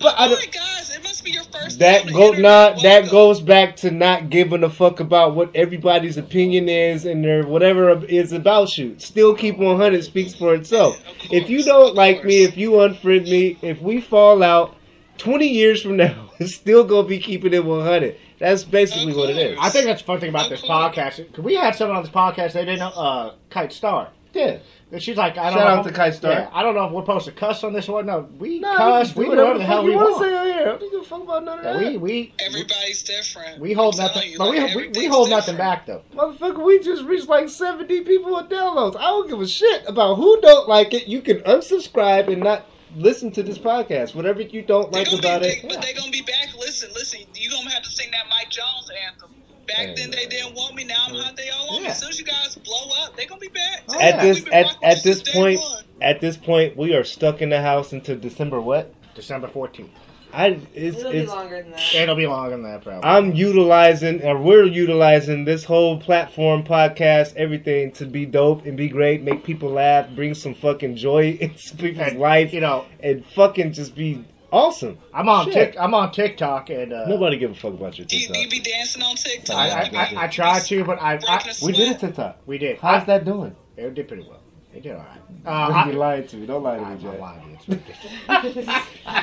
But 0.00 0.14
I 0.18 0.24
I'm 0.24 0.30
don't. 0.30 0.38
like, 0.38 0.52
guys, 0.52 0.94
it 0.94 1.02
must 1.02 1.24
be 1.24 1.32
your 1.32 1.42
first. 1.44 1.78
That 1.80 2.04
time 2.04 2.14
on 2.14 2.36
the 2.36 2.36
go 2.36 2.40
not 2.40 2.82
that 2.82 3.10
goes 3.10 3.40
back 3.40 3.76
to 3.76 3.90
not 3.90 4.30
giving 4.30 4.62
a 4.62 4.70
fuck 4.70 5.00
about 5.00 5.34
what 5.34 5.54
everybody's 5.54 6.16
opinion 6.16 6.68
is 6.68 7.04
and 7.04 7.24
their 7.24 7.46
whatever 7.46 8.04
is 8.04 8.32
about 8.32 8.78
you. 8.78 8.94
Still 8.98 9.34
keep 9.34 9.58
100 9.58 10.04
speaks 10.04 10.34
for 10.34 10.54
itself. 10.54 10.96
Of 10.96 11.32
If 11.32 11.50
you 11.50 11.64
don't 11.64 11.94
like 11.94 12.24
me, 12.24 12.44
if 12.44 12.56
you 12.56 12.72
unfriend 12.72 13.24
me, 13.24 13.58
if 13.60 13.82
we 13.82 14.00
fall 14.00 14.42
out 14.42 14.76
20 15.18 15.46
years 15.48 15.82
from 15.82 15.96
now, 15.96 16.30
it's 16.38 16.54
still 16.54 16.84
gonna 16.84 17.06
be 17.08 17.18
keeping 17.18 17.52
it 17.52 17.64
100. 17.64 18.16
That's 18.38 18.64
basically 18.64 19.14
what 19.14 19.30
it 19.30 19.36
is. 19.36 19.58
I 19.60 19.68
think 19.70 19.86
that's 19.86 20.02
the 20.02 20.06
fun 20.06 20.20
thing 20.20 20.30
about 20.30 20.48
this 20.50 20.60
course. 20.60 20.70
podcast. 20.96 21.32
'cause 21.32 21.44
we 21.44 21.54
had 21.54 21.74
someone 21.74 21.96
on 21.96 22.02
this 22.04 22.12
podcast 22.12 22.52
they 22.52 22.64
didn't 22.64 22.78
know, 22.80 22.88
uh, 22.88 23.32
Kite 23.50 23.72
Star. 23.72 24.08
Yeah. 24.34 24.58
And 24.92 25.02
she's 25.02 25.16
like, 25.16 25.36
I 25.38 25.50
don't 25.50 25.54
Shout 25.58 25.68
know 25.68 25.80
out 25.80 25.84
to 25.86 25.92
Kite 25.92 26.14
Star. 26.14 26.32
Yeah, 26.32 26.48
I 26.52 26.62
don't 26.62 26.74
know 26.74 26.84
if 26.84 26.92
we're 26.92 27.02
supposed 27.02 27.24
to 27.26 27.32
cuss 27.32 27.64
on 27.64 27.72
this 27.72 27.88
one. 27.88 28.06
No, 28.06 28.28
we 28.38 28.58
Nah, 28.60 28.76
cuss. 28.76 29.16
we 29.16 29.24
We 29.24 29.30
can 29.30 29.36
do 29.36 29.36
do 29.36 29.42
whatever 29.42 29.58
the 29.58 29.64
hell 29.64 29.84
we 29.84 29.96
wanna 29.96 30.18
say 30.18 30.36
on 30.36 30.46
here. 30.46 30.60
I 30.60 30.64
don't 30.78 30.90
give 30.92 31.00
a 31.00 31.04
fuck 31.04 31.22
about 31.22 31.44
none 31.44 31.58
of 31.58 31.64
Yeah, 31.64 31.72
that. 31.72 31.92
we 31.92 31.96
we 31.98 32.34
Everybody's 32.38 33.02
different. 33.02 33.58
we 33.58 33.72
hold 33.72 33.94
I'm 34.00 34.08
telling 34.10 34.14
nothing, 34.16 34.32
you, 34.32 34.38
but 34.38 34.50
we, 34.50 34.60
like, 34.60 34.68
we 34.70 34.76
we 34.76 34.82
everything's 34.88 35.14
hold 35.14 35.30
nothing 35.30 35.56
different. 35.56 35.86
back 35.86 35.86
though. 35.86 36.02
Motherfucker, 36.14 36.64
we 36.64 36.78
just 36.78 37.02
reached 37.04 37.28
like 37.28 37.48
70 37.48 38.00
people 38.02 38.34
with 38.36 38.48
downloads. 38.48 38.96
I 38.96 39.02
don't 39.06 39.28
give 39.28 39.40
a 39.40 39.46
shit 39.48 39.82
about 39.86 40.16
who 40.16 40.40
don't 40.40 40.68
like 40.68 40.94
it. 40.94 41.06
You 41.08 41.20
can 41.22 41.40
unsubscribe 41.40 42.28
and 42.28 42.42
not 42.42 42.64
listen 42.96 43.30
to 43.32 43.42
this 43.42 43.58
podcast. 43.58 44.14
Whatever 44.14 44.42
you 44.42 44.62
don't 44.62 44.92
like 44.92 45.12
about 45.12 45.42
be, 45.42 45.48
it. 45.48 45.62
they, 45.62 45.68
But 45.68 45.82
they 45.82 45.92
gonna 45.94 46.10
be 46.10 46.22
back. 46.22 46.54
Listen, 46.58 46.90
listen. 46.94 47.20
You 47.34 47.50
gonna 47.50 47.70
have 47.70 47.82
to 47.82 47.90
sing 47.90 48.10
that 48.12 48.24
Mike 48.30 48.50
Jones 48.50 48.90
anthem. 49.06 49.30
Back 49.66 49.96
then 49.96 50.10
they 50.10 50.26
didn't 50.26 50.54
want 50.54 50.74
me. 50.76 50.84
Now 50.84 50.94
I'm 51.08 51.14
hot. 51.14 51.36
They 51.36 51.50
all 51.50 51.68
want 51.68 51.82
me. 51.84 51.90
As 51.90 52.00
soon 52.00 52.08
as 52.08 52.18
you 52.18 52.24
guys 52.24 52.54
blow 52.56 52.88
up, 53.02 53.16
they 53.16 53.26
gonna 53.26 53.40
be 53.40 53.48
back. 53.48 53.82
Oh, 53.90 54.00
At 54.00 54.14
yeah. 54.16 54.22
this 54.22 54.44
We've 54.44 54.52
at, 54.52 54.76
at 54.82 55.02
this 55.02 55.18
since 55.18 55.30
point, 55.30 55.60
one. 55.60 55.84
at 56.00 56.20
this 56.20 56.36
point, 56.38 56.76
we 56.76 56.94
are 56.94 57.04
stuck 57.04 57.42
in 57.42 57.50
the 57.50 57.60
house 57.60 57.92
until 57.92 58.16
December. 58.16 58.60
What? 58.60 58.94
December 59.14 59.48
fourteenth. 59.48 59.90
I 60.32 60.60
it's 60.74 60.98
It'll 60.98 61.12
be 61.12 61.26
longer 61.26 61.62
than 61.62 61.70
that. 61.72 61.94
It'll 61.94 62.14
be 62.14 62.26
longer 62.26 62.50
than 62.50 62.62
that, 62.64 62.82
probably. 62.82 63.08
I'm 63.08 63.32
utilizing, 63.34 64.22
or 64.22 64.40
we're 64.40 64.64
utilizing 64.64 65.44
this 65.44 65.64
whole 65.64 65.98
platform, 66.00 66.64
podcast, 66.64 67.34
everything 67.36 67.92
to 67.92 68.06
be 68.06 68.26
dope 68.26 68.66
and 68.66 68.76
be 68.76 68.88
great, 68.88 69.22
make 69.22 69.42
people 69.44 69.70
laugh, 69.70 70.08
bring 70.14 70.34
some 70.34 70.54
fucking 70.54 70.96
joy 70.96 71.30
into 71.40 71.76
people's 71.76 72.08
And, 72.08 72.18
life, 72.18 72.52
You 72.52 72.60
know, 72.60 72.84
and 73.00 73.24
fucking 73.24 73.72
just 73.72 73.94
be 73.94 74.24
awesome. 74.52 74.98
I'm 75.14 75.28
on 75.28 75.46
Shit. 75.46 75.72
Tik. 75.72 75.80
I'm 75.80 75.94
on 75.94 76.12
TikTok, 76.12 76.70
and 76.70 76.92
uh, 76.92 77.06
Nobody 77.06 77.38
give 77.38 77.50
a 77.52 77.54
fuck 77.54 77.72
about 77.74 77.98
your 77.98 78.06
Do 78.06 78.18
you, 78.18 78.28
do 78.28 78.38
you 78.38 78.48
be 78.50 78.60
dancing 78.60 79.02
on 79.02 79.16
TikTok? 79.16 79.56
I, 79.56 79.68
I, 79.68 79.82
I, 80.20 80.24
I 80.24 80.26
tried 80.28 80.60
to, 80.60 80.84
but 80.84 81.00
I, 81.00 81.16
Breaking 81.16 81.28
I 81.30 81.36
a 81.38 81.46
We 81.48 81.54
sweat? 81.54 81.76
did 81.76 81.96
a 81.96 81.98
TikTok. 81.98 82.38
we 82.46 82.58
did. 82.58 82.78
How's 82.78 83.02
I, 83.02 83.06
that 83.06 83.24
doing? 83.24 83.56
It 83.76 83.94
did 83.94 84.08
pretty 84.08 84.24
well. 84.28 84.40
It 84.74 84.82
did 84.82 84.92
all 84.92 84.98
right. 84.98 85.06
Uh, 85.46 85.48
Uh, 85.50 85.72
I, 85.72 85.86
you 85.86 85.92
lying 85.94 86.26
to 86.28 86.36
me. 86.36 86.46
Don't 86.46 86.62
lie 86.62 86.76
to 86.76 86.80
me, 86.82 86.86
I'm 86.88 87.02
not 87.02 87.12
Jay. 87.14 87.20
lying 87.20 87.58
to 87.66 87.72
you. 87.72 87.80
It's 88.28 88.66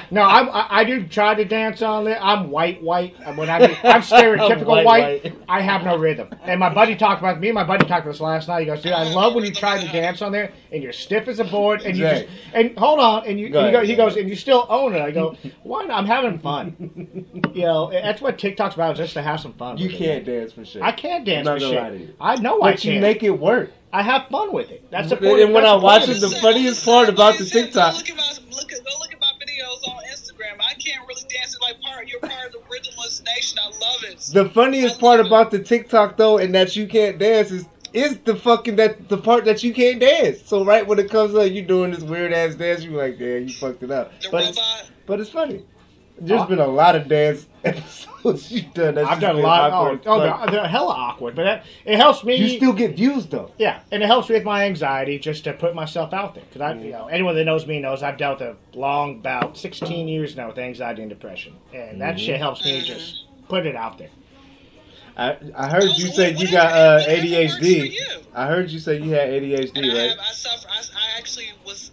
no, 0.12 0.23
I'm, 0.23 0.49
I, 0.49 0.67
I 0.69 0.84
do 0.84 1.05
try 1.08 1.36
to 1.36 1.45
dance 1.45 1.81
on 1.84 2.08
it. 2.08 2.17
I'm 2.19 2.49
white, 2.49 2.81
white. 2.81 3.15
And 3.25 3.38
When 3.38 3.49
I 3.49 3.60
mean, 3.60 3.77
I'm 3.84 4.01
stereotypical 4.01 4.65
White, 4.65 4.86
white, 4.86 5.23
white. 5.23 5.36
I 5.47 5.62
have 5.62 5.84
no 5.84 5.97
rhythm. 5.97 6.29
And 6.43 6.60
my 6.60 6.73
buddy 6.73 6.95
talked 6.95 7.21
about 7.21 7.39
me 7.39 7.49
and 7.49 7.55
my 7.55 7.63
buddy 7.63 7.86
talked 7.86 8.01
about 8.05 8.12
this 8.13 8.21
last 8.21 8.47
night. 8.47 8.62
He 8.62 8.65
goes, 8.65 8.81
"Dude, 8.81 8.91
I 8.93 9.03
love 9.13 9.36
when 9.36 9.45
you 9.45 9.51
try 9.53 9.79
to 9.79 9.88
dance 9.91 10.21
on 10.23 10.31
there 10.31 10.51
and 10.71 10.81
you're 10.81 10.91
stiff 10.93 11.27
as 11.27 11.39
a 11.39 11.43
board 11.45 11.81
and 11.84 11.95
you 11.95 12.03
Jay. 12.05 12.21
just 12.27 12.34
and 12.55 12.77
hold 12.77 12.99
on 12.99 13.27
and 13.27 13.39
you, 13.39 13.49
Go 13.49 13.60
and 13.60 13.67
you 13.67 13.73
go, 13.81 13.86
he 13.86 13.95
goes 13.95 14.15
and 14.17 14.27
you 14.27 14.36
still 14.36 14.65
own 14.67 14.95
it." 14.95 15.01
I 15.01 15.12
go, 15.12 15.38
"Why? 15.63 15.86
not? 15.86 15.97
I'm 15.97 16.05
having 16.08 16.39
fun." 16.39 17.25
You 17.55 17.62
know, 17.62 17.89
that's 17.89 18.21
what 18.21 18.38
TikTok's 18.38 18.75
about, 18.75 18.97
just 18.97 19.13
to 19.13 19.21
have 19.21 19.39
some 19.39 19.53
fun. 19.53 19.77
You 19.77 19.89
can't 19.89 20.27
It. 20.27 20.39
dance 20.39 20.51
for 20.51 20.65
shit. 20.65 20.81
I 20.81 20.91
can't 20.91 21.23
dance 21.23 21.47
I'm 21.47 21.58
for 21.58 21.63
not 21.65 21.71
gonna 21.73 21.81
lie 21.81 21.89
to 21.91 21.97
shit. 21.99 22.08
you. 22.10 22.15
I 22.19 22.36
know 22.36 22.62
I 22.62 22.71
But 22.71 22.84
you 22.84 22.99
make 22.99 23.23
it 23.23 23.29
work. 23.29 23.71
I 23.95 24.01
have 24.01 24.27
fun 24.27 24.51
with 24.51 24.71
it. 24.71 24.84
That's 24.91 25.08
the 25.10 25.15
And 25.15 25.25
point. 25.25 25.38
then 25.39 25.53
when 25.53 25.65
I 25.65 25.73
watch 25.75 26.05
point 26.05 26.17
it, 26.17 26.19
the 26.19 26.27
it. 26.36 26.41
funniest 26.41 26.84
part 26.84 27.08
about 27.08 27.38
the 27.38 27.45
TikTok- 27.45 27.93
Go 27.93 27.97
look 27.99 28.10
at 28.10 28.17
my 28.17 28.31
look 28.51 28.73
at, 28.73 28.79
go 28.84 28.91
look 28.99 29.13
at 29.13 29.19
my 29.21 29.31
videos 29.39 29.88
on 29.88 30.03
Instagram. 30.13 30.60
I 30.60 30.73
can't 30.73 31.08
really 31.08 31.21
dance 31.34 31.55
it 31.55 31.62
like 31.62 31.79
part. 31.81 32.08
You're 32.10 32.19
part 32.19 32.47
of 32.47 32.51
the 32.51 32.60
rhythmless 32.69 33.23
nation. 33.25 33.58
I 33.62 33.67
love 33.67 34.03
it. 34.03 34.19
The 34.34 34.49
funniest 34.49 34.99
part 34.99 35.21
about 35.21 35.51
the 35.51 35.60
TikTok 35.60 36.17
though, 36.17 36.38
and 36.39 36.53
that 36.55 36.75
you 36.75 36.88
can't 36.88 37.17
dance 37.17 37.51
is 37.51 37.65
is 37.93 38.17
the 38.25 38.36
fucking 38.36 38.75
that 38.75 39.08
the 39.08 39.17
part 39.17 39.45
that 39.45 39.63
you 39.63 39.73
can't 39.73 40.01
dance. 40.01 40.39
So 40.45 40.65
right 40.65 40.86
when 40.86 40.99
it 40.99 41.10
comes 41.10 41.34
up, 41.34 41.49
you 41.49 41.62
doing 41.62 41.91
this 41.91 42.01
weird 42.03 42.34
ass 42.34 42.55
dance, 42.55 42.84
you 42.84 42.91
like, 42.91 43.17
damn, 43.17 43.47
you 43.47 43.53
fucked 43.53 43.81
it 43.84 43.91
up. 43.91 44.12
The 44.21 44.27
But 44.29 44.43
it's, 44.49 44.60
but 45.05 45.19
it's 45.21 45.29
funny. 45.29 45.63
There's 46.17 46.39
Huh? 46.41 46.47
been 46.47 46.60
a 46.60 46.67
lot 46.67 46.95
of 46.95 47.08
dance 47.10 47.45
episodes 47.65 48.49
you've 48.51 48.73
done. 48.73 48.95
That's 48.95 49.06
I've 49.08 49.19
just 49.19 49.21
done 49.21 49.36
a 49.36 49.39
lot. 49.39 49.71
awkward 49.71 50.01
Oh, 50.06 50.12
oh 50.13 50.21
as 50.21 50.39
they're, 50.51 50.51
they're 50.62 50.67
hella 50.69 50.93
awkward, 50.93 51.36
but 51.36 51.43
that, 51.43 51.65
it 51.84 51.97
helps 51.97 52.23
me. 52.23 52.36
you 52.38 52.47
still 52.58 52.71
get 52.73 52.95
views 52.95 53.25
though. 53.25 53.51
yeah, 53.58 53.82
and 53.91 54.01
it 54.01 54.06
helps 54.06 54.30
me 54.30 54.36
with 54.36 54.45
my 54.45 54.65
anxiety 54.65 55.19
just 55.19 55.43
to 55.43 55.51
put 55.54 55.75
myself 55.75 56.13
out 56.13 56.34
there 56.36 56.43
because 56.45 56.62
I, 56.62 56.73
Mm. 56.73 56.86
you 56.86 56.91
know, 56.91 57.08
anyone 57.08 57.36
that 57.36 57.43
knows 57.43 57.67
me 57.67 57.80
knows 57.80 58.01
I've 58.01 58.17
dealt 58.17 58.39
a 58.41 58.56
long 58.73 59.19
bout, 59.19 59.58
16 59.58 60.08
years 60.08 60.38
now 60.38 60.47
with 60.47 60.58
anxiety 60.58 61.01
and 61.01 61.10
depression, 61.10 61.54
and 61.73 61.99
that 61.99 62.15
Mhm. 62.15 62.19
shit 62.19 62.38
helps 62.39 62.63
me 62.63 62.80
just 62.82 63.25
put 63.49 63.65
it 63.65 63.75
out 63.75 63.97
there. 63.97 64.10
I 65.17 65.38
I 65.56 65.67
heard 65.69 65.84
you 65.97 66.08
say 66.08 66.34
you 66.34 66.49
got 66.51 66.73
uh, 66.73 66.99
whatever 66.99 67.21
works 67.21 67.58
for 67.58 67.63
ADHD. 67.63 67.97
I 68.34 68.47
heard 68.47 68.69
you 68.69 68.80
say 68.80 68.99
you 69.01 69.12
had 69.12 69.30
ADHD, 69.30 69.71
And 69.75 69.86
I 69.86 69.95
right? 70.01 70.10
have. 70.12 70.19
I 70.19 70.32
suffer. 70.34 70.67
I, 70.69 70.80
I 70.80 71.17
actually 71.17 71.47
was. 71.65 71.91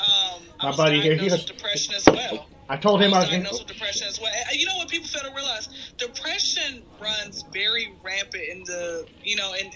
Um, 0.00 0.42
I 0.60 0.64
My 0.64 0.68
was 0.70 0.76
buddy 0.76 1.00
here, 1.00 1.12
he 1.14 1.18
diagnosed 1.28 1.48
was- 1.48 1.56
depression 1.56 1.94
as 1.94 2.06
well. 2.06 2.46
I 2.68 2.76
told 2.78 3.02
him 3.02 3.14
I 3.14 3.20
was 3.20 3.30
diagnosed 3.30 3.60
with 3.60 3.68
depression 3.68 4.08
as 4.08 4.20
well. 4.20 4.32
You 4.52 4.66
know 4.66 4.76
what 4.76 4.88
people 4.88 5.08
fail 5.08 5.22
to 5.28 5.34
realize? 5.36 5.68
Depression 5.98 6.84
runs 7.00 7.44
very 7.52 7.88
rampant 8.04 8.44
in 8.50 8.64
the 8.64 9.06
you 9.22 9.36
know 9.36 9.54
in 9.54 9.70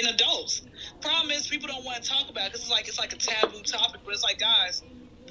in 0.00 0.06
adults. 0.08 0.62
Problem 1.00 1.30
is 1.30 1.46
people 1.48 1.68
don't 1.68 1.84
want 1.84 2.02
to 2.02 2.08
talk 2.08 2.30
about 2.30 2.46
it 2.46 2.52
because 2.52 2.62
it's 2.62 2.70
like 2.70 2.88
it's 2.88 2.98
like 2.98 3.12
a 3.12 3.16
taboo 3.16 3.62
topic. 3.62 4.02
But 4.04 4.14
it's 4.14 4.24
like 4.24 4.40
guys, 4.40 4.82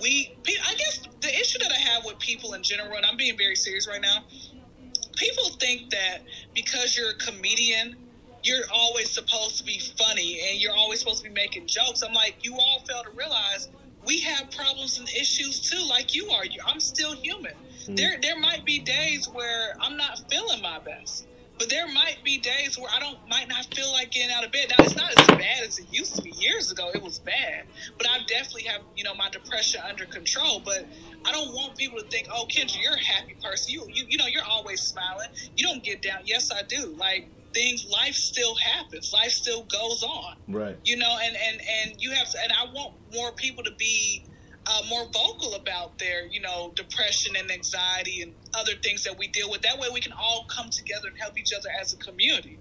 we 0.01 0.31
I 0.47 0.75
guess 0.75 1.01
the 1.21 1.29
issue 1.29 1.59
that 1.61 1.71
I 1.71 1.79
have 1.91 2.05
with 2.05 2.19
people 2.19 2.53
in 2.53 2.63
general, 2.63 2.95
and 2.97 3.05
I'm 3.05 3.17
being 3.17 3.37
very 3.37 3.55
serious 3.55 3.87
right 3.87 4.01
now. 4.01 4.25
People 5.17 5.51
think 5.59 5.91
that 5.91 6.19
because 6.55 6.97
you're 6.97 7.11
a 7.11 7.15
comedian, 7.15 7.95
you're 8.43 8.65
always 8.73 9.11
supposed 9.13 9.57
to 9.59 9.65
be 9.65 9.79
funny 9.97 10.41
and 10.49 10.61
you're 10.61 10.73
always 10.75 10.99
supposed 10.99 11.23
to 11.23 11.29
be 11.29 11.33
making 11.33 11.67
jokes. 11.67 12.01
I'm 12.03 12.13
like, 12.13 12.37
you 12.43 12.55
all 12.55 12.83
fail 12.87 13.03
to 13.03 13.11
realize 13.17 13.69
we 14.10 14.19
have 14.22 14.50
problems 14.50 14.98
and 14.98 15.08
issues 15.10 15.62
too, 15.62 15.86
like 15.88 16.15
you 16.15 16.28
are. 16.32 16.43
I'm 16.65 16.80
still 16.80 17.13
human. 17.15 17.54
Mhm. 17.86 17.95
There, 17.95 18.17
there 18.19 18.39
might 18.39 18.65
be 18.65 18.80
days 18.80 19.30
where 19.32 19.76
I'm 19.80 19.98
not 19.98 20.19
feeling 20.32 20.63
my 20.63 20.80
best, 20.80 21.28
but 21.60 21.69
there 21.69 21.86
might 21.88 22.17
be 22.24 22.39
days 22.39 22.76
where 22.76 22.89
I 22.91 23.00
don't, 23.00 23.19
might 23.30 23.48
not 23.48 23.72
feel 23.76 23.91
like 23.91 24.10
getting 24.10 24.32
out 24.36 24.43
of 24.43 24.52
bed. 24.52 24.72
Now, 24.76 24.84
it's 24.84 24.95
not 24.95 25.12
as 25.15 25.28
bad 25.28 25.62
as 25.63 25.78
it 25.78 25.86
used 25.91 26.15
to 26.15 26.24
be. 26.24 26.32
Years 26.32 26.72
ago, 26.72 26.89
it 26.91 27.04
was 27.04 27.19
bad, 27.19 27.65
but 28.00 28.08
I 28.10 28.17
definitely 28.28 28.63
have, 28.63 28.82
you 28.95 29.04
know, 29.04 29.13
my 29.13 29.30
depression 29.30 29.80
under 29.88 30.08
control. 30.08 30.60
But 30.65 30.88
I 31.24 31.32
don't 31.32 31.54
want 31.54 31.78
people 31.78 32.00
to 32.00 32.08
think, 32.08 32.30
oh, 32.34 32.48
Kendra, 32.50 32.82
you're 32.82 32.93
a 32.93 33.00
happy 33.13 33.36
person. 33.43 33.74
You, 33.76 33.86
you, 33.93 34.06
you 34.10 34.17
know, 34.17 34.26
you're 34.26 34.50
always 34.50 34.82
smiling. 34.82 35.30
You 35.56 35.67
don't 35.67 35.84
get 35.84 36.02
down. 36.02 36.22
Yes, 36.26 36.50
I 36.52 36.63
do. 36.67 36.95
Like 36.98 37.30
things, 37.53 37.85
life 37.91 38.15
still 38.15 38.55
happens. 38.55 39.12
Life 39.13 39.31
still 39.31 39.65
goes 39.65 40.03
on. 40.03 40.33
Right. 40.47 40.79
you 40.83 40.97
know 40.97 41.17
and 41.23 41.35
and 41.35 41.62
and 41.83 41.95
you 41.99 42.12
have 42.12 42.29
to, 42.31 42.38
and 42.43 42.51
i 42.53 42.65
want 42.73 42.93
more 43.13 43.31
people 43.38 43.63
to 43.63 43.71
be 43.77 44.23
uh, 44.67 44.83
more 44.88 45.05
vocal 45.05 45.55
about 45.55 45.97
their 45.99 46.27
you 46.31 46.41
know 46.41 46.73
depression 46.75 47.35
and 47.38 47.49
anxiety 47.51 48.21
and 48.21 48.33
other 48.59 48.73
things 48.83 49.03
that 49.03 49.15
we 49.17 49.27
deal 49.29 49.49
with. 49.49 49.62
That 49.62 49.79
way 49.79 49.88
we 49.93 50.01
can 50.01 50.13
all 50.21 50.45
come 50.55 50.69
together 50.69 51.07
and 51.07 51.17
help 51.19 51.38
each 51.39 51.53
other 51.57 51.69
as 51.81 51.93
a 51.93 51.97
community 51.97 52.59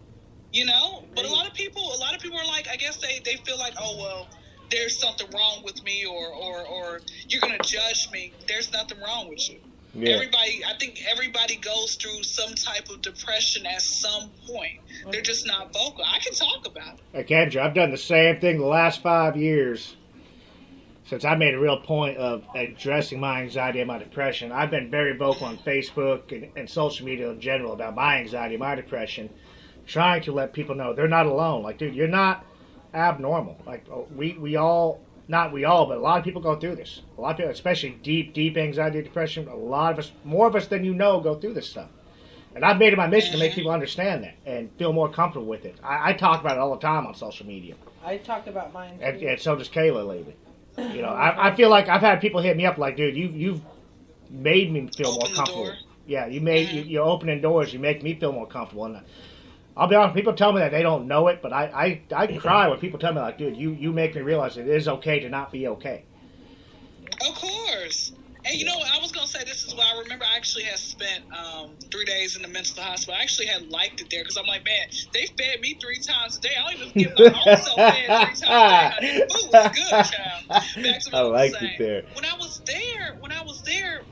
you 0.53 0.64
know? 0.64 1.05
But 1.14 1.27
a 1.27 1.29
lot 1.29 1.46
of 1.46 1.55
people 1.55 1.83
a 1.94 2.01
lot 2.01 2.14
of 2.14 2.20
people 2.20 2.38
are 2.38 2.46
like 2.46 2.66
i 2.72 2.77
guess 2.77 2.98
they 2.98 3.20
they 3.24 3.37
feel 3.46 3.59
like 3.59 3.74
oh 3.81 3.98
well 4.01 4.29
there's 4.70 4.98
something 4.98 5.29
wrong 5.35 5.62
with 5.64 5.83
me 5.85 6.05
or 6.07 6.29
or 6.35 6.66
or 6.66 7.01
you're 7.31 7.40
gonna 7.40 7.59
judge 7.64 8.09
me. 8.12 8.35
There's 8.48 8.72
nothing 8.72 8.98
wrong 9.01 9.29
with 9.29 9.48
you 9.51 9.61
Yeah. 9.94 10.11
everybody 10.11 10.62
i 10.66 10.74
think 10.79 11.01
everybody 11.11 11.57
goes 11.57 11.96
through 11.96 12.22
some 12.22 12.55
type 12.55 12.88
of 12.90 13.01
depression 13.03 13.66
at 13.66 13.81
some 13.83 14.31
point 14.46 14.81
they're 15.11 15.22
just 15.22 15.46
not 15.46 15.72
vocal 15.72 16.05
i 16.05 16.18
can 16.18 16.35
talk 16.35 16.66
about 16.66 16.94
it 16.94 17.01
Hey, 17.12 17.24
Kendra, 17.24 17.62
I've 17.62 17.74
done 17.74 17.90
the 17.90 17.96
same 17.96 18.38
thing 18.40 18.59
the 18.59 18.66
last 18.66 19.03
five 19.03 19.37
years 19.37 19.96
since 21.07 21.24
I 21.24 21.35
made 21.37 21.55
a 21.55 21.59
real 21.59 21.79
point 21.81 22.18
of 22.18 22.44
addressing 22.55 23.18
my 23.18 23.40
anxiety 23.40 23.81
and 23.81 23.88
my 23.88 23.96
depression. 23.98 24.53
I've 24.53 24.70
been 24.70 24.90
very 24.90 25.16
vocal 25.16 25.46
on 25.46 25.57
Facebook 25.57 26.33
and, 26.33 26.51
and 26.55 26.68
social 26.68 27.07
media 27.07 27.31
in 27.31 27.40
general 27.40 27.72
about 27.72 27.94
my 27.94 28.18
anxiety, 28.18 28.59
my 28.59 28.74
depression, 28.74 29.31
trying 29.87 30.20
to 30.24 30.33
let 30.33 30.53
people 30.53 30.74
know 30.74 30.92
they're 30.92 31.09
not 31.09 31.24
alone. 31.24 31.62
Like, 31.62 31.79
dude, 31.79 31.94
you're 31.94 32.09
not 32.09 32.44
abnormal. 32.92 33.57
Like, 33.66 33.87
oh, 33.90 34.07
we, 34.14 34.35
we 34.35 34.57
all, 34.57 35.01
not 35.29 35.53
we 35.53 35.64
all, 35.64 35.87
but 35.87 35.99
a 35.99 36.01
lot 36.01 36.19
of 36.19 36.25
people 36.25 36.41
go 36.41 36.59
through 36.59 36.77
this. 36.77 37.03
A 37.17 37.21
lot 37.21 37.33
of 37.33 37.37
people, 37.37 37.53
especially 37.53 37.91
deep, 38.03 38.33
deep 38.33 38.57
anxiety, 38.57 39.03
depression, 39.03 39.47
a 39.47 39.55
lot 39.55 39.93
of 39.93 39.99
us, 40.01 40.12
more 40.25 40.47
of 40.47 40.57
us 40.57 40.67
than 40.67 40.85
you 40.85 40.95
know, 40.95 41.21
go 41.21 41.35
through 41.35 41.53
this 41.55 41.69
stuff. 41.69 41.91
And 42.55 42.64
I've 42.64 42.79
made 42.79 42.93
it 42.95 42.97
my 42.97 43.07
mission 43.07 43.33
to 43.33 43.38
make 43.38 43.53
people 43.53 43.71
understand 43.71 44.25
that 44.25 44.35
and 44.47 44.71
feel 44.79 44.93
more 44.93 45.09
comfortable 45.11 45.47
with 45.47 45.64
it. 45.67 45.77
I, 45.85 46.11
I 46.11 46.12
talk 46.14 46.41
about 46.41 46.57
it 46.57 46.61
all 46.61 46.75
the 46.75 46.81
time 46.81 47.07
on 47.07 47.14
social 47.14 47.47
media. 47.47 47.75
I 48.03 48.17
talk 48.17 48.47
about 48.47 48.73
mine. 48.73 48.99
and, 49.03 49.23
and 49.23 49.38
so 49.38 49.55
does 49.55 49.69
Kayla 49.69 50.07
lately. 50.09 50.35
You 50.79 51.03
know, 51.03 51.09
I, 51.11 51.51
I 51.51 51.55
feel 51.57 51.69
like 51.69 51.88
I've 51.88 52.01
had 52.01 52.21
people 52.23 52.41
hit 52.41 52.57
me 52.57 52.64
up 52.64 52.79
like, 52.79 52.97
dude, 52.97 53.17
you 53.17 53.29
you've 53.29 53.61
made 54.31 54.73
me 54.73 54.88
feel 54.97 55.09
Open 55.09 55.29
more 55.29 55.37
comfortable. 55.37 55.73
Yeah, 56.07 56.27
you 56.27 56.41
made 56.41 56.71
you, 56.71 56.83
Mhm. 56.85 56.91
you're 56.91 57.05
opening 57.05 57.43
doors. 57.43 57.73
You 57.73 57.79
make 57.81 58.03
me 58.03 58.14
feel 58.14 58.33
more 58.33 58.47
comfortable. 58.47 58.87
And 58.87 59.01
I'll 59.79 59.87
be 59.87 59.95
honest, 59.95 60.17
people 60.17 60.35
tell 60.35 60.53
me 60.53 60.59
that 60.61 60.73
they 60.73 60.83
don't 60.83 61.07
know 61.07 61.29
it, 61.29 61.41
but 61.41 61.53
I 61.53 62.03
I, 62.11 62.25
I 62.25 62.27
cry 62.37 62.67
when 62.67 62.81
people 62.81 62.99
tell 62.99 63.14
me 63.14 63.21
like, 63.21 63.38
dude, 63.38 63.57
you 63.57 63.71
you 63.71 63.93
make 63.93 64.14
me 64.14 64.23
realize 64.23 64.57
it 64.57 64.67
is 64.67 64.88
okay 64.88 65.21
to 65.21 65.29
not 65.29 65.53
be 65.53 65.69
okay. 65.69 66.05
Of 67.27 67.35
course. 67.37 68.12
And 68.45 68.59
you 68.59 68.64
know, 68.64 68.77
what? 68.77 68.88
I 68.91 69.01
was 69.01 69.12
gonna 69.12 69.27
say 69.29 69.45
this 69.45 69.62
is 69.62 69.75
why 69.75 69.85
I 69.95 70.01
remember 70.03 70.25
I 70.25 70.37
actually 70.37 70.64
had 70.64 70.79
spent 70.79 71.23
um, 71.37 71.77
three 71.93 72.05
days 72.05 72.35
in 72.35 72.43
the 72.43 72.49
mental 72.49 72.83
hospital. 72.83 73.14
I 73.19 73.23
actually 73.23 73.47
had 73.47 73.62
liked 73.71 74.01
it 74.01 74.09
there 74.11 74.23
because 74.23 74.37
I'm 74.37 74.47
like, 74.47 74.64
man, 74.64 74.87
they 75.12 75.27
fed 75.38 75.61
me 75.61 75.79
three 75.83 76.01
times 76.03 76.37
a 76.37 76.41
day. 76.41 76.51
I 76.59 76.62
don't 76.64 76.81
even 76.81 76.93
give 76.99 77.12
my 77.14 77.38
own 77.38 77.57
self 77.59 77.77
fed 77.77 78.07
three 78.07 78.35
times 78.35 78.43
a 78.43 79.03
day. 79.03 79.27
Food 79.31 79.51
was 79.53 79.69
good, 79.75 80.05
child. 80.11 80.43
Back 80.83 81.01
to 81.05 81.11
I 81.17 81.21
liked 81.23 81.57
it 81.62 81.79
there. 81.79 82.03
When 82.14 82.25
I 82.25 82.35
was 82.41 82.62
there, 82.67 83.07
when 83.21 83.33
I 83.33 83.43
was 83.47 83.62
there, 83.62 84.08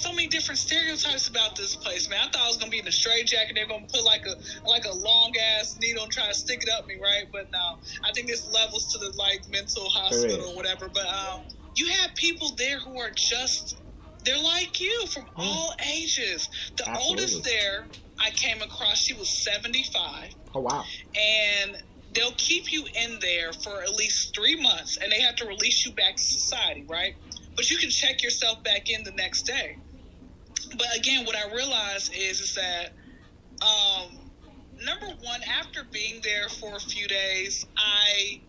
so 0.00 0.12
many 0.12 0.28
different 0.28 0.58
stereotypes 0.58 1.28
about 1.28 1.56
this 1.56 1.76
place, 1.76 2.08
man. 2.08 2.20
I 2.20 2.30
thought 2.30 2.44
I 2.44 2.48
was 2.48 2.56
gonna 2.56 2.70
be 2.70 2.78
in 2.80 2.88
a 2.88 2.92
straight 2.92 3.26
jacket. 3.26 3.52
They're 3.54 3.68
gonna 3.68 3.86
put 3.92 4.04
like 4.04 4.24
a 4.26 4.34
like 4.68 4.84
a 4.86 4.94
long 4.96 5.32
ass 5.60 5.76
needle 5.80 6.04
and 6.04 6.12
try 6.12 6.28
to 6.28 6.34
stick 6.34 6.62
it 6.62 6.70
up 6.70 6.86
me, 6.86 6.96
right? 7.02 7.24
But 7.32 7.50
no, 7.52 7.76
I 8.04 8.12
think 8.12 8.28
there's 8.28 8.46
levels 8.46 8.88
to 8.92 8.98
the 8.98 9.12
like 9.18 9.44
mental 9.50 9.88
hospital 9.90 10.48
or 10.50 10.56
whatever. 10.56 10.88
But 10.92 11.06
um, 11.06 11.46
you 11.76 11.88
have 12.02 12.14
people 12.16 12.54
there 12.58 12.80
who 12.80 12.98
are 13.00 13.10
just 13.16 13.82
they're 14.24 14.42
like 14.42 14.80
you 14.80 15.06
from 15.12 15.26
all 15.36 15.72
ages. 15.94 16.48
The 16.76 16.88
Absolutely. 16.88 17.10
oldest 17.10 17.44
there 17.44 17.88
I 18.20 18.30
came 18.32 18.62
across, 18.62 18.98
she 18.98 19.14
was 19.14 19.30
75 19.30 20.30
Oh 20.54 20.60
wow. 20.60 20.84
and 21.16 21.76
they'll 22.14 22.32
keep 22.38 22.72
you 22.72 22.84
in 23.02 23.18
there 23.20 23.52
for 23.52 23.82
at 23.82 23.94
least 23.94 24.34
three 24.34 24.60
months 24.60 24.98
and 25.02 25.12
they 25.12 25.20
have 25.20 25.36
to 25.36 25.46
release 25.46 25.86
you 25.86 25.92
back 25.94 26.16
to 26.16 26.22
society 26.22 26.84
right 26.90 27.14
but 27.56 27.70
you 27.70 27.78
can 27.78 27.90
check 27.90 28.22
yourself 28.22 28.62
back 28.64 28.90
in 28.90 29.04
the 29.04 29.12
next 29.12 29.46
day 29.46 29.78
but 30.78 30.88
again 30.96 31.24
what 31.24 31.36
i 31.36 31.52
realized 31.54 32.12
is 32.14 32.40
is 32.40 32.54
that 32.54 32.90
um, 33.62 34.30
number 34.72 35.06
one 35.22 35.40
after 35.58 35.82
being 35.92 36.20
there 36.24 36.48
for 36.48 36.76
a 36.76 36.80
few 36.80 37.08
days 37.08 37.66
i 37.76 38.40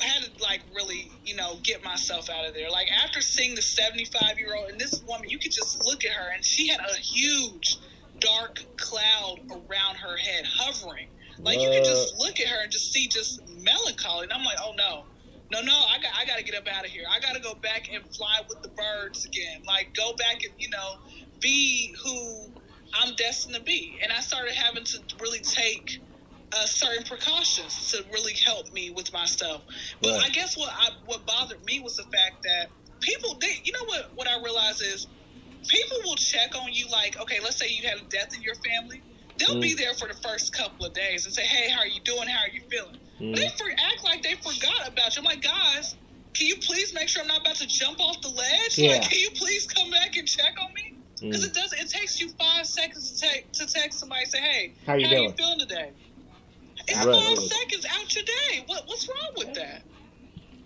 had 0.00 0.22
to 0.24 0.42
like 0.42 0.62
really 0.74 1.12
you 1.24 1.34
know 1.34 1.58
get 1.64 1.82
myself 1.84 2.28
out 2.30 2.46
of 2.46 2.54
there 2.54 2.70
like 2.70 2.88
after 3.04 3.20
seeing 3.20 3.54
the 3.54 3.62
75 3.62 4.38
year 4.38 4.54
old 4.56 4.70
and 4.70 4.80
this 4.80 5.02
woman 5.08 5.28
you 5.28 5.38
could 5.38 5.52
just 5.52 5.84
look 5.84 6.04
at 6.04 6.12
her 6.12 6.32
and 6.34 6.44
she 6.44 6.68
had 6.68 6.80
a 6.80 6.96
huge 6.96 7.78
dark 8.20 8.58
cloud 8.76 9.36
around 9.50 9.96
her 9.96 10.16
head 10.16 10.44
hovering 10.46 11.08
like 11.44 11.60
you 11.60 11.70
could 11.70 11.84
just 11.84 12.14
look 12.18 12.40
at 12.40 12.48
her 12.48 12.62
and 12.62 12.72
just 12.72 12.92
see 12.92 13.08
just 13.08 13.40
melancholy, 13.48 14.24
and 14.24 14.32
I'm 14.32 14.44
like, 14.44 14.58
oh 14.62 14.72
no, 14.76 15.06
no, 15.52 15.60
no, 15.62 15.72
I 15.72 15.98
got, 16.02 16.12
I 16.18 16.26
got 16.26 16.38
to 16.38 16.44
get 16.44 16.56
up 16.56 16.68
out 16.68 16.84
of 16.84 16.90
here. 16.90 17.04
I 17.10 17.20
got 17.20 17.34
to 17.34 17.40
go 17.40 17.54
back 17.54 17.88
and 17.92 18.04
fly 18.14 18.40
with 18.48 18.62
the 18.62 18.70
birds 18.70 19.24
again. 19.24 19.62
Like 19.66 19.94
go 19.96 20.12
back 20.18 20.36
and 20.44 20.54
you 20.58 20.68
know 20.70 20.98
be 21.40 21.94
who 22.04 22.54
I'm 23.02 23.14
destined 23.16 23.56
to 23.56 23.62
be. 23.62 23.98
And 24.02 24.12
I 24.12 24.20
started 24.20 24.54
having 24.54 24.84
to 24.84 24.98
really 25.20 25.40
take 25.40 25.88
uh, 26.56 26.66
certain 26.66 27.04
precautions 27.04 27.90
to 27.92 28.04
really 28.12 28.34
help 28.44 28.66
me 28.72 28.90
with 28.90 29.12
my 29.12 29.26
stuff. 29.26 29.62
But 30.02 30.12
Right. 30.12 30.26
I 30.26 30.30
guess 30.30 30.56
what 30.56 30.72
I, 30.72 30.90
what 31.06 31.26
bothered 31.26 31.62
me 31.64 31.80
was 31.80 31.96
the 31.96 32.04
fact 32.14 32.36
that 32.44 32.68
people, 33.02 33.38
they, 33.40 33.54
you 33.64 33.72
know 33.72 33.86
what, 33.86 34.06
what 34.16 34.28
I 34.28 34.42
realized 34.42 34.82
is 34.82 35.06
people 35.68 35.98
will 36.06 36.16
check 36.16 36.54
on 36.56 36.72
you 36.72 36.88
like, 36.90 37.16
okay, 37.22 37.38
let's 37.42 37.58
say 37.58 37.68
you 37.68 37.88
had 37.88 37.98
a 37.98 38.06
death 38.08 38.30
in 38.36 38.42
your 38.42 38.56
family. 38.56 39.04
They'll 39.38 39.56
Mm. 39.58 39.62
be 39.62 39.74
there 39.74 39.94
for 39.94 40.08
the 40.08 40.18
first 40.22 40.52
couple 40.54 40.86
of 40.86 40.94
days 40.94 41.26
and 41.26 41.34
say, 41.34 41.46
hey, 41.46 41.70
how 41.70 41.80
are 41.80 41.88
you 41.88 42.02
doing? 42.04 42.28
How 42.28 42.40
are 42.40 42.52
you 42.54 42.62
feeling? 42.70 42.96
Mm. 43.20 43.36
They 43.36 43.48
for, 43.58 43.70
act 43.70 44.04
like 44.04 44.22
they 44.22 44.34
forgot 44.36 44.88
about 44.92 45.16
you. 45.16 45.20
I'm 45.22 45.24
like, 45.26 45.42
guys, 45.42 45.96
can 46.36 46.46
you 46.48 46.56
please 46.66 46.92
make 46.94 47.08
sure 47.08 47.22
I'm 47.22 47.28
not 47.28 47.42
about 47.42 47.56
to 47.56 47.66
jump 47.68 48.00
off 48.00 48.16
the 48.22 48.30
ledge? 48.30 48.78
Yeah. 48.78 48.90
Like, 48.92 49.10
can 49.10 49.18
you 49.20 49.30
please 49.38 49.66
come 49.66 49.90
back 49.90 50.16
and 50.16 50.26
check 50.28 50.54
on 50.60 50.70
me? 50.74 50.87
Because 51.20 51.44
Mm. 51.44 51.48
it 51.48 51.54
does. 51.54 51.72
It 51.74 51.90
takes 51.90 52.20
you 52.20 52.30
five 52.38 52.66
seconds 52.66 53.12
to 53.12 53.26
take 53.28 53.52
to 53.52 53.66
text 53.66 54.00
somebody 54.00 54.22
and 54.22 54.30
say, 54.30 54.40
"Hey, 54.40 54.74
How 54.86 54.94
you 54.94 55.08
doing? 55.08 55.32
feeling 55.34 55.58
today?" 55.60 55.92
It's 56.88 57.04
Right. 57.04 57.14
five 57.22 57.38
seconds 57.38 57.86
out 57.90 58.14
your 58.14 58.24
day. 58.24 58.62
What 58.66 58.84
what's 58.86 59.08
wrong 59.08 59.46
with 59.46 59.54
that? 59.54 59.82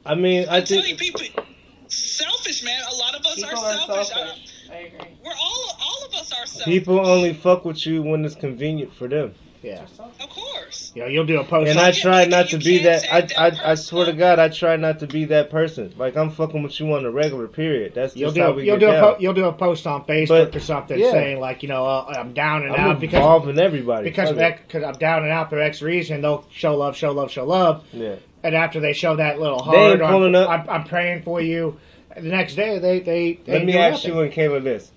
I 0.04 0.14
mean, 0.14 0.48
I 0.48 0.58
I'm 0.58 0.64
telling 0.64 0.90
you, 0.90 0.96
think 0.96 1.16
people, 1.16 1.44
selfish 1.88 2.62
man. 2.62 2.82
A 2.90 2.94
lot 2.96 3.14
of 3.14 3.24
us 3.26 3.36
People 3.36 3.50
are 3.50 3.56
are 3.56 3.78
selfish. 3.78 4.08
selfish. 4.08 4.38
I 4.70 4.74
agree. 4.76 5.18
We're 5.24 5.32
all 5.32 5.76
all 5.80 6.06
of 6.08 6.14
us 6.20 6.32
are 6.32 6.46
selfish. 6.46 6.64
people 6.74 6.98
only 7.06 7.32
fuck 7.32 7.64
with 7.64 7.86
you 7.86 8.02
when 8.02 8.24
it's 8.24 8.34
convenient 8.34 8.94
for 8.94 9.08
them. 9.08 9.34
Yeah. 9.62 9.84
of 9.84 10.28
course. 10.28 10.51
You 10.94 11.02
know, 11.02 11.08
you'll 11.08 11.24
do 11.26 11.40
a 11.40 11.44
post. 11.44 11.70
And 11.70 11.78
I 11.80 11.90
try 11.92 12.26
not 12.26 12.50
to 12.50 12.58
be 12.58 12.78
that. 12.84 13.04
I, 13.10 13.26
I, 13.46 13.70
I 13.72 13.74
swear 13.76 14.04
to. 14.06 14.12
God, 14.12 14.38
I 14.38 14.48
try 14.50 14.76
not 14.76 14.98
to 15.00 15.06
be 15.06 15.24
that 15.26 15.48
person. 15.48 15.94
Like 15.96 16.16
I'm 16.18 16.30
fucking 16.30 16.62
with 16.62 16.78
you 16.78 16.92
on 16.92 17.04
a 17.06 17.10
regular 17.10 17.48
period. 17.48 17.94
That's 17.94 18.14
You'll 18.14 18.28
just 18.28 18.34
do 18.36 18.42
how 18.42 18.52
we 18.52 18.66
you'll 18.66 18.76
get 18.76 18.90
do 18.90 18.96
a 18.96 19.00
po- 19.00 19.16
you'll 19.18 19.32
do 19.32 19.44
a 19.46 19.52
post 19.54 19.86
on 19.86 20.04
Facebook 20.04 20.52
But, 20.52 20.56
or 20.56 20.60
something 20.60 20.98
yeah. 20.98 21.10
saying 21.10 21.40
like 21.40 21.62
you 21.62 21.70
know 21.70 21.86
uh, 21.86 22.12
I'm 22.18 22.34
down 22.34 22.64
and 22.64 22.74
I'm 22.74 22.90
out 22.90 23.00
because 23.00 23.16
involving 23.16 23.58
everybody. 23.58 24.04
because 24.10 24.28
Fuck 24.28 24.36
of 24.36 24.42
it. 24.42 24.44
X, 24.44 24.60
because 24.66 24.82
I'm 24.84 24.94
down 24.98 25.22
and 25.22 25.32
out 25.32 25.48
for 25.48 25.58
X 25.58 25.80
reason. 25.80 26.20
They'll 26.20 26.44
show 26.52 26.76
love, 26.76 26.94
show 26.94 27.12
love, 27.12 27.30
show 27.30 27.46
love, 27.46 27.84
Yeah. 27.92 28.16
and 28.42 28.54
after 28.54 28.78
they 28.80 28.92
show 28.92 29.16
that 29.16 29.40
little 29.40 29.62
heart, 29.62 30.02
I'm, 30.02 30.34
up. 30.34 30.48
I'm, 30.50 30.68
I'm 30.68 30.84
praying 30.84 31.22
for 31.22 31.40
you. 31.40 31.80
The 32.14 32.20
next 32.20 32.54
day 32.54 32.78
they 32.78 33.00
they, 33.00 33.40
they 33.46 33.52
Let 33.54 33.64
me 33.64 33.72
doing 33.72 33.84
ask 33.84 34.04
nothing. 34.04 34.14
you 34.14 34.20
and 34.24 34.32
Kayla 34.32 34.62
this: 34.62 34.92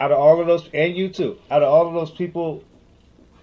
out 0.00 0.10
of 0.10 0.18
all 0.18 0.40
of 0.40 0.48
those, 0.48 0.68
and 0.74 0.96
you 0.96 1.08
too, 1.10 1.38
out 1.48 1.62
of 1.62 1.68
all 1.72 1.86
of 1.86 1.94
those 1.94 2.10
people, 2.10 2.64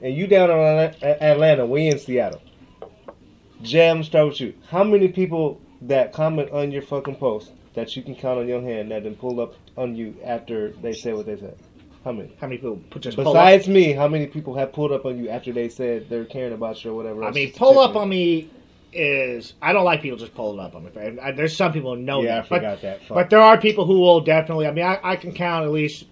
and 0.06 0.16
you 0.16 0.28
down 0.28 0.52
in 0.52 0.58
Atlanta, 1.02 1.66
we 1.66 1.88
in 1.88 1.98
Seattle. 1.98 2.40
Jam, 3.64 4.04
start 4.04 4.28
with 4.28 4.40
you. 4.40 4.54
How 4.70 4.84
many 4.84 5.08
people 5.08 5.60
that 5.82 6.14
comment 6.14 6.52
on 6.52 6.72
your 6.72 6.84
fucking 6.84 7.16
post 7.16 7.54
that 7.74 7.96
you 7.96 8.04
can 8.04 8.14
count 8.14 8.40
on 8.40 8.48
your 8.48 8.62
hand 8.62 8.92
that 8.92 9.04
then 9.04 9.16
pull 9.16 9.42
up 9.42 9.56
on 9.76 9.96
you 9.96 10.16
after 10.24 10.74
they 10.74 10.94
say 10.94 11.14
what 11.14 11.26
they 11.26 11.38
said? 11.38 11.58
How 12.04 12.12
many? 12.12 12.36
How 12.40 12.46
many 12.46 12.58
people 12.58 12.80
put 12.92 13.02
just? 13.02 13.18
Besides 13.18 13.68
me, 13.68 13.94
how 13.94 14.08
many 14.08 14.28
people 14.28 14.56
have 14.56 14.72
pulled 14.72 14.92
up 14.92 15.06
on 15.06 15.18
you 15.18 15.28
after 15.30 15.52
they 15.52 15.70
said 15.70 16.08
they're 16.08 16.26
caring 16.26 16.54
about 16.54 16.84
you 16.84 16.92
or 16.92 16.94
whatever? 16.94 17.24
I 17.24 17.32
mean, 17.32 17.52
pull 17.54 17.80
up 17.80 17.96
on 17.96 18.08
me 18.08 18.52
is 18.94 19.56
I 19.60 19.74
don't 19.74 19.86
like 19.86 20.04
people 20.04 20.20
just 20.20 20.36
pulling 20.36 20.60
up 20.60 20.76
on 20.76 20.86
me. 20.86 20.92
I, 21.20 21.32
there's 21.32 21.58
some 21.58 21.74
people 21.74 21.96
who 21.96 22.02
know 22.04 22.22
Yeah, 22.22 22.38
I 22.38 22.42
that, 22.42 22.50
but 22.50 22.82
that. 22.84 23.02
Fuck. 23.02 23.16
but 23.16 23.30
there 23.32 23.42
are 23.42 23.60
people 23.60 23.88
who 23.88 24.00
will 24.02 24.22
definitely. 24.22 24.68
I 24.68 24.72
mean, 24.72 24.86
I, 24.86 25.00
I 25.04 25.16
can 25.16 25.34
count 25.34 25.66
at 25.66 25.72
least 25.72 26.06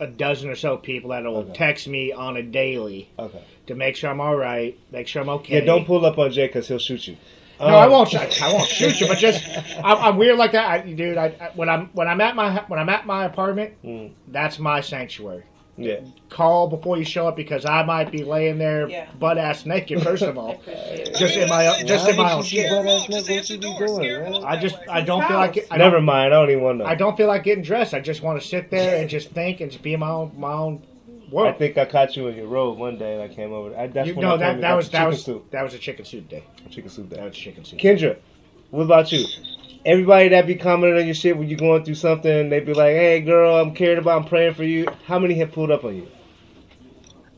a 0.00 0.06
dozen 0.06 0.48
or 0.50 0.56
so 0.56 0.76
people 0.78 1.10
that 1.10 1.22
will 1.24 1.36
Okay. 1.38 1.52
text 1.52 1.86
me 1.86 2.10
on 2.10 2.36
a 2.36 2.42
daily 2.42 3.08
okay. 3.18 3.42
to 3.66 3.74
make 3.74 3.94
sure 3.96 4.10
I'm 4.10 4.20
all 4.20 4.34
right, 4.34 4.76
make 4.90 5.06
sure 5.06 5.22
I'm 5.22 5.28
okay. 5.28 5.54
Yeah, 5.60 5.64
don't 5.64 5.84
pull 5.86 6.04
up 6.06 6.18
on 6.18 6.32
Jay 6.32 6.46
because 6.46 6.66
he'll 6.66 6.78
shoot 6.78 7.06
you. 7.06 7.16
No, 7.60 7.66
I 7.66 7.84
Um, 7.84 7.92
won't. 7.92 8.08
shoot- 8.08 8.42
I 8.42 8.52
won't 8.52 8.66
shoot 8.68 8.98
you, 9.00 9.06
but 9.06 9.18
just 9.18 9.44
I'm, 9.84 9.98
I'm 9.98 10.16
weird 10.16 10.38
like 10.38 10.52
that, 10.52 10.66
I, 10.66 10.78
dude. 10.80 11.18
I, 11.18 11.26
I, 11.26 11.50
when 11.54 11.68
I'm 11.68 11.90
when 11.92 12.08
I'm 12.08 12.20
at 12.22 12.34
my 12.34 12.64
when 12.68 12.80
I'm 12.80 12.88
at 12.88 13.04
my 13.06 13.26
apartment, 13.26 13.74
Mm, 13.84 14.12
that's 14.28 14.58
my 14.58 14.80
sanctuary. 14.80 15.42
Yeah. 15.82 16.00
Call 16.28 16.68
before 16.68 16.96
you 16.96 17.04
show 17.04 17.26
up 17.26 17.34
because 17.36 17.64
I 17.64 17.82
might 17.82 18.10
be 18.12 18.22
laying 18.24 18.58
there 18.58 18.88
Yeah. 18.88 19.06
butt 19.18 19.36
ass 19.38 19.66
naked. 19.66 20.02
First 20.02 20.22
of 20.22 20.38
all. 20.38 20.60
Just 21.18 21.36
in 21.36 21.48
my 21.48 21.66
own- 21.66 21.86
just 21.86 22.08
in 22.08 22.16
my 22.16 22.32
own 22.32 22.42
shit. 22.42 22.66
Scare 22.66 22.78
'em 22.78 22.84
Butt 22.86 22.94
off. 22.94 23.00
ass 23.00 23.06
Just 23.08 23.28
nigga, 23.28 23.36
answer 23.36 23.54
what 23.54 23.60
the 23.62 23.68
you 23.68 23.78
door. 23.78 23.86
doing, 23.86 23.98
Scare 23.98 24.16
'em 24.24 24.32
man? 24.32 24.42
off 24.42 24.44
I 24.44 24.56
just. 24.60 24.76
I 24.88 25.00
don't 25.00 25.26
feel 25.26 25.36
like 25.36 25.56
it, 25.56 25.66
I 25.70 25.76
Never 25.78 26.00
mind. 26.00 26.32
I 26.32 26.36
don't 26.40 26.50
even 26.50 26.62
want 26.62 26.78
to. 26.80 26.84
I 26.86 26.94
don't 26.94 27.16
feel 27.16 27.26
like 27.26 27.42
getting 27.44 27.64
dressed. 27.64 27.94
I 27.94 28.00
just 28.00 28.22
want 28.22 28.40
to 28.40 28.46
sit 28.46 28.70
there 28.70 29.00
and 29.00 29.10
just 29.10 29.30
think 29.30 29.60
and 29.60 29.70
just 29.70 29.82
be 29.82 29.92
in 29.94 30.00
my 30.00 30.08
own 30.10 30.32
my 30.38 30.52
own 30.52 30.82
world. 31.32 31.48
I 31.48 31.52
think 31.58 31.76
I 31.78 31.84
caught 31.84 32.16
you 32.16 32.28
in 32.28 32.36
your 32.36 32.46
robe 32.46 32.78
one 32.78 32.96
day 32.98 33.14
and 33.14 33.22
I 33.22 33.28
came 33.28 33.52
over. 33.52 33.76
I, 33.76 33.88
that's 33.88 34.06
You, 34.08 34.14
when 34.14 34.22
no, 34.22 34.30
came 34.32 34.40
that 34.40 34.54
and 34.54 34.62
that 34.62 34.74
was 34.76 34.86
the 34.86 34.92
that 34.92 34.98
chicken 34.98 35.10
was 35.10 35.24
soup. 35.24 35.50
that 35.50 35.62
was 35.64 35.74
a 35.74 35.78
chicken 35.78 36.04
soup 36.04 36.28
day. 36.28 36.44
Chicken 36.70 36.90
soup 36.90 37.08
day. 37.10 37.16
That 37.16 37.22
day. 37.22 37.28
was 37.28 37.36
chicken 37.36 37.64
soup. 37.64 37.78
Kendra, 37.80 38.16
what 38.70 38.82
about 38.84 39.10
you? 39.12 39.24
Everybody 39.84 40.28
that 40.28 40.46
be 40.46 40.56
commenting 40.56 40.98
on 41.00 41.06
your 41.06 41.14
shit 41.14 41.36
when 41.38 41.48
you're 41.48 41.58
going 41.58 41.84
through 41.84 41.94
something, 41.94 42.50
they 42.50 42.60
be 42.60 42.74
like, 42.74 42.94
"Hey, 42.94 43.20
girl, 43.20 43.56
I'm 43.56 43.74
caring 43.74 43.98
about, 43.98 44.22
I'm 44.22 44.28
praying 44.28 44.54
for 44.54 44.64
you." 44.64 44.86
How 45.06 45.18
many 45.18 45.34
have 45.36 45.52
pulled 45.52 45.70
up 45.70 45.84
on 45.84 45.96
you? 45.96 46.08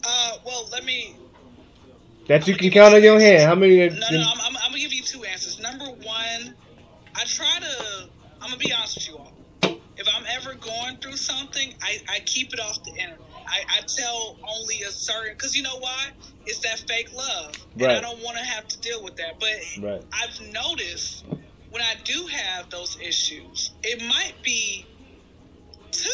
Uh, 0.02 0.36
well, 0.44 0.68
let 0.72 0.84
me. 0.84 1.16
That 2.26 2.48
you 2.48 2.56
can 2.56 2.70
count 2.70 2.94
on 2.94 3.02
your 3.02 3.20
hand. 3.20 3.42
How 3.42 3.54
many? 3.54 3.78
Have 3.78 3.92
No, 3.94 4.08
no, 4.10 4.20
I'm, 4.20 4.40
I'm, 4.40 4.56
I'm 4.56 4.70
gonna 4.70 4.80
give 4.80 4.92
you 4.92 5.02
two 5.02 5.24
answers. 5.24 5.60
Number 5.60 5.84
one, 5.84 6.54
I 7.14 7.24
try 7.26 7.58
to. 7.60 8.08
I'm 8.40 8.48
gonna 8.48 8.56
be 8.56 8.72
honest 8.72 8.96
with 8.96 9.08
you 9.08 9.16
all. 9.18 9.32
If 9.96 10.08
I'm 10.16 10.24
ever 10.36 10.54
going 10.54 10.96
through 10.96 11.16
something, 11.16 11.74
I, 11.80 11.98
I 12.08 12.20
keep 12.20 12.52
it 12.52 12.58
off 12.58 12.82
the 12.82 12.90
internet. 12.90 13.20
I, 13.46 13.78
I 13.78 13.80
tell 13.86 14.36
only 14.48 14.82
a 14.82 14.90
certain 14.90 15.34
because 15.34 15.54
you 15.54 15.62
know 15.62 15.76
why? 15.78 16.08
It's 16.46 16.58
that 16.60 16.82
fake 16.88 17.12
love, 17.14 17.54
and 17.78 17.92
I 17.92 18.00
don't 18.00 18.20
want 18.22 18.36
to 18.38 18.42
have 18.42 18.66
to 18.68 18.80
deal 18.80 19.04
with 19.04 19.16
that. 19.16 19.38
But 19.38 19.50
Right. 19.80 20.02
I've 20.12 20.40
noticed 20.52 21.24
when 21.72 21.82
I 21.82 21.94
do 22.04 22.26
have 22.28 22.70
those 22.70 22.96
issues, 23.00 23.72
it 23.82 24.02
might 24.06 24.34
be 24.44 24.86
two, 25.90 26.10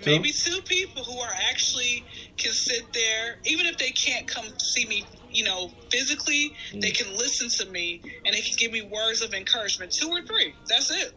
Two? 0.00 0.10
maybe 0.10 0.30
two 0.32 0.60
people 0.62 1.02
who 1.04 1.18
are 1.18 1.32
actually 1.50 2.06
can 2.36 2.52
sit 2.52 2.92
there, 2.94 3.38
even 3.46 3.66
if 3.66 3.76
they 3.78 3.90
can't 3.90 4.26
come 4.28 4.46
see 4.58 4.86
me, 4.86 5.04
you 5.30 5.44
know, 5.44 5.70
physically, 5.90 6.52
Mm. 6.72 6.80
they 6.82 6.92
can 6.92 7.16
listen 7.16 7.48
to 7.66 7.70
me 7.72 8.00
and 8.24 8.34
they 8.34 8.40
can 8.40 8.54
give 8.58 8.72
me 8.72 8.82
words 8.82 9.22
of 9.22 9.34
encouragement. 9.34 9.92
Two 9.92 10.08
or 10.08 10.22
three, 10.22 10.54
that's 10.68 10.90
it. 10.90 11.14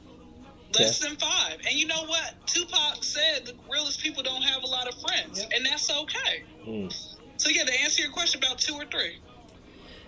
Less 0.79 0.97
than 0.99 1.15
five. 1.17 1.59
And 1.69 1.77
you 1.79 1.85
know 1.85 2.05
what? 2.05 2.33
Tupac 2.47 3.03
said 3.03 3.45
the 3.45 3.53
realest 3.71 4.01
people 4.01 4.23
don't 4.23 4.41
have 4.41 4.63
a 4.63 4.67
lot 4.67 4.87
of 4.87 4.95
friends, 4.99 5.39
Yep. 5.39 5.51
and 5.55 5.65
that's 5.67 5.89
okay. 5.91 6.43
Mm. 6.67 6.91
So 7.37 7.49
yeah, 7.49 7.63
to 7.65 7.81
answer 7.81 8.01
your 8.01 8.11
question 8.11 8.43
about 8.43 8.57
two 8.57 8.73
or 8.73 8.85
three. 8.85 9.19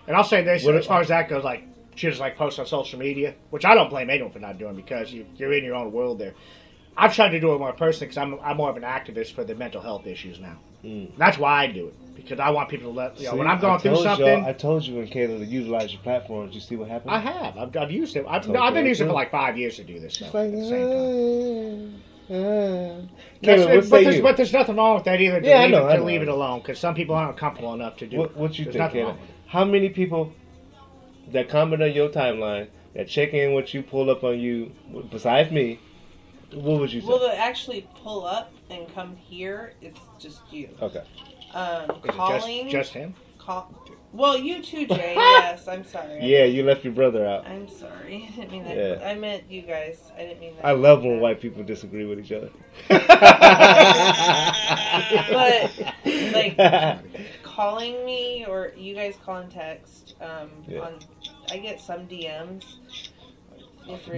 And 0.07 0.15
I'll 0.17 0.23
say 0.23 0.41
this 0.43 0.63
What- 0.63 0.75
as 0.75 0.87
far 0.87 1.01
as 1.01 1.07
that 1.09 1.29
goes, 1.29 1.43
like 1.43 1.63
she 1.95 2.07
just 2.07 2.19
like 2.19 2.37
post 2.37 2.59
on 2.59 2.65
social 2.65 2.99
media, 2.99 3.35
which 3.49 3.65
I 3.65 3.73
don't 3.73 3.89
blame 3.89 4.09
anyone 4.09 4.31
for 4.31 4.39
not 4.39 4.57
doing 4.57 4.75
because 4.75 5.11
you, 5.11 5.25
you're 5.37 5.53
in 5.53 5.63
your 5.63 5.75
own 5.75 5.91
world 5.91 6.19
there. 6.19 6.33
I've 6.97 7.13
tried 7.13 7.29
to 7.29 7.39
do 7.39 7.53
it 7.53 7.59
more 7.59 7.73
personally 7.73 8.07
because 8.07 8.17
I'm, 8.17 8.39
I'm 8.41 8.57
more 8.57 8.69
of 8.69 8.77
an 8.77 8.83
activist 8.83 9.33
for 9.33 9.43
the 9.43 9.55
mental 9.55 9.81
health 9.81 10.05
issues 10.07 10.39
now. 10.39 10.57
Mm. 10.83 11.11
That's 11.17 11.37
why 11.37 11.63
I 11.63 11.67
do 11.67 11.87
it 11.87 12.15
because 12.15 12.39
I 12.39 12.49
want 12.51 12.69
people 12.69 12.91
to 12.91 12.97
let 12.97 13.19
you 13.19 13.25
know 13.25 13.31
See, 13.31 13.37
when 13.37 13.47
I'm 13.47 13.59
going 13.59 13.79
through 13.79 13.97
something. 14.03 14.45
I 14.45 14.53
told 14.53 14.85
you 14.85 14.99
and 14.99 15.09
Kayla 15.11 15.39
to 15.39 15.45
utilize 15.45 15.91
your 15.91 16.01
platforms. 16.01 16.55
You 16.55 16.61
see 16.61 16.75
what 16.75 16.87
happened? 16.87 17.11
I 17.11 17.19
have. 17.19 17.57
I've, 17.57 17.75
I've 17.75 17.91
used 17.91 18.15
it. 18.15 18.25
I've, 18.27 18.47
no, 18.47 18.61
I've 18.61 18.73
been 18.73 18.85
using 18.85 19.07
it 19.07 19.09
for 19.09 19.13
like 19.13 19.31
five 19.31 19.57
years 19.57 19.75
to 19.77 19.83
do 19.83 19.99
this. 19.99 20.13
Stuff 20.15 20.33
like, 20.33 20.45
at 20.45 20.51
the 20.51 20.67
same 20.69 20.89
time. 21.89 22.01
uh, 22.29 22.33
uh. 22.33 23.01
Kayla, 23.43 23.77
it, 23.83 23.89
but, 23.89 24.03
there's, 24.03 24.21
but 24.21 24.37
there's 24.37 24.53
nothing 24.53 24.75
wrong 24.77 24.95
with 24.95 25.03
that 25.05 25.19
either. 25.19 25.41
To 25.41 25.47
Yeah, 25.47 25.59
I 25.59 25.67
know, 25.67 25.87
it, 25.87 25.93
I 25.93 25.97
know. 25.97 26.05
leave 26.05 26.21
it 26.21 26.27
alone 26.29 26.59
because 26.59 26.79
some 26.79 26.95
people 26.95 27.15
aren't 27.15 27.37
comfortable 27.37 27.73
enough 27.73 27.97
to 27.97 28.07
do 28.07 28.19
What, 28.19 28.29
it. 28.31 28.37
what 28.37 28.57
you 28.57 28.65
There's 28.65 28.75
think, 28.77 28.93
Kayla? 28.93 29.03
wrong 29.05 29.19
with 29.19 29.29
it. 29.29 29.35
How 29.47 29.65
many 29.65 29.89
people 29.89 30.31
that 31.35 31.49
comment 31.49 31.83
on 31.83 31.91
your 31.91 32.09
timeline 32.09 32.67
that 32.95 33.07
check 33.07 33.33
in 33.33 33.53
what 33.53 33.73
you 33.73 33.83
pull 33.83 34.09
up 34.09 34.23
on 34.23 34.39
you, 34.39 34.71
besides 35.11 35.51
me, 35.51 35.79
what 36.53 36.79
would 36.79 36.91
you 36.91 37.01
say? 37.01 37.07
Well, 37.07 37.19
to 37.19 37.37
actually 37.37 37.87
pull 37.95 38.25
up 38.25 38.51
and 38.69 38.91
come 38.93 39.15
here, 39.15 39.73
it's 39.81 39.99
just 40.17 40.41
you. 40.51 40.69
okay. 40.81 41.03
Um, 41.53 42.01
calling. 42.01 42.65
just, 42.65 42.71
just 42.71 42.93
him? 42.93 43.15
call. 43.45 43.73
Well, 44.11 44.37
you 44.37 44.61
too, 44.61 44.87
Jay. 44.87 45.13
yes, 45.17 45.67
I'm 45.67 45.83
sorry. 45.85 46.19
Yeah, 46.21 46.45
you 46.45 46.63
left 46.63 46.83
your 46.83 46.93
brother 46.93 47.25
out. 47.25 47.45
I'm 47.45 47.67
sorry. 47.69 48.29
I 48.33 48.35
didn't 48.35 48.51
mean 48.51 48.63
that. 48.63 48.77
Yeah. 48.77 49.07
I 49.09 49.15
meant 49.15 49.43
you 49.49 49.61
guys. 49.61 50.11
I 50.15 50.19
didn't 50.19 50.39
mean 50.39 50.55
that. 50.55 50.65
I 50.65 50.71
love 50.71 51.03
when 51.03 51.19
white 51.19 51.41
people 51.41 51.63
disagree 51.63 52.05
with 52.05 52.19
each 52.19 52.31
other. 52.31 52.49
But 55.29 55.71
like 56.33 56.57
calling 57.43 58.05
me 58.05 58.45
or 58.47 58.71
you 58.75 58.95
guys 58.95 59.15
call 59.23 59.37
and 59.37 59.51
text. 59.51 60.15
Um, 60.21 60.49
Yeah. 60.67 60.79
on 60.79 60.99
I 61.49 61.57
get 61.57 61.79
some 61.79 62.07
DMs. 62.07 62.63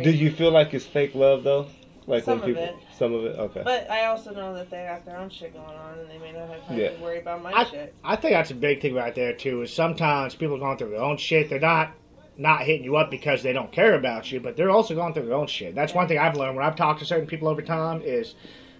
Do 0.01 0.11
you 0.11 0.32
feel 0.32 0.51
like 0.51 0.73
it's 0.73 0.86
fake 0.86 1.13
love 1.15 1.43
though? 1.43 1.67
Like 2.05 2.23
Some 2.23 2.39
when 2.39 2.49
of 2.51 2.55
people, 2.55 2.63
it. 2.63 2.75
some 2.97 3.13
of 3.13 3.25
it, 3.25 3.38
okay. 3.38 3.61
But 3.65 3.91
I 3.91 4.05
also 4.05 4.34
know 4.34 4.53
that 4.53 4.69
they 4.69 4.86
got 4.86 5.03
their 5.05 5.17
own 5.17 5.30
shit 5.30 5.53
going 5.53 5.65
on, 5.78 5.99
and 5.99 6.09
they 6.09 6.17
may 6.17 6.32
not 6.32 6.47
have 6.47 6.65
time 6.65 6.80
Yeah. 6.80 6.91
to 6.91 7.01
worry 7.03 7.19
about 7.19 7.41
my 7.43 7.51
I, 7.51 7.63
shit. 7.65 7.93
I 8.01 8.15
think 8.15 8.32
that's 8.32 8.49
a 8.49 8.55
big 8.55 8.82
thing 8.82 8.93
right 8.93 9.13
there 9.13 9.34
too. 9.34 9.61
Is 9.61 9.73
sometimes 9.73 10.34
people 10.34 10.55
are 10.55 10.59
going 10.59 10.78
through 10.78 10.91
their 10.91 11.01
own 11.01 11.17
shit. 11.17 11.49
They're 11.49 11.59
not 11.59 11.91
not 12.38 12.61
hitting 12.61 12.84
you 12.86 12.95
up 12.95 13.09
because 13.11 13.43
they 13.43 13.51
don't 13.51 13.71
care 13.73 13.95
about 13.95 14.32
you, 14.32 14.39
but 14.39 14.55
they're 14.55 14.69
also 14.69 14.95
going 14.95 15.13
through 15.13 15.25
their 15.25 15.34
own 15.36 15.47
shit. 15.47 15.75
That's 15.75 15.93
one 15.93 16.07
thing 16.07 16.17
I've 16.19 16.38
learned 16.38 16.55
when 16.55 16.63
I've 16.65 16.75
talked 16.75 16.99
to 16.99 17.05
certain 17.05 17.28
people 17.28 17.47
over 17.49 17.61
time 17.63 18.01
is 18.05 18.36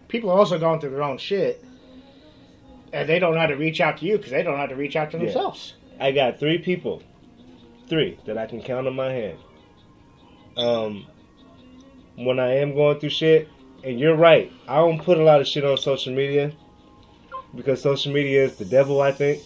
people 0.08 0.30
are 0.30 0.38
also 0.38 0.58
going 0.60 0.80
through 0.80 0.92
their 0.92 1.04
own 1.04 1.18
shit, 1.18 1.62
and 2.94 3.10
they 3.10 3.20
don't 3.20 3.34
know 3.34 3.40
how 3.42 3.48
to 3.48 3.56
reach 3.58 3.82
out 3.82 3.98
to 3.98 4.06
you 4.06 4.16
because 4.18 4.32
they 4.32 4.42
don't 4.44 4.54
know 4.54 4.60
how 4.60 4.68
to 4.68 4.76
reach 4.76 4.96
out 4.96 5.12
to 5.12 5.18
Yeah. 5.18 5.24
themselves. 5.26 5.74
I 6.00 6.12
got 6.12 6.40
three 6.40 6.60
people, 6.60 7.02
three 7.88 8.18
that 8.26 8.38
I 8.38 8.46
can 8.46 8.62
count 8.62 8.88
on 8.88 8.96
my 8.96 9.12
hand. 9.12 9.38
Um, 10.56 11.06
when 12.16 12.40
I 12.40 12.58
am 12.58 12.74
going 12.74 13.00
through 13.00 13.10
shit, 13.10 13.48
and 13.84 14.00
you're 14.00 14.16
right, 14.16 14.52
I 14.68 14.78
don't 14.78 15.02
put 15.02 15.20
a 15.20 15.24
lot 15.24 15.40
of 15.40 15.48
shit 15.48 15.64
on 15.64 15.78
social 15.78 16.14
media 16.14 16.52
because 17.56 17.82
social 17.82 18.12
media 18.12 18.46
is 18.46 18.58
the 18.58 18.66
devil. 18.66 19.02
I 19.02 19.12
think, 19.12 19.44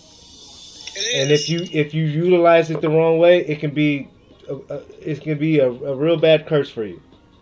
and 1.15 1.31
if 1.31 1.49
you 1.49 1.67
if 1.71 1.93
you 1.93 2.05
utilize 2.05 2.69
it 2.71 2.81
the 2.81 2.89
wrong 2.89 3.19
way, 3.19 3.45
it 3.45 3.59
can 3.59 3.71
be 3.71 4.09
a, 4.49 4.55
a, 4.55 4.81
it 5.01 5.21
can 5.21 5.37
be 5.37 5.59
a, 5.59 5.69
a 5.69 5.95
real 5.95 6.17
bad 6.17 6.47
curse 6.47 6.69
for 6.69 6.85
you, 6.85 7.01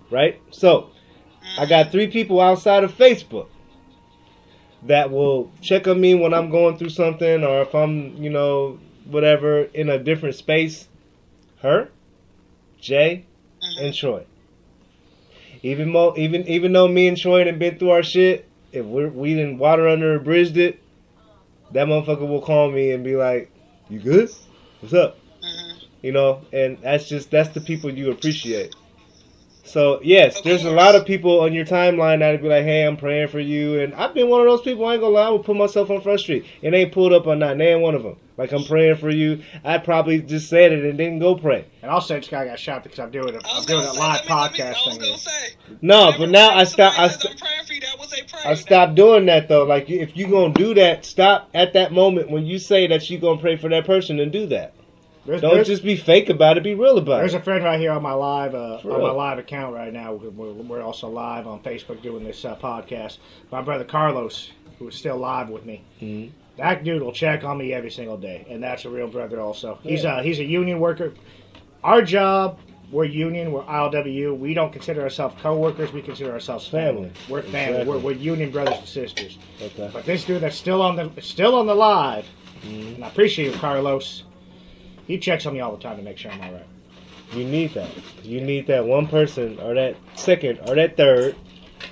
right? 0.09 0.41
So, 0.51 0.89
I 1.57 1.65
got 1.65 1.91
three 1.91 2.07
people 2.07 2.41
outside 2.41 2.83
of 2.83 2.93
Facebook 2.93 3.47
that 4.83 5.11
will 5.11 5.51
check 5.61 5.87
on 5.87 5.99
me 5.99 6.15
when 6.15 6.33
I'm 6.33 6.49
going 6.49 6.77
through 6.77 6.89
something 6.89 7.43
or 7.43 7.61
if 7.61 7.73
I'm, 7.75 8.15
you 8.15 8.29
know, 8.29 8.79
whatever 9.05 9.63
in 9.63 9.89
a 9.89 9.97
different 9.97 10.35
space. 10.35 10.87
Her, 11.61 11.89
Jay, 12.79 13.25
Mhm. 13.61 13.85
and 13.85 13.93
Troy. 13.93 14.23
Even 15.61 15.89
mo, 15.91 16.13
even 16.17 16.47
even 16.47 16.71
though 16.71 16.87
me 16.87 17.07
and 17.07 17.17
Troy 17.17 17.43
done 17.43 17.59
been 17.59 17.77
through 17.77 17.89
our 17.91 18.03
shit, 18.03 18.45
if 18.71 18.85
we 18.85 19.05
we 19.07 19.33
didn't 19.35 19.57
water 19.57 19.87
under 19.87 20.15
or 20.15 20.19
bridged 20.19 20.57
it, 20.57 20.79
that 21.71 21.87
motherfucker 21.87 22.27
will 22.27 22.41
call 22.41 22.71
me 22.71 22.91
and 22.91 23.03
be 23.03 23.15
like, 23.15 23.51
"You 23.89 23.99
good? 23.99 24.29
What's 24.79 24.93
up?" 24.93 25.17
Mhm. 25.43 25.83
You 26.01 26.11
know, 26.13 26.41
and 26.53 26.77
that's 26.81 27.09
just 27.09 27.29
that's 27.29 27.49
the 27.49 27.61
people 27.61 27.91
you 27.91 28.11
appreciate. 28.11 28.73
So 29.69 29.99
yes, 30.03 30.37
Of 30.39 30.43
there's 30.45 30.65
a 30.65 30.71
lot 30.71 30.95
of 30.95 31.05
people 31.05 31.41
on 31.41 31.53
your 31.53 31.65
timeline 31.65 32.19
that'd 32.19 32.41
be 32.41 32.47
like, 32.47 32.63
"Hey, 32.63 32.83
I'm 32.85 32.97
praying 32.97 33.27
for 33.27 33.39
you," 33.39 33.79
and 33.79 33.93
I've 33.93 34.13
been 34.13 34.27
one 34.29 34.41
of 34.41 34.47
those 34.47 34.61
people. 34.61 34.85
I 34.85 34.93
ain't 34.93 35.01
gonna 35.01 35.13
lie, 35.13 35.27
I 35.27 35.29
would 35.29 35.43
put 35.43 35.55
myself 35.55 35.89
on 35.91 36.01
Front 36.01 36.21
Street. 36.21 36.45
It 36.61 36.73
ain't 36.73 36.91
pulled 36.91 37.13
up 37.13 37.27
on 37.27 37.39
not 37.39 37.55
name 37.57 37.81
one 37.81 37.93
of 37.95 38.01
them. 38.03 38.15
Like 38.37 38.51
I'm 38.51 38.63
praying 38.63 38.95
for 38.95 39.09
you. 39.09 39.41
I 39.63 39.77
probably 39.77 40.19
just 40.21 40.49
said 40.49 40.71
it 40.71 40.83
and 40.85 40.97
didn't 40.97 41.19
go 41.19 41.35
pray. 41.35 41.65
And 41.81 41.91
also, 41.91 42.17
this 42.17 42.29
guy 42.29 42.45
got 42.45 42.57
shot 42.57 42.83
because 42.83 42.97
I'm 42.97 43.11
doing 43.11 43.35
a, 43.35 43.37
I 43.45 43.57
I'm 43.57 43.63
doing 43.65 43.83
a 43.83 43.91
say, 43.93 43.99
live 43.99 44.21
let 44.21 44.29
me- 44.29 44.29
let 44.33 44.51
me- 44.53 44.57
podcast 44.59 44.65
I 44.65 44.69
was 44.87 44.97
thing. 44.97 44.99
gonna 45.05 45.17
say. 45.17 45.47
No, 45.81 46.13
but 46.17 46.29
now 46.29 46.49
I 46.55 46.63
stop. 46.63 46.97
I, 46.97 47.07
says, 47.09 47.21
st- 47.21 47.33
I'm 47.33 47.39
praying 47.39 47.65
for 47.65 47.73
you. 47.73 47.81
That 47.81 47.99
was 47.99 48.13
a 48.13 48.23
prayer. 48.23 48.47
I 48.47 48.53
stopped 48.55 48.95
doing 48.95 49.25
that 49.27 49.49
though. 49.49 49.65
Like 49.65 49.89
if 49.89 50.17
you 50.17 50.27
gonna 50.27 50.53
do 50.53 50.73
that, 50.75 51.05
stop 51.05 51.49
at 51.53 51.73
that 51.73 51.91
moment 51.91 52.31
when 52.31 52.45
you 52.45 52.57
say 52.59 52.87
that 52.87 53.09
you 53.09 53.17
gonna 53.19 53.39
pray 53.41 53.55
for 53.57 53.69
that 53.69 53.85
person 53.85 54.19
and 54.19 54.31
do 54.31 54.45
that. 54.47 54.73
There's, 55.29 55.41
Don't 55.41 55.51
there's- 55.53 55.67
just 55.67 55.83
be 55.83 55.95
fake 55.95 56.29
about 56.29 56.57
it. 56.57 56.63
Be 56.63 56.73
real 56.73 56.97
about 56.97 57.19
There's 57.19 57.33
it. 57.33 57.37
There's 57.37 57.41
a 57.41 57.43
friend 57.43 57.63
right 57.63 57.79
here 57.79 57.91
on 57.91 58.01
my 58.01 58.13
live 58.13 58.55
uh, 58.55 58.79
on 58.83 59.01
my 59.01 59.11
live 59.11 59.37
account 59.37 59.75
right 59.75 59.93
now. 59.93 60.13
We're, 60.13 60.51
we're 60.53 60.81
also 60.81 61.07
live 61.07 61.45
on 61.45 61.59
Facebook 61.61 62.01
doing 62.01 62.23
this 62.23 62.43
uh, 62.45 62.55
podcast. 62.55 63.19
My 63.51 63.61
brother 63.61 63.83
Carlos, 63.83 64.51
who 64.79 64.87
is 64.87 64.95
still 64.95 65.17
live 65.17 65.49
with 65.49 65.65
me, 65.67 65.83
Mhm. 66.01 66.31
that 66.57 66.83
dude 66.83 67.03
will 67.03 67.11
check 67.11 67.43
on 67.43 67.59
me 67.59 67.73
every 67.73 67.91
single 67.91 68.17
day, 68.17 68.47
and 68.49 68.63
that's 68.63 68.85
a 68.85 68.89
real 68.89 69.07
brother. 69.07 69.39
Also, 69.39 69.77
he's 69.83 70.03
Yeah. 70.03 70.19
a 70.19 70.23
he's 70.23 70.39
a 70.39 70.43
union 70.43 70.79
worker. 70.79 71.13
Our 71.83 72.01
job, 72.01 72.57
we're 72.91 73.05
union, 73.05 73.51
we're 73.51 73.61
ILWU. 73.63 74.35
We 74.35 74.55
don't 74.55 74.73
consider 74.73 75.03
ourselves 75.03 75.35
co-workers. 75.43 75.93
We 75.93 76.01
consider 76.01 76.31
ourselves 76.31 76.67
family. 76.67 77.09
Family. 77.09 77.11
We're 77.29 77.41
family. 77.43 77.81
Exactly. 77.81 77.93
We're, 77.97 77.99
we're 77.99 78.11
union 78.19 78.49
brothers 78.49 78.79
and 78.79 78.87
sisters. 78.87 79.37
Okay. 79.61 79.91
But 79.93 80.05
this 80.05 80.25
dude 80.25 80.41
that's 80.41 80.55
still 80.57 80.81
on 80.81 80.95
the 80.95 81.11
still 81.21 81.53
on 81.53 81.67
the 81.67 81.75
live, 81.75 82.25
Mhm. 82.65 82.95
and 82.95 83.05
I 83.05 83.09
appreciate 83.09 83.53
you, 83.53 83.59
Carlos. 83.59 84.23
He 85.09 85.17
checks 85.17 85.47
on 85.47 85.55
me 85.55 85.59
all 85.59 85.75
the 85.75 85.81
time 85.81 85.97
to 85.97 86.03
make 86.03 86.19
sure 86.19 86.29
I'm 86.31 86.39
all 86.39 86.51
right. 86.53 86.65
You 87.33 87.43
need 87.43 87.73
that. 87.73 87.89
You 88.23 88.41
need 88.41 88.67
that 88.67 88.85
one 88.85 89.07
person 89.07 89.59
or 89.59 89.73
that 89.73 89.95
second 90.15 90.59
or 90.67 90.75
that 90.75 90.97
third. 90.97 91.35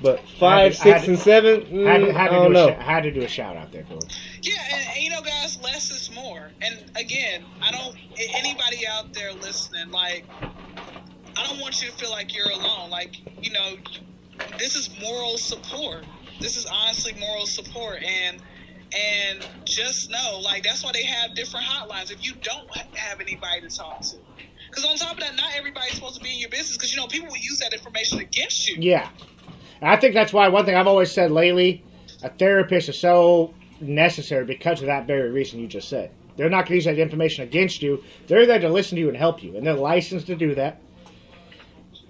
But 0.04 0.20
five, 0.40 0.74
had 0.78 0.84
to- 0.84 0.90
I 0.90 0.92
had 0.92 1.02
six, 1.02 1.06
to- 1.06 1.10
and 1.12 1.20
seven, 1.20 1.62
mm, 1.62 1.88
Had 1.88 1.98
to, 2.06 2.14
had 2.14 2.30
I 2.30 2.34
don't 2.36 2.48
do 2.50 2.54
know. 2.54 2.70
sh- 2.70 2.84
had 2.84 3.04
to 3.04 3.12
do 3.12 3.22
a 3.24 3.28
shout 3.28 3.58
out 3.58 3.72
there 3.72 3.86
for. 3.86 3.98
Yeah, 4.44 4.54
and, 4.72 4.88
and 4.94 5.04
you 5.04 5.10
know, 5.10 5.22
guys, 5.22 5.58
less 5.64 5.90
is 5.90 6.12
more. 6.14 6.52
And 6.62 6.92
again, 6.96 7.44
I 7.60 7.72
don't. 7.72 7.96
Anybody 8.36 8.86
out 8.88 9.12
there 9.14 9.34
listening, 9.34 9.90
like, 9.90 10.26
I 10.44 11.48
don't 11.48 11.60
want 11.60 11.82
you 11.82 11.90
to 11.90 11.94
feel 11.96 12.12
like 12.12 12.36
you're 12.36 12.52
alone. 12.52 12.92
Like, 12.92 13.16
you 13.44 13.52
know, 13.52 13.78
this 14.60 14.76
is 14.76 14.92
moral 15.02 15.40
support. 15.40 16.06
This 16.40 16.56
is 16.56 16.68
honestly 16.68 17.14
moral 17.20 17.48
support, 17.48 18.04
and 18.04 18.38
and 18.98 19.48
just 19.66 20.10
know, 20.10 20.40
like, 20.44 20.64
that's 20.64 20.84
why 20.84 20.92
they 20.94 21.04
have 21.04 21.36
different 21.36 21.66
hotlines. 21.66 22.12
If 22.12 22.26
you 22.26 22.34
don't 22.42 22.68
have 22.96 23.20
anybody 23.20 23.62
to 23.62 23.76
talk 23.76 24.02
to, 24.02 24.18
because 24.70 24.86
on 24.86 24.98
top 24.98 25.14
of 25.14 25.20
that, 25.20 25.36
not 25.36 25.52
everybody's 25.56 25.96
supposed 25.96 26.16
to 26.16 26.22
be 26.22 26.34
in 26.34 26.40
your 26.40 26.50
business. 26.50 26.78
Because 26.78 26.92
you 26.94 26.98
know, 26.98 27.08
people 27.08 27.30
will 27.30 27.38
use 27.38 27.60
that 27.60 27.74
information 27.74 28.20
against 28.20 28.68
you. 28.68 28.78
Yeah, 28.80 29.10
and 29.82 29.90
I 29.90 29.98
think 29.98 30.14
that's 30.14 30.34
why 30.34 30.48
one 30.48 30.66
thing 30.66 30.76
I've 30.76 30.88
always 30.88 31.12
said 31.12 31.32
lately, 31.32 31.84
a 32.24 32.30
therapist 32.30 32.90
is 32.90 33.00
so 33.00 33.54
necessary 33.80 34.46
because 34.46 34.82
of 34.82 34.88
that 34.88 35.08
very 35.08 35.30
reason 35.32 35.60
you 35.60 35.68
just 35.68 35.90
said. 35.90 36.12
They're 36.36 36.50
not 36.50 36.68
going 36.68 36.68
to 36.68 36.76
use 36.76 36.86
that 36.86 37.00
information 37.00 37.44
against 37.44 37.82
you. 37.82 38.04
They're 38.28 38.46
there 38.46 38.60
to 38.60 38.70
listen 38.70 38.96
to 38.96 39.02
you 39.02 39.08
and 39.10 39.18
help 39.18 39.44
you, 39.44 39.58
and 39.58 39.66
they're 39.66 39.74
licensed 39.74 40.28
to 40.28 40.36
do 40.36 40.56
that. 40.56 40.82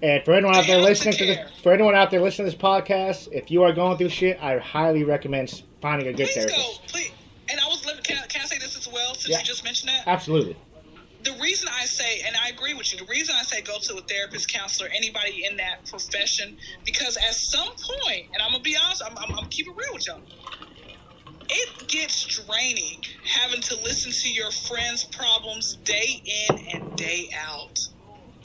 And 0.03 0.23
for 0.23 0.33
anyone 0.33 0.55
out 0.55 0.67
there 0.67 0.77
listening 0.79 1.15
to 1.15 1.25
this, 1.25 1.39
for 1.63 1.73
anyone 1.73 1.95
out 1.95 2.11
there 2.11 2.21
listening 2.21 2.51
to 2.51 2.55
this 2.55 2.61
podcast, 2.61 3.29
if 3.31 3.49
you 3.49 3.63
are 3.63 3.73
going 3.73 3.97
through 3.97 4.09
shit, 4.09 4.37
I 4.41 4.59
highly 4.59 5.03
recommend 5.03 5.63
finding 5.81 6.07
a 6.07 6.13
good 6.13 6.27
Please 6.27 6.35
therapist. 6.35 6.57
go, 6.57 6.73
please. 6.87 7.11
And 7.49 7.59
I 7.59 7.65
was. 7.67 7.81
Can, 8.03 8.17
I- 8.23 8.27
can 8.27 8.41
I 8.41 8.45
say 8.45 8.57
this 8.59 8.77
as 8.77 8.87
well? 8.87 9.15
Since 9.15 9.29
Yeah. 9.29 9.39
you 9.39 9.43
just 9.45 9.63
mentioned 9.63 9.89
that. 9.89 10.03
Absolutely. 10.07 10.55
the 11.23 11.31
reason 11.41 11.67
I 11.73 11.85
say, 11.85 12.21
and 12.25 12.35
I 12.45 12.49
agree 12.49 12.73
with 12.75 12.93
you, 12.93 12.99
the 12.99 13.05
reason 13.11 13.35
I 13.37 13.41
say 13.43 13.61
go 13.61 13.77
to 13.81 13.97
a 13.97 14.01
therapist, 14.01 14.53
counselor, 14.53 14.87
anybody 14.95 15.45
in 15.49 15.57
that 15.57 15.83
profession, 15.89 16.57
because 16.85 17.17
at 17.17 17.33
some 17.33 17.67
point, 17.67 18.27
and 18.33 18.41
I'm 18.41 18.51
gonna 18.51 18.63
be 18.63 18.77
honest, 18.81 19.01
I'm, 19.03 19.17
I'm, 19.17 19.35
I'm 19.37 19.49
keep 19.49 19.67
it 19.67 19.71
real 19.75 19.93
with 19.93 20.07
y'all. 20.07 20.21
It 21.49 21.87
gets 21.87 22.23
draining 22.25 23.01
having 23.23 23.61
to 23.61 23.75
listen 23.75 24.11
to 24.11 24.29
your 24.29 24.51
friends' 24.51 25.05
problems 25.05 25.77
day 25.83 26.21
in 26.49 26.59
and 26.73 26.95
day 26.95 27.29
out. 27.37 27.77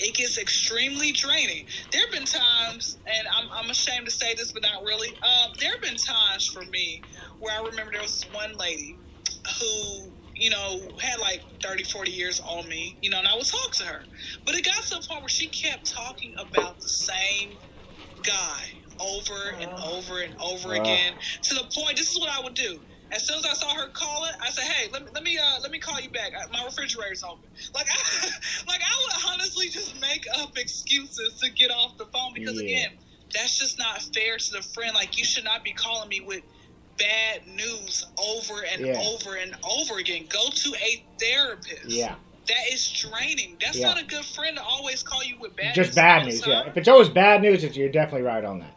It 0.02 0.16
gets 0.16 0.38
extremely 0.38 1.12
draining. 1.12 1.66
There 1.92 2.02
have 2.02 2.12
been 2.12 2.26
times, 2.26 2.98
and 3.06 3.28
I'm, 3.28 3.50
I'm 3.52 3.70
ashamed 3.70 4.06
to 4.06 4.12
say 4.12 4.34
this, 4.34 4.52
but 4.52 4.62
not 4.62 4.84
really. 4.84 5.16
Uh, 5.22 5.48
there 5.60 5.70
have 5.72 5.82
been 5.82 5.98
times 5.98 6.46
for 6.48 6.64
me 6.64 7.06
where 7.40 7.58
I 7.60 7.64
remember 7.66 7.92
there 7.92 8.02
was 8.02 8.14
this 8.14 8.28
one 8.30 8.56
lady 8.58 9.00
who 9.60 10.14
you 10.36 10.50
know, 10.50 10.96
had 11.00 11.20
like 11.20 11.42
30, 11.62 11.84
40 11.84 12.12
years 12.12 12.40
on 12.40 12.68
me, 12.68 12.98
you 13.02 13.10
know, 13.10 13.18
and 13.18 13.28
I 13.28 13.36
would 13.36 13.46
talk 13.46 13.72
to 13.78 13.84
her. 13.84 14.06
But 14.46 14.56
it 14.56 14.64
got 14.64 14.84
to 14.90 14.96
a 14.96 15.02
point 15.08 15.22
where 15.22 15.28
she 15.30 15.50
kept 15.50 15.90
talking 15.94 16.34
about 16.38 16.80
the 16.82 16.90
same 16.90 17.60
guy 18.22 18.60
over 19.00 19.52
and 19.60 19.72
over 19.84 20.20
and 20.20 20.34
over 20.40 20.70
Wow. 20.70 20.76
again 20.76 21.16
to 21.44 21.54
the 21.54 21.70
point, 21.74 21.96
this 21.98 22.10
is 22.12 22.20
what 22.20 22.30
I 22.30 22.42
would 22.42 22.54
do. 22.54 22.84
As 23.14 23.26
soon 23.26 23.38
as 23.38 23.46
I 23.46 23.54
saw 23.54 23.74
her 23.74 23.88
call 23.90 24.26
it, 24.26 24.32
I 24.42 24.50
said, 24.50 24.64
"Hey, 24.64 24.88
let 24.92 25.02
me 25.04 25.08
let 25.14 25.24
me 25.24 25.38
uh, 25.38 25.60
let 25.62 25.72
me 25.72 25.80
call 25.80 26.00
you 26.00 26.10
back. 26.10 26.32
I, 26.36 26.46
my 26.52 26.64
refrigerator's 26.64 27.22
open." 27.24 27.50
Like, 27.74 27.86
I, 27.90 28.26
like 28.68 28.80
I 28.82 28.96
would 29.30 29.34
honestly 29.34 29.68
just 29.70 30.00
make 30.00 30.24
up 30.38 30.52
excuses 30.58 31.38
to 31.42 31.50
get 31.52 31.70
off 31.70 31.92
the 31.98 32.06
phone 32.12 32.32
because 32.34 32.58
Yeah. 32.58 32.64
again, 32.64 32.90
that's 33.34 33.58
just 33.58 33.78
not 33.78 34.02
fair 34.14 34.38
to 34.38 34.52
the 34.52 34.62
friend. 34.62 34.92
Like, 34.94 35.18
you 35.18 35.24
should 35.24 35.44
not 35.44 35.64
be 35.64 35.74
calling 35.74 36.08
me 36.10 36.20
with 36.20 36.42
bad 36.98 37.46
news 37.46 38.04
over 38.18 38.64
and 38.72 38.84
Yeah. 38.86 39.00
over 39.00 39.36
and 39.36 39.54
over 39.64 39.98
again. 39.98 40.26
Go 40.28 40.50
to 40.50 40.74
a 40.84 41.06
therapist. 41.20 41.88
Yeah, 41.90 42.16
That 42.48 42.72
is 42.72 42.90
draining. 42.90 43.58
That's 43.60 43.78
Yeah. 43.78 43.88
not 43.88 44.02
a 44.02 44.06
good 44.06 44.26
friend 44.26 44.56
to 44.58 44.62
always 44.64 45.02
call 45.02 45.24
you 45.24 45.38
with 45.40 45.56
bad 45.56 45.74
just 45.74 45.88
news. 45.88 45.96
bad 45.96 46.26
news. 46.26 46.46
Yeah, 46.46 46.62
if 46.66 46.76
it's 46.76 46.88
always 46.88 47.08
bad 47.10 47.42
news, 47.42 47.64
you're 47.76 47.90
definitely 47.90 48.22
right 48.22 48.44
on 48.44 48.60
that. 48.60 48.74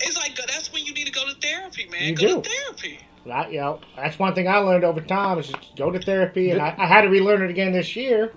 It's 0.00 0.16
like 0.16 0.36
that's 0.36 0.72
when 0.72 0.84
you 0.86 0.94
need 0.94 1.06
to 1.06 1.12
go 1.12 1.26
to 1.26 1.34
therapy, 1.42 1.86
man. 1.90 2.10
You 2.10 2.16
go 2.16 2.26
do. 2.28 2.42
to 2.42 2.50
therapy. 2.50 3.00
Right, 3.24 3.52
you 3.52 3.60
know, 3.60 3.80
that's 3.96 4.18
one 4.18 4.34
thing 4.34 4.48
I 4.48 4.56
learned 4.58 4.82
over 4.84 5.00
time 5.00 5.38
is 5.38 5.46
just 5.48 5.76
go 5.76 5.90
to 5.92 6.00
therapy, 6.00 6.50
and 6.50 6.60
I, 6.60 6.74
I 6.76 6.86
had 6.86 7.02
to 7.02 7.08
relearn 7.08 7.42
it 7.42 7.50
again 7.50 7.72
this 7.72 7.94
year. 7.94 8.32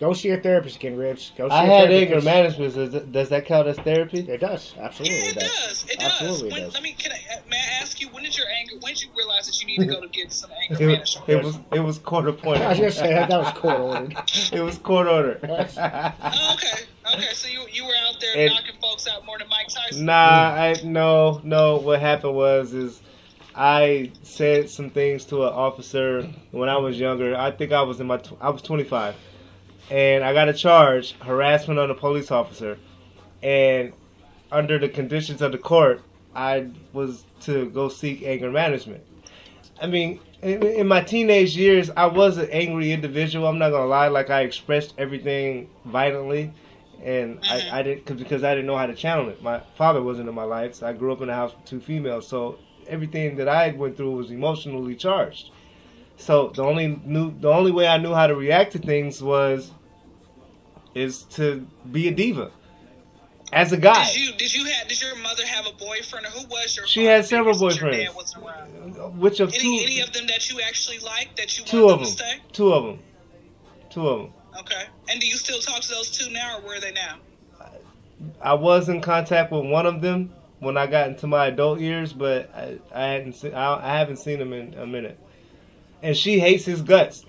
Go 0.00 0.12
see 0.12 0.30
a 0.30 0.36
therapist 0.38 0.76
again, 0.76 0.96
Ribbz. 0.98 1.34
Go 1.36 1.48
see 1.48 1.54
I 1.54 1.64
a 1.64 1.66
had 1.66 1.88
therapist. 1.88 2.12
anger 2.12 2.24
management. 2.24 2.74
Does, 2.74 2.90
that- 2.92 3.12
does 3.12 3.28
that 3.30 3.46
count 3.46 3.68
as 3.68 3.78
therapy? 3.78 4.18
It 4.28 4.40
does, 4.40 4.74
absolutely. 4.78 5.18
Yeah, 5.18 5.24
it 5.24 5.36
it 5.36 5.40
does. 5.40 5.48
does. 5.48 5.84
It 5.90 6.02
Absolutely 6.04 6.26
does. 6.28 6.42
it 6.42 6.52
When, 6.52 6.62
does. 6.64 6.74
Let 6.74 6.82
me. 6.82 6.92
Can 6.98 7.12
I, 7.12 7.14
uh, 7.34 7.40
may 7.48 7.56
I 7.56 7.80
ask 7.80 8.00
you 8.00 8.08
when 8.08 8.24
did 8.24 8.36
your 8.36 8.46
anger? 8.48 8.74
When 8.80 8.92
did 8.92 9.02
you 9.04 9.08
realize 9.16 9.46
that 9.46 9.58
you 9.60 9.66
need 9.68 9.78
to 9.78 9.86
go 9.94 10.00
to 10.02 10.08
get 10.08 10.32
some 10.32 10.50
anger 10.68 10.82
It, 10.82 10.86
management? 10.86 11.28
it 11.28 11.42
was 11.44 11.58
it 11.72 11.78
was 11.80 11.98
court 11.98 12.28
appointed. 12.28 12.62
I 12.62 12.68
was 12.70 12.78
gonna 12.78 12.90
say 12.90 13.14
that, 13.14 13.28
that 13.30 13.38
was 13.38 13.52
court 13.54 13.78
ordered. 13.80 14.16
it 14.52 14.60
was 14.60 14.78
court 14.78 15.06
ordered. 15.06 15.40
Oh, 15.48 16.54
okay. 16.54 16.82
Okay. 17.14 17.32
So 17.32 17.48
you 17.48 17.64
you 17.72 17.84
were 17.86 17.94
out 18.08 18.18
there 18.20 18.36
And- 18.36 18.52
knocking 18.52 18.74
folks 18.82 19.06
out 19.08 19.24
more 19.24 19.38
than 19.38 19.48
Mike 19.48 19.68
Tyson. 19.68 20.04
Nah, 20.04 20.12
I 20.12 20.74
no, 20.84 21.40
no. 21.44 21.76
What 21.76 22.00
happened 22.00 22.34
was 22.34 22.74
is 22.74 23.00
I 23.56 24.10
said 24.22 24.68
some 24.68 24.90
things 24.90 25.24
to 25.26 25.44
an 25.44 25.52
officer 25.52 26.28
when 26.50 26.68
I 26.68 26.76
was 26.76 26.98
younger. 26.98 27.36
I 27.36 27.52
think 27.52 27.72
I 27.72 27.82
was 27.82 28.00
in 28.00 28.06
my 28.06 28.16
tw- 28.16 28.36
I 28.40 28.50
was 28.50 28.62
25, 28.62 29.14
and 29.90 30.24
I 30.24 30.32
got 30.32 30.48
a 30.48 30.52
charge 30.52 31.12
harassment 31.20 31.78
on 31.78 31.90
a 31.90 31.94
police 31.94 32.32
officer, 32.32 32.78
and 33.42 33.92
under 34.50 34.78
the 34.78 34.88
conditions 34.88 35.40
of 35.40 35.52
the 35.52 35.58
court, 35.58 36.02
I 36.34 36.68
was 36.92 37.24
to 37.42 37.70
go 37.70 37.88
seek 37.88 38.24
anger 38.24 38.50
management. 38.50 39.04
I 39.80 39.86
mean, 39.86 40.18
in, 40.42 40.62
in 40.64 40.88
my 40.88 41.02
teenage 41.02 41.56
years, 41.56 41.90
I 41.96 42.06
was 42.06 42.38
an 42.38 42.48
angry 42.50 42.90
individual. 42.90 43.46
I'm 43.46 43.58
not 43.58 43.70
gonna 43.70 43.86
lie. 43.86 44.08
Like 44.08 44.30
I 44.30 44.40
expressed 44.40 44.94
everything 44.98 45.70
violently, 45.84 46.52
and. 47.04 47.38
I, 47.44 47.60
mm-hmm. 47.60 47.74
I 47.74 47.82
didn't 47.82 48.06
cause, 48.06 48.16
because 48.16 48.42
I 48.42 48.52
didn't 48.52 48.66
know 48.66 48.76
how 48.76 48.86
to 48.86 48.94
channel 48.96 49.28
it. 49.28 49.40
My 49.44 49.60
father 49.76 50.02
wasn't 50.02 50.28
in 50.28 50.34
my 50.34 50.42
life, 50.42 50.74
so 50.74 50.88
I 50.88 50.92
grew 50.92 51.12
up 51.12 51.20
in 51.20 51.28
a 51.28 51.34
house 51.34 51.54
with 51.54 51.64
two 51.66 51.80
females. 51.80 52.26
So 52.26 52.58
everything 52.88 53.36
that 53.36 53.48
I 53.48 53.70
went 53.72 53.96
through 53.96 54.12
was 54.12 54.30
emotionally 54.30 54.94
charged. 54.94 55.50
So 56.16 56.48
the 56.48 56.62
only 56.62 57.00
knew 57.04 57.34
the 57.40 57.48
only 57.48 57.72
way 57.72 57.86
I 57.88 57.98
knew 57.98 58.14
how 58.14 58.26
to 58.26 58.34
react 58.34 58.72
to 58.72 58.78
things 58.78 59.22
was 59.22 59.70
is 60.94 61.22
to 61.24 61.66
be 61.90 62.08
a 62.08 62.12
diva. 62.12 62.50
As 63.52 63.72
a 63.72 63.76
guy, 63.76 64.04
Did 64.06 64.16
you 64.16 64.32
did 64.32 64.54
you 64.54 64.64
have 64.64 64.88
did 64.88 65.00
your 65.00 65.16
mother 65.16 65.46
have 65.46 65.66
a 65.66 65.72
boyfriend 65.72 66.26
or 66.26 66.30
who 66.30 66.46
was 66.46 66.76
your? 66.76 66.86
She 66.86 67.00
father 67.04 67.16
had 67.16 67.24
several 67.26 67.54
boyfriends. 67.54 69.14
which 69.16 69.40
of 69.40 69.52
Any 69.54 69.60
two 69.60 69.84
any 69.84 70.00
of 70.00 70.12
them 70.12 70.26
that 70.26 70.50
you 70.50 70.60
actually 70.60 70.98
liked 71.00 71.36
that 71.36 71.56
you 71.58 71.64
two 71.64 71.84
wanted 71.84 71.92
of 71.94 71.98
them 72.00 72.08
them, 72.08 72.16
to 72.16 72.22
stay? 72.22 72.40
two 72.52 72.72
of 72.72 72.84
them, 72.84 72.98
two 73.90 74.08
of 74.08 74.18
them. 74.22 74.32
Okay. 74.60 74.84
And 75.08 75.20
do 75.20 75.26
you 75.26 75.36
still 75.36 75.60
talk 75.60 75.82
to 75.82 75.88
those 75.88 76.10
two 76.10 76.30
now, 76.30 76.58
or 76.58 76.62
where 76.62 76.78
are 76.78 76.80
they 76.80 76.92
now? 76.92 77.16
I 78.40 78.54
was 78.54 78.88
in 78.88 79.00
contact 79.00 79.52
with 79.52 79.66
one 79.66 79.86
of 79.86 80.00
them 80.00 80.32
when 80.64 80.76
I 80.76 80.86
got 80.86 81.08
into 81.08 81.26
my 81.26 81.46
adult 81.46 81.80
years, 81.80 82.12
but 82.12 82.52
I, 82.54 82.78
I 82.94 83.06
hadn't 83.08 83.34
seen, 83.34 83.54
I, 83.54 83.94
I 83.94 83.98
haven't 83.98 84.16
seen 84.16 84.40
him 84.40 84.52
in 84.52 84.74
a 84.74 84.86
minute. 84.86 85.18
And 86.02 86.16
she 86.16 86.38
hates 86.38 86.64
his 86.64 86.82
guts. 86.82 87.24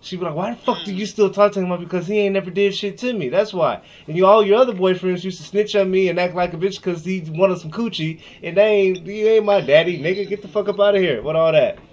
She 0.00 0.16
be 0.16 0.22
like, 0.24 0.34
"Why 0.34 0.50
the 0.50 0.56
fuck 0.56 0.84
do 0.84 0.94
you 0.94 1.04
mm. 1.04 1.08
still 1.08 1.30
talk 1.30 1.52
to 1.52 1.60
him? 1.60 1.80
Because 1.80 2.06
he 2.06 2.18
ain't 2.18 2.34
never 2.34 2.50
did 2.50 2.74
shit 2.74 2.98
to 2.98 3.12
me. 3.12 3.28
That's 3.28 3.52
why." 3.52 3.82
And 4.06 4.16
you, 4.16 4.26
all 4.26 4.46
your 4.46 4.58
other 4.58 4.72
boyfriends 4.72 5.24
used 5.24 5.38
to 5.38 5.44
snitch 5.44 5.74
on 5.74 5.90
me 5.90 6.08
and 6.08 6.20
act 6.20 6.34
like 6.34 6.54
a 6.54 6.56
bitch 6.56 6.76
because 6.76 7.04
he 7.04 7.20
wanted 7.28 7.58
some 7.58 7.72
coochie, 7.72 8.20
and 8.42 8.56
they 8.56 8.66
ain't, 8.66 9.06
he 9.06 9.26
ain't 9.26 9.44
my 9.44 9.60
daddy, 9.60 9.98
nigga. 10.00 10.28
Get 10.28 10.42
the 10.42 10.48
fuck 10.48 10.68
up 10.68 10.78
out 10.78 10.94
of 10.94 11.02
here. 11.02 11.22
What 11.22 11.36
all 11.36 11.52
that? 11.52 11.78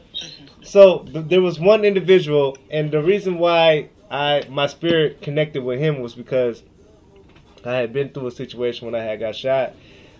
So 0.62 1.04
th- 1.04 1.28
there 1.28 1.43
was 1.43 1.60
one 1.60 1.86
individual, 1.86 2.58
and 2.72 2.89
the 2.89 3.00
reason 3.00 3.38
why 3.38 3.89
I 4.10 4.48
my 4.50 4.66
spirit 4.66 5.22
connected 5.22 5.64
with 5.64 5.80
him 5.80 6.02
was 6.02 6.16
because 6.16 6.64
I 7.64 7.74
had 7.76 7.93
been 7.93 8.10
through 8.10 8.28
a 8.28 8.32
situation 8.32 8.86
when 8.86 8.96
I 8.96 9.04
had 9.04 9.20
got 9.20 9.36
shot. 9.36 9.74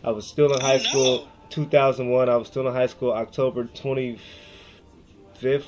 I 0.06 0.12
was 0.12 0.28
still 0.28 0.54
in 0.54 0.62
high 0.62 0.76
Oh, 0.76 0.78
school, 0.78 1.28
2001. 1.50 2.30
I 2.30 2.36
was 2.36 2.48
still 2.48 2.68
in 2.68 2.74
high 2.74 2.86
school, 2.86 3.12
October 3.12 3.64
25th 3.64 4.20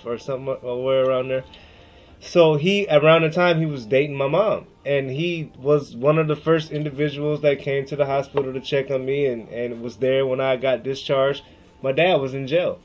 or 0.05 0.19
something, 0.19 0.55
or 0.61 0.83
where 0.83 1.05
around 1.05 1.29
there. 1.29 1.43
So 2.19 2.55
he, 2.55 2.85
around 2.87 3.23
the 3.23 3.31
time 3.31 3.59
he 3.59 3.65
was 3.65 3.87
dating 3.87 4.15
my 4.15 4.27
mom, 4.27 4.67
and 4.85 5.09
he 5.09 5.51
was 5.57 5.95
one 5.95 6.19
of 6.19 6.27
the 6.27 6.35
first 6.35 6.71
individuals 6.71 7.41
that 7.41 7.59
came 7.59 7.87
to 7.87 7.95
the 7.95 8.05
hospital 8.05 8.53
to 8.53 8.61
check 8.61 8.91
on 8.91 9.05
me, 9.05 9.25
and 9.25 9.49
and 9.49 9.81
was 9.81 9.97
there 9.97 10.27
when 10.27 10.39
I 10.39 10.55
got 10.55 10.83
discharged. 10.83 11.41
My 11.81 11.91
dad 11.91 12.21
was 12.21 12.35
in 12.35 12.45
jail. 12.45 12.79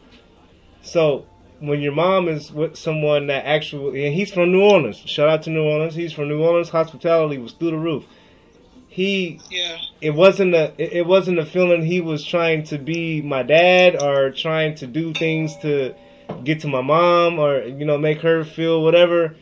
So 0.80 1.26
when 1.60 1.82
your 1.82 1.92
mom 1.92 2.28
is 2.28 2.50
with 2.50 2.76
someone 2.76 3.26
that 3.26 3.44
actually, 3.44 4.06
and 4.06 4.14
he's 4.14 4.32
from 4.32 4.52
New 4.52 4.62
Orleans. 4.62 4.96
Shout 4.96 5.28
out 5.28 5.42
to 5.42 5.50
New 5.50 5.64
Orleans. 5.64 5.96
He's 5.96 6.14
from 6.14 6.28
New 6.28 6.42
Orleans. 6.42 6.70
Hospitality 6.70 7.36
was 7.36 7.52
through 7.52 7.72
the 7.72 7.78
roof. 7.78 8.06
He 8.92 9.40
Yeah. 9.50 9.78
it 10.02 10.10
wasn't 10.14 10.54
a 10.54 10.70
it 10.76 11.06
wasn't 11.06 11.38
a 11.38 11.46
feeling 11.46 11.82
he 11.82 12.02
was 12.02 12.22
trying 12.22 12.62
to 12.64 12.76
be 12.76 13.22
my 13.22 13.42
dad 13.42 13.96
or 14.02 14.30
trying 14.30 14.74
to 14.76 14.86
do 14.86 15.14
things 15.14 15.56
to 15.62 15.94
get 16.44 16.60
to 16.60 16.68
my 16.68 16.82
mom 16.82 17.38
or 17.38 17.62
you 17.62 17.86
know 17.86 17.96
make 17.96 18.20
her 18.20 18.44
feel 18.44 18.82
whatever. 18.82 19.34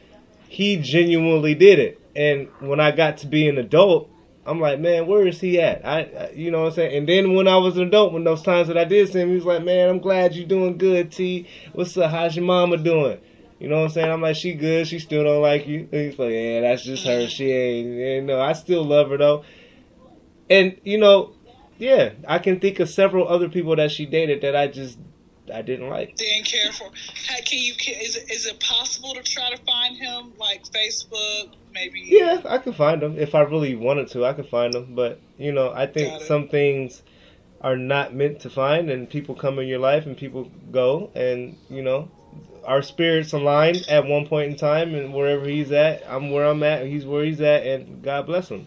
He 0.48 0.76
genuinely 0.76 1.54
did 1.56 1.80
it. 1.80 2.00
And 2.14 2.46
when 2.60 2.78
i 2.78 2.92
got 2.92 3.18
to 3.18 3.26
be 3.26 3.48
an 3.48 3.58
adult 3.58 4.08
i'm 4.46 4.60
like 4.60 4.78
man 4.78 5.06
where 5.08 5.26
is 5.26 5.40
he 5.40 5.60
at? 5.60 5.84
I, 5.84 5.98
I 6.02 6.30
you 6.34 6.50
know 6.52 6.60
what 6.62 6.68
i'm 6.68 6.74
saying? 6.74 6.96
And 6.98 7.08
then 7.08 7.34
when 7.34 7.48
i 7.48 7.56
was 7.56 7.76
an 7.76 7.88
adult 7.88 8.12
when 8.12 8.22
those 8.22 8.42
times 8.42 8.68
that 8.68 8.78
i 8.78 8.84
did 8.84 9.08
see 9.12 9.18
him 9.20 9.30
he 9.30 9.34
was 9.34 9.44
like 9.44 9.64
man 9.64 9.88
i'm 9.88 9.98
glad 9.98 10.34
you're 10.34 10.46
doing 10.46 10.78
good 10.78 11.10
t. 11.10 11.46
What's 11.72 11.96
up? 11.96 12.12
How's 12.12 12.36
your 12.36 12.44
mama 12.44 12.76
doing 12.76 13.18
you 13.60 13.68
know 13.68 13.76
what 13.76 13.84
I'm 13.84 13.90
saying? 13.90 14.10
I'm 14.10 14.22
like, 14.22 14.36
she 14.36 14.54
good. 14.54 14.88
She 14.88 14.98
still 14.98 15.22
don't 15.22 15.42
like 15.42 15.66
you. 15.66 15.86
And 15.92 16.00
he's 16.00 16.18
like, 16.18 16.32
yeah, 16.32 16.62
that's 16.62 16.82
just 16.82 17.06
her. 17.06 17.28
She 17.28 17.52
ain't. 17.52 17.88
You 17.88 18.22
know, 18.22 18.40
I 18.40 18.54
still 18.54 18.82
love 18.84 19.10
her 19.10 19.18
though. 19.18 19.44
And 20.48 20.80
you 20.82 20.98
know, 20.98 21.34
yeah, 21.78 22.12
I 22.26 22.38
can 22.38 22.58
think 22.58 22.80
of 22.80 22.88
several 22.88 23.28
other 23.28 23.50
people 23.50 23.76
that 23.76 23.90
she 23.90 24.06
dated 24.06 24.40
that 24.40 24.56
I 24.56 24.66
just 24.66 24.98
I 25.52 25.62
didn't 25.62 25.88
like. 25.90 26.16
Didn't 26.16 26.46
care 26.46 26.72
for. 26.72 26.90
How, 27.28 27.36
can 27.44 27.58
you? 27.58 27.74
Can, 27.74 28.00
is 28.00 28.46
it 28.46 28.60
possible 28.60 29.12
to 29.14 29.22
try 29.22 29.50
to 29.50 29.62
find 29.64 29.96
him 29.96 30.32
like 30.38 30.64
Facebook? 30.64 31.54
Maybe. 31.72 32.00
Yeah, 32.06 32.40
I 32.48 32.58
could 32.58 32.74
find 32.74 33.02
him 33.02 33.18
if 33.18 33.34
I 33.34 33.42
really 33.42 33.74
wanted 33.76 34.08
to. 34.08 34.24
I 34.24 34.32
could 34.32 34.48
find 34.48 34.72
them, 34.72 34.94
but 34.94 35.20
you 35.38 35.52
know, 35.52 35.70
I 35.72 35.86
think 35.86 36.22
some 36.22 36.48
things 36.48 37.02
are 37.60 37.76
not 37.76 38.14
meant 38.14 38.40
to 38.40 38.50
find, 38.50 38.90
and 38.90 39.08
people 39.08 39.34
come 39.34 39.58
in 39.58 39.68
your 39.68 39.78
life 39.78 40.06
and 40.06 40.16
people 40.16 40.50
go, 40.72 41.10
and 41.14 41.56
you 41.68 41.82
know, 41.82 42.10
our 42.64 42.82
spirits 42.82 43.32
align 43.32 43.76
at 43.88 44.06
one 44.06 44.26
point 44.26 44.50
in 44.52 44.56
time, 44.56 44.94
and 44.94 45.12
wherever 45.14 45.46
he's 45.46 45.72
at, 45.72 46.02
I'm 46.08 46.30
where 46.30 46.44
I'm 46.44 46.62
at. 46.62 46.86
He's 46.86 47.04
where 47.06 47.24
he's 47.24 47.40
at, 47.40 47.66
and 47.66 48.02
God 48.02 48.26
bless 48.26 48.48
him. 48.48 48.66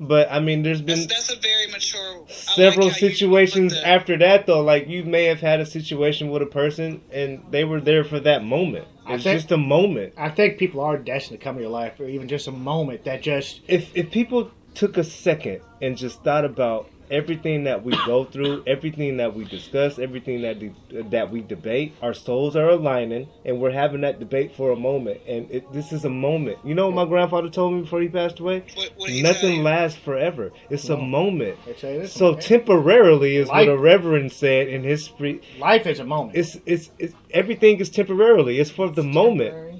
But 0.00 0.32
I 0.32 0.40
mean, 0.40 0.62
there's 0.62 0.82
been 0.82 0.98
That's, 1.00 1.28
that's 1.28 1.32
a 1.32 1.40
very 1.40 1.68
mature. 1.68 2.00
I 2.00 2.18
like 2.18 2.30
several 2.30 2.88
how 2.88 2.96
you 2.96 3.00
put 3.08 3.12
situations 3.12 3.74
that. 3.74 3.86
after 3.86 4.18
that 4.18 4.46
though 4.46 4.62
like 4.62 4.88
you 4.88 5.04
may 5.04 5.24
have 5.26 5.40
had 5.40 5.60
a 5.60 5.66
situation 5.66 6.30
with 6.30 6.42
a 6.42 6.46
person 6.46 7.02
and 7.12 7.44
they 7.50 7.62
were 7.64 7.80
there 7.80 8.02
for 8.02 8.18
that 8.20 8.42
moment 8.42 8.86
it's 9.08 9.22
think- 9.22 9.38
just 9.38 9.52
a 9.52 9.56
moment 9.56 10.14
I 10.16 10.30
think 10.30 10.58
people 10.58 10.80
are 10.80 10.96
destined 10.96 11.38
to 11.38 11.44
come 11.44 11.54
to 11.56 11.60
your 11.62 11.70
life 11.70 12.00
or 12.00 12.06
even 12.06 12.26
just 12.26 12.48
a 12.48 12.52
moment 12.52 13.04
that 13.04 13.22
just 13.22 13.60
if 13.68 13.94
if 13.96 14.10
people 14.10 14.50
took 14.74 14.96
a 14.96 15.04
second 15.04 15.60
and 15.80 15.96
just 15.96 16.22
thought 16.24 16.44
about 16.44 16.90
everything 17.12 17.64
that 17.64 17.84
we 17.84 17.92
go 18.06 18.24
through 18.24 18.62
everything 18.66 19.18
that 19.18 19.34
we 19.34 19.44
discuss 19.44 19.98
everything 19.98 20.42
that 20.42 20.58
de- 20.58 21.02
that 21.10 21.30
we 21.30 21.40
debate 21.42 21.94
our 22.02 22.14
souls 22.14 22.56
are 22.56 22.70
aligning 22.70 23.28
and 23.44 23.60
we're 23.60 23.70
having 23.70 24.00
that 24.00 24.18
debate 24.18 24.54
for 24.56 24.70
a 24.72 24.76
moment 24.76 25.20
and 25.28 25.48
it, 25.50 25.70
this 25.72 25.92
is 25.92 26.04
a 26.04 26.10
moment 26.10 26.58
you 26.64 26.74
know 26.74 26.86
what 26.86 26.94
my 26.94 27.04
grandfather 27.04 27.48
told 27.50 27.74
me 27.74 27.82
before 27.82 28.00
he 28.00 28.08
passed 28.08 28.40
away 28.40 28.64
What, 28.74 28.90
what 28.96 29.06
did 29.08 29.14
he 29.16 29.22
tell 29.22 29.32
nothing 29.32 29.62
lasts 29.62 29.98
forever 29.98 30.52
it's 30.70 30.88
a 30.88 30.96
No. 30.96 31.02
moment 31.02 31.58
it's 31.66 31.84
a, 31.84 32.00
it's 32.00 32.12
so 32.14 32.28
okay. 32.28 32.40
temporarily 32.40 33.36
is 33.36 33.48
Life- 33.48 33.68
what 33.68 33.74
a 33.74 33.78
reverend 33.78 34.32
said 34.32 34.68
in 34.68 34.82
his 34.82 35.04
spree 35.04 35.40
life 35.58 35.86
is 35.86 36.00
a 36.00 36.04
moment. 36.04 36.36
it's, 36.36 36.56
it's 36.66 36.90
it's 36.98 37.14
everything 37.30 37.78
is 37.80 37.90
temporarily. 37.90 38.58
It's 38.58 38.70
for 38.70 38.88
the 38.90 39.02
moment, 39.02 39.50
Temporary. 39.52 39.71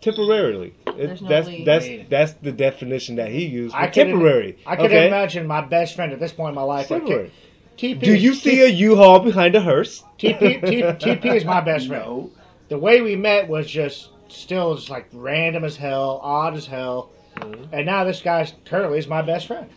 Temporarily. 0.00 0.74
It- 0.86 1.20
no 1.22 1.28
that's 1.28 1.48
leave. 1.48 1.64
that's 1.66 1.86
that's 2.08 2.32
the 2.34 2.52
definition 2.52 3.16
that 3.16 3.30
he 3.30 3.46
used. 3.46 3.74
I 3.74 3.88
temporary. 3.88 4.58
I 4.66 4.76
could 4.76 4.86
okay? 4.86 5.06
imagine 5.06 5.46
my 5.46 5.60
best 5.60 5.94
friend 5.96 6.12
at 6.12 6.20
this 6.20 6.32
point 6.32 6.50
in 6.50 6.54
my 6.54 6.62
life. 6.62 6.90
Like, 6.90 7.00
Temporary. 7.02 7.32
TP, 7.76 8.00
Do 8.00 8.12
you 8.14 8.34
see 8.34 8.62
a 8.62 8.66
U-Haul 8.66 9.20
behind 9.20 9.54
a 9.54 9.60
hearse? 9.60 10.02
TP, 10.18 10.60
T- 10.68 10.82
TP 10.82 11.34
is 11.36 11.44
my 11.44 11.60
best 11.60 11.86
friend. 11.86 12.02
No. 12.04 12.30
The 12.68 12.76
way 12.78 13.00
we 13.02 13.14
met 13.14 13.46
was 13.48 13.68
just 13.70 14.10
still 14.26 14.74
just 14.74 14.90
like 14.90 15.06
random 15.12 15.62
as 15.64 15.76
hell, 15.76 16.18
odd 16.22 16.56
as 16.56 16.66
hell. 16.66 17.10
Mhm. 17.36 17.68
And 17.72 17.86
now 17.86 18.02
this 18.02 18.20
guy 18.20 18.50
currently 18.64 18.98
is 18.98 19.06
my 19.06 19.22
best 19.22 19.46
friend. 19.46 19.70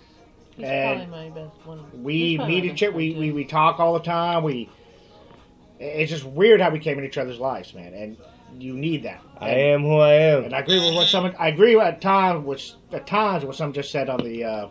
He's 0.57 0.65
And 0.65 1.07
probably 1.09 1.29
my 1.29 1.35
best 1.35 1.55
one. 1.65 1.85
We 2.03 2.37
meet 2.39 2.65
each 2.65 2.81
other. 2.83 2.91
We, 2.91 3.13
we 3.13 3.31
we 3.31 3.45
talk 3.45 3.79
all 3.79 3.93
the 3.93 3.99
time. 3.99 4.43
We 4.43 4.67
It's 5.79 6.11
just 6.11 6.25
weird 6.25 6.59
how 6.59 6.71
we 6.71 6.79
came 6.79 6.97
in 6.99 7.05
each 7.05 7.17
other's 7.19 7.39
lives, 7.39 7.73
man, 7.73 7.93
and 7.93 8.17
you 8.59 8.73
need 8.73 9.03
that. 9.03 9.21
I 9.39 9.49
am 9.49 9.81
who 9.81 9.97
I 9.97 10.13
am. 10.13 10.45
And 10.45 10.55
I 10.55 10.59
agree 10.59 10.79
with 10.79 10.93
what 10.93 11.07
someone. 11.07 11.35
I 11.39 11.47
agree 11.49 11.79
at 11.79 12.01
times, 12.01 12.45
which 12.45 12.73
at 12.91 13.07
times 13.07 13.43
what 13.45 13.55
someone 13.55 13.73
just 13.73 13.91
said 13.91 14.09
on 14.09 14.23
the 14.23 14.43
uh, 14.43 14.69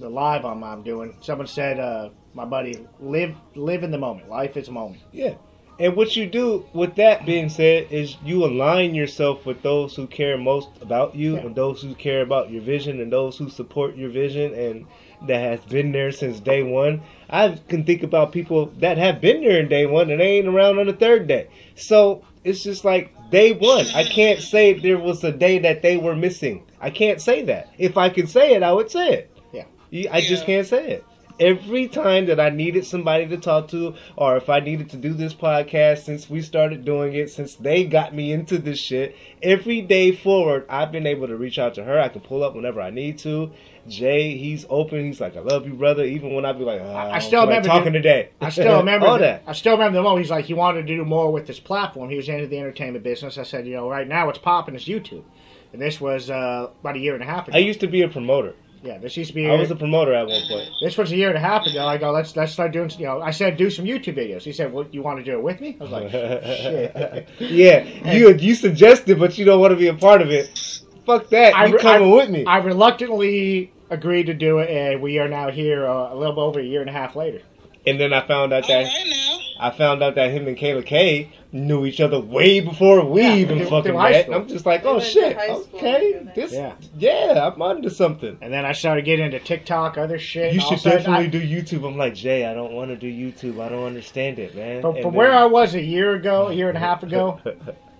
the 0.00 0.08
live 0.08 0.44
I'm, 0.44 0.62
I'm 0.64 0.82
doing. 0.82 1.16
Someone 1.20 1.46
said, 1.46 1.78
uh, 1.80 2.10
"My 2.34 2.44
buddy, 2.44 2.86
live 3.00 3.34
live 3.54 3.84
in 3.84 3.90
the 3.90 3.98
moment. 3.98 4.28
Life 4.28 4.56
is 4.56 4.68
a 4.68 4.72
moment." 4.72 5.02
Yeah. 5.12 5.34
And 5.78 5.96
what 5.96 6.14
you 6.14 6.26
do 6.26 6.66
with 6.74 6.96
that 6.96 7.24
being 7.24 7.48
said 7.48 7.86
is 7.90 8.16
you 8.22 8.44
align 8.44 8.94
yourself 8.94 9.46
with 9.46 9.62
those 9.62 9.96
who 9.96 10.06
care 10.06 10.36
most 10.36 10.68
about 10.82 11.16
you 11.16 11.34
Yeah. 11.36 11.46
and 11.46 11.54
those 11.56 11.80
who 11.80 11.94
care 11.94 12.20
about 12.20 12.50
your 12.50 12.60
vision 12.60 13.00
and 13.00 13.10
those 13.10 13.38
who 13.38 13.48
support 13.48 13.96
your 13.96 14.10
vision 14.10 14.52
and 14.54 14.86
that 15.26 15.40
has 15.40 15.60
been 15.60 15.90
there 15.92 16.12
since 16.12 16.40
day 16.40 16.62
one. 16.62 17.00
I 17.30 17.58
can 17.68 17.84
think 17.84 18.02
about 18.02 18.32
people 18.32 18.66
that 18.78 18.98
have 18.98 19.20
been 19.20 19.40
there 19.40 19.58
in 19.58 19.68
day 19.68 19.86
one 19.86 20.10
and 20.10 20.20
they 20.20 20.38
ain't 20.38 20.46
around 20.46 20.78
on 20.78 20.86
the 20.86 20.92
third 20.92 21.26
day. 21.26 21.48
So 21.74 22.22
it's 22.44 22.62
just 22.62 22.84
like 22.84 23.30
day 23.30 23.52
one. 23.52 23.86
I 23.94 24.04
can't 24.18 24.40
say 24.40 24.74
there 24.74 24.98
was 24.98 25.22
a 25.24 25.32
day 25.32 25.58
that 25.60 25.82
they 25.82 25.96
were 25.96 26.16
missing. 26.16 26.64
I 26.80 26.90
can't 26.90 27.20
say 27.20 27.42
that. 27.44 27.72
If 27.78 27.96
I 27.96 28.08
could 28.08 28.28
say 28.28 28.54
it, 28.54 28.62
I 28.62 28.72
would 28.72 28.90
say 28.90 29.12
it. 29.12 29.28
Yeah. 29.52 30.08
I 30.10 30.20
just 30.20 30.42
Yeah. 30.42 30.46
can't 30.46 30.66
say 30.66 30.90
it. 30.90 31.04
Every 31.40 31.88
time 31.88 32.26
that 32.26 32.38
I 32.38 32.50
needed 32.50 32.84
somebody 32.84 33.26
to 33.26 33.36
talk 33.36 33.68
to, 33.68 33.94
or 34.16 34.36
if 34.36 34.48
I 34.48 34.60
needed 34.60 34.90
to 34.90 34.96
do 34.96 35.12
this 35.12 35.34
podcast 35.34 36.04
since 36.04 36.30
we 36.30 36.40
started 36.40 36.84
doing 36.84 37.14
it, 37.14 37.30
since 37.30 37.56
they 37.56 37.84
got 37.84 38.14
me 38.14 38.32
into 38.32 38.58
this 38.58 38.78
shit, 38.78 39.16
every 39.42 39.80
day 39.80 40.12
forward, 40.12 40.66
I've 40.68 40.92
been 40.92 41.06
able 41.06 41.26
to 41.28 41.36
reach 41.36 41.58
out 41.58 41.74
to 41.74 41.84
her. 41.84 41.98
I 41.98 42.08
can 42.08 42.20
pull 42.20 42.44
up 42.44 42.54
whenever 42.54 42.80
I 42.80 42.90
need 42.90 43.18
to. 43.20 43.50
Jay, 43.88 44.36
he's 44.36 44.64
open. 44.70 45.04
He's 45.06 45.20
like, 45.20 45.36
"I 45.36 45.40
love 45.40 45.66
you, 45.66 45.74
brother." 45.74 46.04
Even 46.04 46.34
when 46.34 46.44
I 46.44 46.52
be 46.52 46.62
like, 46.64 46.80
oh, 46.80 46.86
I 46.92 47.16
I, 47.16 47.18
still 47.18 47.42
remember 47.42 47.68
talking 47.68 47.92
the- 47.92 47.98
today." 47.98 48.28
I 48.40 48.48
still 48.50 48.76
remember 48.84 49.06
all 49.06 49.14
the- 49.14 49.24
that. 49.24 49.42
I 49.46 49.52
still 49.52 49.72
remember 49.72 49.96
the 49.96 50.02
moment 50.02 50.20
he's 50.24 50.30
like 50.30 50.44
he 50.44 50.54
wanted 50.54 50.86
to 50.86 50.96
do 50.96 51.04
more 51.04 51.32
with 51.32 51.46
this 51.46 51.58
platform. 51.58 52.08
He 52.08 52.16
was 52.16 52.28
into 52.28 52.46
the 52.46 52.58
entertainment 52.58 53.02
business. 53.04 53.38
I 53.38 53.42
said, 53.42 53.66
you 53.66 53.74
know, 53.74 53.88
right 53.90 54.06
now 54.06 54.26
what's 54.26 54.38
popping 54.38 54.74
is 54.76 54.84
YouTube, 54.84 55.24
and 55.72 55.82
this 55.82 56.00
was 56.00 56.30
uh, 56.30 56.68
about 56.80 56.96
a 56.96 57.00
year 57.00 57.14
and 57.14 57.22
a 57.22 57.26
half 57.26 57.48
ago. 57.48 57.56
I 57.56 57.60
used 57.60 57.80
to 57.80 57.88
be 57.88 58.02
a 58.02 58.08
promoter. 58.08 58.54
yeah, 58.84 58.98
this 58.98 59.16
used 59.16 59.30
to 59.30 59.34
be. 59.34 59.48
I 59.50 59.54
was 59.56 59.70
a 59.72 59.76
promoter 59.76 60.12
at 60.14 60.28
one 60.28 60.42
point. 60.48 60.68
this 60.80 60.96
was 60.96 61.10
a 61.10 61.16
year 61.16 61.28
and 61.30 61.36
a 61.36 61.40
half 61.40 61.66
ago. 61.66 61.84
I 61.84 61.98
go, 61.98 62.12
let's 62.12 62.36
let's 62.36 62.52
start 62.52 62.70
doing. 62.72 62.88
You 62.98 63.06
know, 63.06 63.20
I 63.20 63.32
said 63.32 63.56
do 63.56 63.68
some 63.68 63.84
YouTube 63.84 64.16
videos. 64.16 64.42
He 64.42 64.52
said, 64.52 64.72
well, 64.72 64.86
you 64.92 65.02
want 65.02 65.18
to 65.18 65.24
do 65.24 65.32
it 65.38 65.42
with 65.42 65.60
me? 65.60 65.76
I 65.80 65.82
was 65.82 65.90
like, 65.92 66.10
shit. 66.12 67.28
yeah, 67.40 68.12
you 68.12 68.32
you 68.36 68.54
suggested, 68.54 69.18
but 69.18 69.36
you 69.38 69.44
don't 69.44 69.60
want 69.60 69.72
to 69.72 69.76
be 69.76 69.88
a 69.88 69.94
part 69.94 70.22
of 70.22 70.30
it. 70.30 70.82
Fuck 71.06 71.28
that. 71.30 71.54
I 71.54 71.66
you 71.66 71.74
re- 71.74 71.80
coming 71.80 72.12
I- 72.12 72.16
with 72.16 72.30
me? 72.30 72.44
I 72.46 72.58
reluctantly 72.58 73.72
agreed 73.90 74.26
to 74.26 74.34
do 74.34 74.58
it, 74.58 74.70
and 74.70 75.02
we 75.02 75.18
are 75.18 75.28
now 75.28 75.50
here 75.50 75.86
uh, 75.86 76.12
a 76.12 76.16
little 76.16 76.40
over 76.40 76.60
a 76.60 76.64
year 76.64 76.80
and 76.80 76.88
a 76.90 76.92
half 76.92 77.16
later. 77.16 77.40
and 77.86 77.98
then 78.00 78.12
I 78.12 78.26
found 78.26 78.52
out 78.52 78.66
that 78.68 78.84
right. 78.84 79.38
I 79.60 79.70
found 79.70 80.02
out 80.02 80.14
that 80.16 80.30
him 80.32 80.48
and 80.48 80.56
Kayla 80.56 80.84
K 80.86 81.30
knew 81.52 81.84
each 81.86 82.00
other 82.00 82.18
way 82.18 82.58
before 82.60 83.04
we 83.04 83.22
Yeah, 83.22 83.34
even 83.36 83.64
fucking 83.66 83.94
met. 83.94 84.24
school. 84.24 84.34
I'm 84.34 84.48
just 84.48 84.64
like, 84.66 84.84
oh 84.84 84.98
shit, 84.98 85.36
okay, 85.36 86.26
this, 86.34 86.52
Yeah. 86.52 86.72
yeah. 86.98 87.50
I'm 87.52 87.60
onto 87.62 87.88
something. 87.90 88.38
And 88.40 88.52
then 88.52 88.64
I 88.64 88.72
started 88.72 89.04
getting 89.04 89.26
into 89.26 89.38
TikTok, 89.38 89.98
other 89.98 90.18
shit. 90.18 90.54
You 90.54 90.60
should 90.60 90.72
of 90.72 90.78
a 90.78 90.82
sudden 90.82 90.98
definitely 90.98 91.26
I- 91.26 91.28
do 91.28 91.40
YouTube. 91.62 91.86
I'm 91.86 91.96
like, 91.98 92.14
Jay, 92.14 92.46
I 92.46 92.54
don't 92.54 92.72
want 92.72 92.90
to 92.90 92.96
do 92.96 93.06
YouTube. 93.06 93.60
I 93.60 93.68
don't 93.68 93.84
understand 93.84 94.38
it, 94.38 94.56
man. 94.56 94.80
From, 94.80 94.94
And 94.94 95.02
from 95.02 95.12
then- 95.12 95.18
where 95.18 95.32
I 95.32 95.44
was 95.44 95.74
a 95.74 95.82
year 95.82 96.14
ago, 96.14 96.48
a 96.48 96.54
year 96.54 96.68
and 96.68 96.76
a 96.76 96.80
half 96.80 97.02
ago, 97.02 97.38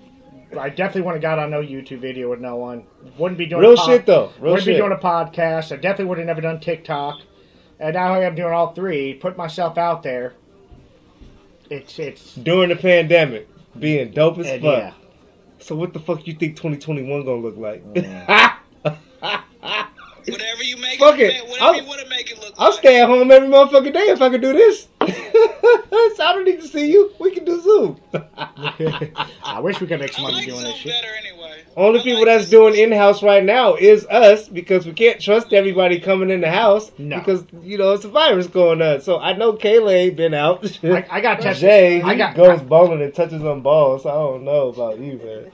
I 0.59 0.69
definitely 0.69 1.03
wouldn't 1.03 1.23
have 1.25 1.37
got 1.37 1.39
on 1.39 1.51
no 1.51 1.61
YouTube 1.63 2.01
video 2.01 2.29
with 2.31 2.41
no 2.41 2.57
one. 2.57 2.85
Wouldn't 3.19 3.39
be 3.39 3.47
doing 3.47 3.63
Real 3.63 3.73
a 3.73 3.77
pod- 3.77 3.87
shit 3.87 4.07
though. 4.07 4.33
Real 4.39 4.53
wouldn't 4.53 4.67
be 4.67 4.75
doing 4.75 4.93
a 4.93 4.97
podcast. 4.97 5.73
I 5.73 5.77
definitely 5.77 6.07
would 6.07 6.19
have 6.19 6.27
never 6.27 6.41
done 6.41 6.61
TikTok. 6.61 7.21
And 7.81 7.95
now 7.95 8.15
I'm 8.15 8.35
doing 8.35 8.53
all 8.53 8.73
three. 8.75 9.15
Put 9.15 9.37
myself 9.37 9.79
out 9.79 10.03
there. 10.03 10.35
It's 11.71 11.99
it's 11.99 12.35
During 12.35 12.69
the 12.69 12.77
pandemic, 12.77 13.49
being 13.79 14.11
dope 14.13 14.39
as 14.39 14.47
fuck. 14.47 14.63
yeah. 14.63 14.93
So 15.59 15.75
what 15.75 15.93
the 15.93 16.01
fuck 16.01 16.27
you 16.27 16.35
think 16.35 16.57
2021 16.57 17.25
gonna 17.25 17.41
look 17.41 17.57
like? 17.57 17.83
Whatever 20.25 20.63
you 20.63 20.77
make 20.77 21.01
Fuck 21.01 21.19
it, 21.19 21.35
it. 21.35 21.43
whatever 21.49 21.65
I'll- 21.65 21.77
you 21.77 21.85
want 21.85 22.01
to 22.01 22.09
make 22.09 22.31
it 22.31 22.39
look 22.39 22.55
I'll 22.57 22.71
like. 22.71 22.79
stay 22.79 23.01
at 23.01 23.09
home 23.09 23.31
every 23.31 23.49
motherfucking 23.49 23.93
day 23.93 24.01
if 24.11 24.23
I 24.23 24.31
could 24.31 24.41
do 24.41 24.53
this. 24.53 24.87
So 26.17 26.25
I 26.25 26.33
don't 26.35 26.45
need 26.45 26.61
to 26.61 26.69
see 26.69 26.91
you. 26.91 27.13
We 27.19 27.33
can 27.33 27.45
do 27.45 27.61
Zoom. 27.61 28.01
I 28.37 29.61
wish 29.61 29.81
we 29.81 29.87
could 29.87 30.01
make 30.01 30.13
some 30.13 30.25
money 30.25 30.37
like 30.37 30.47
doing 30.47 30.59
Zoom 30.59 30.69
this 30.69 30.77
shit. 30.77 30.93
better 30.93 31.15
anyway. 31.19 31.63
Only 31.77 32.01
I 32.01 32.03
people 32.03 32.19
like 32.21 32.27
that's 32.39 32.51
doing 32.51 32.75
in 32.77 32.93
house 32.93 33.23
right 33.23 33.43
now 33.45 33.75
is 33.75 34.05
us 34.07 34.49
because 34.49 34.87
we 34.87 34.93
can't 34.93 35.21
trust 35.21 35.53
everybody 35.53 36.01
coming 36.01 36.31
in 36.31 36.41
the 36.43 36.51
house 36.51 36.93
No. 36.99 37.19
because 37.19 37.45
you 37.63 37.79
know 37.79 37.93
it's 37.93 38.05
a 38.05 38.09
virus 38.09 38.47
going 38.47 38.83
on. 38.83 39.01
So 39.01 39.19
I 39.19 39.33
know 39.35 39.55
Kayla 39.55 39.93
ain't 39.93 40.17
been 40.17 40.35
out. 40.35 40.65
I, 40.85 41.07
I 41.11 41.21
got 41.21 41.41
tested. 41.41 41.61
Jay, 41.69 41.97
he 41.97 42.03
I 42.03 42.17
got 42.17 42.35
goes 42.37 42.61
bowling 42.61 43.03
and 43.03 43.15
touches 43.15 43.43
on 43.45 43.63
balls. 43.63 44.05
I 44.07 44.13
don't 44.13 44.45
know 44.45 44.69
about 44.69 44.99
you, 44.99 45.19
man. 45.25 45.51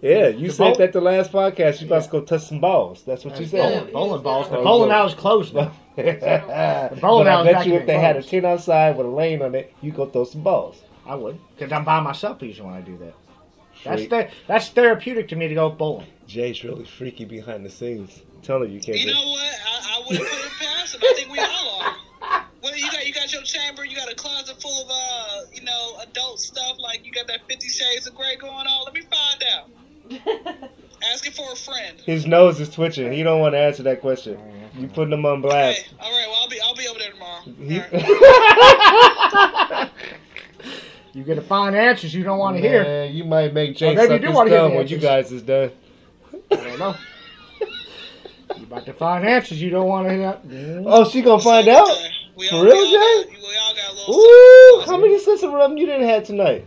Yeah, 0.00 0.28
you 0.28 0.48
The 0.48 0.52
said 0.54 0.64
bowl- 0.64 0.74
that 0.76 0.92
the 0.92 1.00
last 1.00 1.32
podcast. 1.32 1.80
You're 1.80 1.88
about 1.88 2.04
to 2.04 2.10
go 2.10 2.20
touch 2.20 2.42
some 2.42 2.60
balls. 2.60 3.02
That's 3.04 3.24
what 3.24 3.38
you 3.40 3.46
said. 3.46 3.92
bowling 3.92 4.22
balls. 4.22 4.48
The 4.48 4.58
Oh, 4.58 4.64
bowling 4.64 4.90
good. 4.90 4.94
alley's 4.94 5.14
closed 5.14 5.54
now. 5.54 5.72
but 5.96 7.00
bowling 7.00 7.26
I 7.26 7.32
alley's 7.32 7.52
bet 7.54 7.66
you 7.66 7.74
if 7.74 7.86
they 7.86 7.98
had 7.98 8.10
a 8.16 8.20
closed. 8.20 8.28
tent 8.30 8.46
outside 8.46 8.96
with 8.96 9.06
a 9.06 9.10
lane 9.10 9.42
on 9.42 9.54
it, 9.56 9.74
you 9.82 9.90
go 9.90 10.06
throw 10.06 10.24
some 10.24 10.42
balls. 10.42 10.80
I 11.04 11.14
would, 11.16 11.38
because 11.56 11.72
I'm 11.72 11.84
by 11.84 12.00
myself 12.00 12.40
usually 12.42 12.66
when 12.68 12.76
I 12.76 12.80
do 12.82 12.96
that. 12.98 13.14
That's 13.84 14.00
Freak. 14.02 14.10
the, 14.10 14.28
that's 14.46 14.68
therapeutic 14.68 15.28
to 15.28 15.36
me 15.36 15.48
to 15.48 15.54
go 15.54 15.70
bowling. 15.70 16.06
Jay's 16.26 16.62
really 16.64 16.84
freaky 16.84 17.24
behind 17.24 17.64
the 17.64 17.70
scenes. 17.70 18.22
I'm 18.36 18.42
telling 18.42 18.68
you, 18.70 18.76
you 18.76 18.80
can't. 18.80 18.98
You 18.98 19.06
know 19.12 19.28
what? 19.30 19.40
I, 19.42 19.96
I 19.96 20.02
wouldn't 20.06 20.28
put 20.28 20.38
it 20.46 20.52
past 20.60 20.94
him. 20.94 21.00
I 21.02 21.12
think 21.16 21.32
we 21.32 21.38
all 21.40 21.80
are. 21.82 21.96
Well, 22.60 22.76
you 22.76 22.90
got 22.90 23.06
you 23.06 23.14
got 23.14 23.32
your 23.32 23.42
chamber. 23.42 23.84
You 23.84 23.94
got 23.94 24.10
a 24.10 24.16
closet 24.16 24.60
full 24.60 24.82
of 24.82 24.88
uh, 24.90 25.42
you 25.54 25.62
know, 25.62 25.96
adult 26.02 26.40
stuff. 26.40 26.76
Like 26.80 27.06
you 27.06 27.12
got 27.12 27.28
that 27.28 27.46
Fifty 27.48 27.68
Shades 27.68 28.08
of 28.08 28.16
Grey 28.16 28.34
going 28.34 28.66
on. 28.66 28.84
Let 28.84 28.94
me 28.94 29.02
find 29.02 29.44
out. 29.56 29.70
Asking 31.12 31.32
for 31.32 31.52
a 31.52 31.56
friend. 31.56 31.98
His 32.04 32.26
nose 32.26 32.60
is 32.60 32.68
twitching. 32.70 33.12
He 33.12 33.22
don't 33.22 33.40
want 33.40 33.54
to 33.54 33.58
answer 33.58 33.82
that 33.84 34.00
question. 34.00 34.38
You 34.76 34.88
putting 34.88 35.12
him 35.12 35.24
on 35.26 35.36
Hey, 35.42 35.48
blast. 35.48 35.94
all 36.00 36.10
right. 36.10 36.26
Well, 36.28 36.38
I'll 36.42 36.48
be 36.48 36.60
I'll 36.60 36.74
be 36.74 36.88
over 36.88 36.98
there 36.98 37.10
tomorrow. 37.12 37.42
He- 37.58 37.80
All 37.80 39.70
right. 39.72 39.90
You 41.14 41.24
get 41.24 41.36
to 41.36 41.40
find 41.42 41.74
answers 41.74 42.14
you 42.14 42.22
don't 42.22 42.38
want 42.38 42.56
to 42.58 42.62
hear. 42.62 42.84
Man, 42.84 43.14
you 43.14 43.24
might 43.24 43.52
make 43.54 43.74
Jay 43.76 43.88
Or 43.92 43.94
maybe 43.94 44.06
suck 44.06 44.12
you 44.12 44.18
do 44.20 44.26
his 44.28 44.36
wanna 44.36 44.50
hear 44.50 44.58
thumb 44.60 44.74
when 44.74 44.86
you 44.88 44.98
guys 44.98 45.32
is 45.32 45.42
done. 45.42 45.72
I 46.52 46.56
don't 46.56 46.78
know. 46.78 46.94
you 48.56 48.62
about 48.64 48.84
to 48.86 48.92
find 48.92 49.26
answers 49.26 49.60
you 49.60 49.70
don't 49.70 49.88
want 49.88 50.06
to 50.06 50.14
hear. 50.14 50.38
Oh, 50.86 51.08
she 51.08 51.22
gonna 51.22 51.42
find 51.42 51.66
out? 51.66 51.88
We 52.36 52.46
For 52.48 52.62
real, 52.62 52.64
we 52.66 52.70
all 52.72 52.84
Jay? 53.24 53.24
Got, 53.32 53.40
we 53.40 53.56
all 53.56 53.74
got 53.74 53.90
a 53.90 53.94
little. 53.94 54.14
Ooh, 54.14 54.82
how 54.86 54.96
many 54.98 55.18
cents 55.18 55.42
of 55.42 55.52
rum 55.52 55.76
you 55.76 55.86
didn't 55.86 56.06
have 56.08 56.24
tonight? 56.24 56.66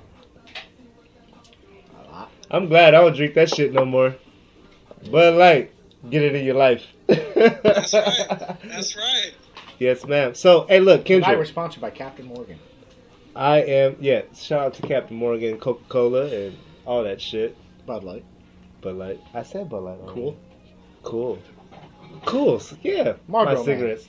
A 2.51 2.55
lot. 2.55 2.61
I'm 2.63 2.69
glad 2.69 2.93
I 2.93 3.01
don't 3.01 3.15
drink 3.15 3.33
that 3.35 3.49
shit 3.49 3.73
no 3.73 3.85
more. 3.85 4.15
Bud 5.09 5.35
Light, 5.35 5.71
get 6.09 6.21
it 6.21 6.35
in 6.35 6.45
your 6.45 6.55
life. 6.55 6.83
That's 7.07 7.93
right. 7.93 8.57
That's 8.63 8.95
right. 8.95 9.31
Yes, 9.79 10.05
ma'am. 10.05 10.35
So, 10.35 10.67
hey, 10.67 10.79
look, 10.79 11.05
Tonight 11.05 11.37
we're 11.37 11.43
Kendra, 11.43 11.47
sponsored 11.47 11.81
by 11.81 11.89
Captain 11.89 12.25
Morgan. 12.27 12.59
I 13.35 13.61
am. 13.61 13.95
Yeah, 13.99 14.21
shout 14.35 14.59
out 14.67 14.73
to 14.75 14.81
Captain 14.83 15.17
Morgan, 15.17 15.57
Coca 15.57 15.83
Cola, 15.89 16.25
and 16.27 16.57
all 16.85 17.03
that 17.03 17.19
shit. 17.21 17.57
Bud 17.87 18.03
Light. 18.03 18.23
Bud 18.81 18.95
Light. 18.95 19.19
I 19.33 19.41
said 19.43 19.69
Bud 19.69 19.83
Light. 19.83 19.99
Cool. 20.07 20.37
Cool. 21.01 21.39
Cool. 22.25 22.61
Yeah. 22.83 23.13
Marlboro 23.27 23.53
my 23.53 23.55
Man. 23.55 23.63
cigarettes. 23.65 24.07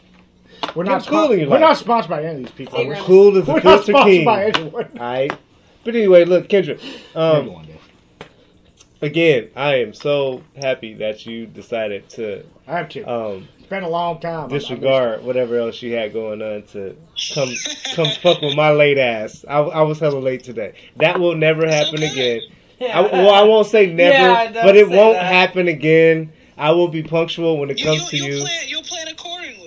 We're 0.75 0.85
Get 0.85 0.91
not, 0.91 1.07
cool 1.07 1.25
spon- 1.25 1.39
we're 1.39 1.47
life. 1.47 1.61
not 1.61 1.77
sponsored 1.79 2.11
by 2.11 2.23
any 2.25 2.35
of 2.35 2.39
these 2.43 2.51
people. 2.51 2.75
I'm 2.79 2.83
Cigarettes. 2.85 3.05
cool 3.07 3.39
as 3.39 3.49
a 3.49 3.53
We're 3.53 3.61
not 3.63 3.85
sponsored 3.85 3.95
king. 4.05 4.25
by 4.27 4.45
anyone. 4.47 4.85
Alright. 4.99 5.39
But 5.85 5.97
anyway, 5.97 6.25
look, 6.27 6.49
Kendra. 6.49 6.79
Maybe 6.83 6.99
Um, 7.15 7.47
one 7.47 7.65
day. 7.67 7.79
Again, 9.03 9.51
I 9.55 9.77
am 9.77 9.93
so 9.93 10.43
happy 10.57 10.95
that 10.95 11.27
you 11.27 11.47
decided 11.47 12.09
to 12.11 12.45
I 12.67 12.73
have 12.79 12.89
to. 12.91 13.03
um, 13.05 13.49
It's 13.59 13.69
been 13.69 13.83
a 13.83 13.89
long 13.89 14.21
time. 14.21 14.35
I'm- 14.35 14.43
I'm 14.45 14.49
disregard 14.49 15.25
whatever 15.25 15.59
else 15.59 15.83
you 15.83 15.95
had 15.95 16.13
going 16.13 16.41
on 16.41 16.63
to 16.73 16.97
come 17.35 17.51
come 17.95 18.09
fuck 18.23 18.41
with 18.41 18.57
my 18.57 18.71
late 18.71 18.99
ass. 18.99 19.45
I, 19.49 19.59
I 19.59 19.83
was 19.83 19.99
hella 19.99 20.19
late 20.19 20.45
today. 20.45 20.75
That 20.97 21.21
will 21.21 21.35
never 21.35 21.67
happen 21.69 22.03
okay. 22.03 22.39
again. 22.39 22.41
I, 22.93 23.01
well, 23.03 23.31
I 23.35 23.43
won't 23.43 23.67
say 23.69 23.93
never, 23.93 24.13
Yeah, 24.13 24.51
but 24.65 24.77
it 24.77 24.89
won't 24.89 25.15
that. 25.15 25.33
happen 25.33 25.69
again. 25.69 26.33
I 26.59 26.73
will 26.73 26.89
be 26.89 27.03
punctual 27.03 27.59
when 27.59 27.71
it 27.71 27.81
comes 27.83 28.13
you, 28.13 28.19
to 28.19 28.25
you'll 28.27 28.39
you. 28.39 28.45
plan 28.45 28.69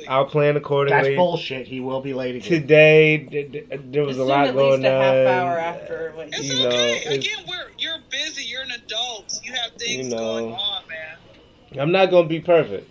you'll 0.09 0.25
plan 0.25 0.57
accordingly. 0.57 0.97
I'll 0.97 1.03
That's 1.03 1.15
bullshit. 1.15 1.67
He 1.67 1.79
will 1.79 2.01
be 2.01 2.13
late 2.13 2.35
again. 2.35 2.47
Today, 2.49 3.17
d- 3.17 3.43
d- 3.43 3.63
there 3.91 4.03
was 4.03 4.17
a 4.17 4.21
Assume 4.21 4.27
lot 4.29 4.47
at 4.47 4.53
going 4.55 4.81
least 4.81 4.85
a 4.85 4.91
half 4.91 5.27
hour 5.27 5.57
after 5.59 6.11
what 6.15 6.27
It's 6.29 6.43
you 6.43 6.59
know, 6.63 6.67
okay. 6.69 6.97
it's- 6.97 7.15
Again, 7.15 7.45
we're 7.47 7.69
you're 7.77 7.97
busy. 8.09 8.43
You're 8.45 8.61
an 8.63 8.71
adult. 8.71 9.39
You 9.43 9.53
have 9.53 9.71
things 9.77 10.07
You 10.07 10.15
know. 10.15 10.17
going 10.17 10.53
on, 10.53 10.83
man. 10.87 11.79
I'm 11.81 11.91
not 11.91 12.09
gonna 12.11 12.27
be 12.27 12.39
perfect, 12.39 12.89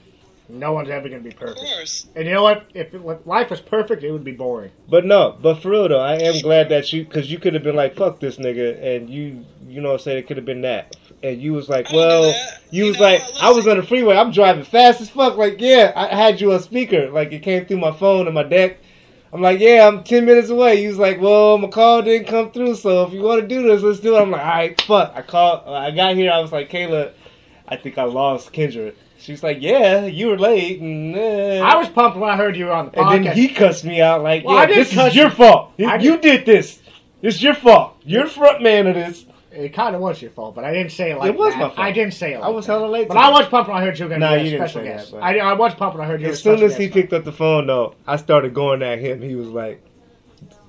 No 0.51 0.73
one's 0.73 0.91
ever 0.91 1.09
going 1.09 1.23
to 1.23 1.29
be 1.31 1.35
perfect. 1.35 1.59
Of 1.59 1.65
course. 1.65 2.07
And 2.15 2.27
you 2.27 2.35
know 2.35 2.43
what? 2.43 2.67
If, 2.75 2.93
it, 2.93 3.01
if 3.03 3.27
life 3.27 3.49
was 3.49 3.63
perfect, 3.63 4.03
it 4.05 4.11
would 4.13 4.25
be 4.25 4.33
boring. 4.33 4.73
but 4.91 5.07
no. 5.07 5.35
But 5.41 5.63
for 5.63 5.71
real 5.71 5.89
though, 5.89 6.01
I 6.01 6.17
am 6.17 6.41
glad 6.43 6.69
that 6.69 6.93
you, 6.93 7.05
because 7.05 7.31
you 7.33 7.39
could 7.39 7.55
have 7.55 7.63
been 7.63 7.77
like, 7.77 7.95
"Fuck 7.97 8.21
this 8.21 8.37
nigga," 8.37 8.79
and 8.83 9.09
you, 9.09 9.47
you 9.67 9.81
know, 9.81 9.97
say 9.97 10.19
it 10.19 10.27
could 10.27 10.37
have 10.37 10.45
been 10.45 10.61
that, 10.63 10.95
and 11.25 11.41
you 11.43 11.53
was 11.55 11.69
like, 11.69 11.89
I 11.89 11.93
don't 11.93 11.93
do 11.93 11.97
"Well," 11.97 12.25
you 12.71 12.85
You 12.85 12.85
was 12.91 12.99
know, 12.99 13.05
like, 13.05 13.21
listen. 13.21 13.37
"I 13.41 13.51
was 13.51 13.67
on 13.67 13.77
the 13.79 13.83
freeway. 13.83 14.17
I'm 14.17 14.31
driving 14.31 14.65
fast 14.65 15.01
as 15.01 15.09
fuck." 15.11 15.37
Like, 15.37 15.61
yeah, 15.61 15.93
I 15.97 16.15
had 16.15 16.41
you 16.41 16.53
on 16.53 16.61
speaker. 16.61 17.11
Like 17.11 17.33
it 17.33 17.41
came 17.41 17.67
through 17.67 17.79
my 17.79 17.93
phone 17.93 18.27
and 18.27 18.35
my 18.35 18.43
deck. 18.45 18.79
I'm 19.33 19.41
like, 19.43 19.59
yeah, 19.59 19.89
I'm 19.89 20.05
ten 20.05 20.25
minutes 20.27 20.49
away. 20.51 20.77
He 20.81 20.87
was 20.87 20.99
like, 20.99 21.21
well, 21.21 21.59
my 21.59 21.67
call 21.67 22.03
didn't 22.03 22.29
come 22.29 22.53
through, 22.53 22.77
so 22.77 23.03
if 23.05 23.13
you 23.13 23.21
want 23.21 23.41
to 23.43 23.49
do 23.49 23.63
this, 23.63 23.83
let's 23.83 23.99
do 23.99 24.17
it. 24.17 24.21
I'm 24.21 24.31
like, 24.31 24.41
all 24.41 24.47
right, 24.47 24.81
fuck. 24.83 25.13
I 25.17 25.23
called. 25.23 25.63
I 25.67 25.91
got 25.91 26.15
here. 26.15 26.31
I 26.31 26.39
was 26.39 26.53
like, 26.53 26.71
Kayla, 26.71 27.11
I 27.67 27.77
think 27.77 27.99
I 27.99 28.05
lost 28.05 28.53
Kendra. 28.53 28.95
She's 29.19 29.43
like, 29.43 29.57
yeah, 29.61 30.05
you 30.05 30.29
were 30.29 30.39
late. 30.39 30.81
And, 30.81 31.17
uh, 31.17 31.65
I 31.65 31.77
was 31.77 31.89
pumped 31.89 32.17
when 32.19 32.29
I 32.31 32.37
heard 32.37 32.57
you 32.57 32.67
were 32.67 32.73
on 32.73 32.85
the 32.87 32.91
podcast. 32.93 33.15
and 33.17 33.27
then 33.27 33.37
he 33.37 33.49
cussed 33.49 33.85
me 33.85 34.01
out 34.01 34.23
like, 34.23 34.45
Well, 34.45 34.57
yeah, 34.57 34.67
this 34.67 34.97
is 34.97 35.17
your 35.17 35.29
you. 35.29 35.35
fault. 35.35 35.73
I 35.81 35.97
you 35.97 36.19
did 36.19 36.45
this. 36.47 36.81
It's 37.23 37.43
your 37.43 37.55
fault. 37.55 37.97
You're 38.05 38.27
front 38.29 38.63
man 38.63 38.87
of 38.87 38.95
this. 38.95 39.25
It 39.55 39.73
kind 39.73 39.95
of 39.95 40.01
was 40.03 40.21
your 40.21 40.31
fault, 40.33 40.55
but 40.55 40.65
I 40.65 40.73
didn't 40.73 40.93
say 40.93 41.13
it 41.13 41.19
like 41.19 41.31
It 41.33 41.39
was 41.39 41.53
that. 41.55 41.59
my 41.61 41.67
fault. 41.69 41.79
I 41.79 41.93
didn't 41.93 42.15
say 42.15 42.33
it 42.35 42.41
like 42.41 42.49
I 42.49 42.51
was 42.51 42.67
that. 42.67 42.73
hella 42.73 42.87
late. 42.87 43.09
But 43.09 43.15
today. 43.15 43.27
I 43.27 43.31
watched 43.31 43.51
pumped 43.51 43.69
when 43.69 43.77
I 43.79 43.85
heard 43.85 43.99
you 43.99 44.05
were 44.05 44.09
going 44.09 44.21
to 44.21 44.27
Nah, 44.27 44.35
be 44.37 44.41
you 44.43 44.47
a 44.49 44.51
didn't 44.51 44.69
special 44.69 44.81
say 44.83 44.89
that, 44.89 44.97
guest. 44.99 45.13
but- 45.13 45.23
I, 45.23 45.39
I 45.39 45.53
was 45.55 45.75
pumped 45.75 45.97
when 45.97 46.05
I 46.05 46.09
heard 46.11 46.21
you 46.21 46.27
were 46.27 46.31
a 46.31 46.33
As 46.35 46.43
soon 46.43 46.53
special 46.59 46.67
as 46.73 46.77
he 46.77 46.85
guest. 46.87 46.95
picked 46.95 47.13
up 47.13 47.25
the 47.25 47.33
phone, 47.33 47.67
though, 47.67 47.95
I 48.07 48.17
started 48.17 48.53
going 48.55 48.83
at 48.83 48.99
him. 48.99 49.23
He 49.23 49.35
was 49.35 49.49
like, 49.49 49.83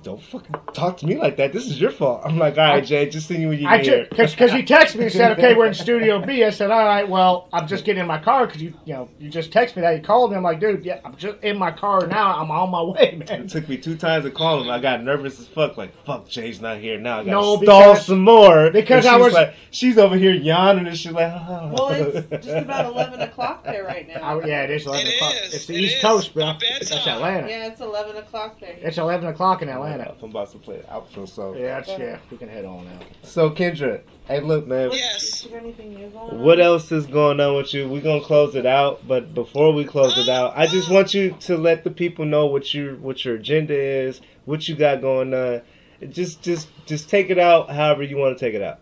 "Don't 0.06 0.22
fucking 0.22 0.54
talk 0.72 0.96
to 0.98 1.06
me 1.06 1.16
like 1.18 1.36
that. 1.36 1.52
This 1.52 1.66
is 1.66 1.80
your 1.80 1.90
fault." 1.90 2.22
I'm 2.24 2.38
like, 2.38 2.56
"All 2.56 2.64
right, 2.64 2.84
Jay, 2.84 3.08
just 3.08 3.26
see 3.28 3.38
you 3.38 3.48
when 3.48 3.58
you 3.58 3.66
I 3.68 3.78
get 3.78 3.86
here." 3.86 4.06
because 4.08 4.30
because 4.30 4.52
he 4.52 4.62
texted 4.62 4.96
me 4.96 5.04
and 5.04 5.12
said, 5.12 5.32
"Okay, 5.32 5.54
we're 5.54 5.66
in 5.66 5.74
Studio 5.86 6.24
B. 6.24 6.44
I 6.44 6.50
said, 6.50 6.70
"All 6.70 6.84
right, 6.84 7.08
well, 7.08 7.48
I'm 7.52 7.66
just 7.66 7.84
getting 7.84 8.00
in 8.02 8.06
my 8.06 8.18
car 8.18 8.46
because 8.46 8.62
you 8.62 8.72
you 8.84 8.94
know 8.94 9.08
you 9.18 9.28
just 9.28 9.50
texted 9.50 9.76
me 9.76 9.82
that 9.82 9.96
you 9.96 10.02
called 10.02 10.30
me." 10.30 10.36
I'm 10.36 10.42
like, 10.44 10.60
"Dude, 10.60 10.84
yeah, 10.84 11.00
I'm 11.04 11.16
just 11.16 11.38
in 11.42 11.58
my 11.58 11.70
car 11.72 12.06
now. 12.06 12.36
I'm 12.40 12.50
on 12.50 12.70
my 12.70 12.82
way, 12.82 13.22
man." 13.28 13.42
It 13.42 13.48
took 13.50 13.68
me 13.68 13.76
two 13.76 13.96
times 13.96 14.24
to 14.24 14.30
call 14.30 14.62
him. 14.62 14.70
I 14.70 14.78
got 14.80 15.02
nervous 15.02 15.40
as 15.40 15.48
fuck. 15.48 15.76
Like, 15.76 15.92
fuck, 16.04 16.28
Jay's 16.28 16.60
not 16.60 16.78
here 16.78 16.98
now. 17.00 17.14
I 17.20 17.24
gotta 17.24 17.30
No, 17.32 17.56
stall 17.56 17.60
because- 17.92 18.06
some 18.06 18.20
more 18.20 18.70
because 18.70 19.04
And 19.04 19.14
I 19.14 19.16
she's 19.18 19.24
was- 19.24 19.34
like, 19.34 19.54
she's 19.72 19.98
over 19.98 20.16
here 20.16 20.32
yawning 20.32 20.86
and 20.86 20.96
she's 20.96 21.12
like, 21.12 21.32
oh. 21.32 21.72
Well, 21.76 21.88
it's 21.90 22.46
just 22.46 22.58
about 22.64 22.86
eleven 22.86 23.20
o'clock 23.20 23.64
there 23.64 23.84
right 23.84 24.06
now. 24.06 24.20
I, 24.40 24.46
yeah, 24.46 24.62
it 24.62 24.70
is 24.70 24.86
11 24.86 25.06
It 25.06 25.14
o'clock. 25.16 25.34
is. 25.46 25.54
It's 25.54 25.66
the 25.66 25.74
It 25.74 25.80
East 25.80 25.96
is. 25.96 26.02
Coast, 26.02 26.32
bro. 26.34 26.46
My 26.46 26.52
bedtime. 26.52 26.78
It's 26.80 26.92
Atlanta. 26.92 27.48
Yeah, 27.48 27.66
it's 27.66 27.80
eleven 27.80 28.16
o'clock 28.16 28.60
there. 28.60 28.76
It's 28.80 28.98
11 28.98 29.26
o'clock 29.28 29.62
in 29.62 29.68
Atlanta. 29.68 29.95
I'm 30.00 30.30
about 30.30 30.50
to 30.52 30.58
play 30.58 30.78
the 30.78 30.84
outro. 30.84 31.28
So, 31.28 31.54
Yeah, 31.54 31.82
yeah, 31.86 32.18
we 32.30 32.36
can 32.36 32.48
head 32.48 32.64
on 32.64 32.86
out. 32.88 33.04
so 33.22 33.50
Kendra, 33.50 34.00
hey, 34.26 34.40
look, 34.40 34.66
man. 34.66 34.90
Yes. 34.92 35.44
Is 35.44 35.50
there 35.50 35.60
anything 35.60 35.94
new 35.94 36.08
going 36.08 36.30
on? 36.30 36.42
What 36.42 36.60
else 36.60 36.90
is 36.92 37.06
going 37.06 37.40
on 37.40 37.56
with 37.56 37.72
you? 37.74 37.88
We're 37.88 38.00
gonna 38.02 38.20
close 38.22 38.54
it 38.54 38.66
out, 38.66 39.06
but 39.06 39.34
before 39.34 39.72
we 39.72 39.84
close 39.84 40.16
it 40.18 40.28
out, 40.28 40.52
I 40.56 40.66
just 40.66 40.90
want 40.90 41.14
you 41.14 41.30
to 41.40 41.56
let 41.56 41.84
the 41.84 41.90
people 41.90 42.24
know 42.24 42.46
what 42.46 42.72
your 42.74 42.96
what 42.96 43.24
your 43.24 43.36
agenda 43.36 43.74
is, 43.74 44.20
what 44.44 44.68
you 44.68 44.74
got 44.76 45.00
going 45.00 45.32
on. 45.34 45.62
Just 46.10 46.42
just 46.42 46.68
just 46.86 47.08
take 47.08 47.30
it 47.30 47.38
out 47.38 47.70
however 47.70 48.02
you 48.02 48.16
want 48.16 48.36
to 48.38 48.44
take 48.44 48.54
it 48.54 48.62
out. 48.62 48.80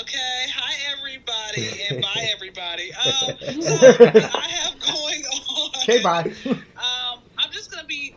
Okay. 0.00 0.16
Hi, 0.54 0.74
everybody, 0.96 1.82
and 1.90 2.02
bye, 2.02 2.28
everybody. 2.34 2.92
Um, 2.92 3.62
so 3.62 3.76
what 3.76 4.16
I 4.34 4.48
have 4.48 4.78
going 4.80 5.24
on. 5.24 5.70
Okay, 5.82 6.02
bye. 6.02 6.32
Um, 6.78 7.20
I'm 7.36 7.50
just 7.50 7.72
gonna 7.72 7.86
be 7.86 8.14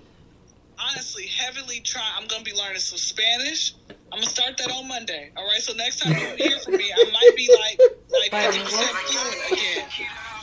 honestly 0.77 1.25
heavily 1.41 1.81
try. 1.81 2.03
I'm 2.17 2.27
gonna 2.27 2.43
be 2.43 2.53
learning 2.53 2.79
some 2.81 2.97
Spanish. 2.99 3.75
I'm 4.13 4.19
gonna 4.19 4.27
start 4.29 4.57
that 4.57 4.71
on 4.71 4.87
Monday. 4.87 5.31
All 5.37 5.45
right. 5.45 5.61
So 5.61 5.73
next 5.73 5.99
time 5.99 6.13
you 6.15 6.35
hear 6.37 6.59
from 6.59 6.77
me, 6.77 6.91
I 6.93 7.11
might 7.11 7.35
be 7.35 7.49
like 7.51 7.81
like 8.21 8.31
50 8.33 8.59
percent 8.63 8.97
fluent 9.07 9.41
again. 9.51 9.89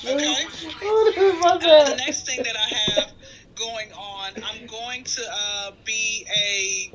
Okay. 0.07 0.44
Uh, 1.44 1.59
the 1.90 1.96
next 1.96 2.26
thing 2.26 2.42
that 2.44 2.57
I 2.57 2.74
have 3.01 3.12
going 3.57 3.90
on, 3.92 4.32
I'm 4.49 4.66
going 4.66 5.05
to 5.05 5.22
uh, 5.32 5.70
be 5.84 6.26
a 6.36 6.92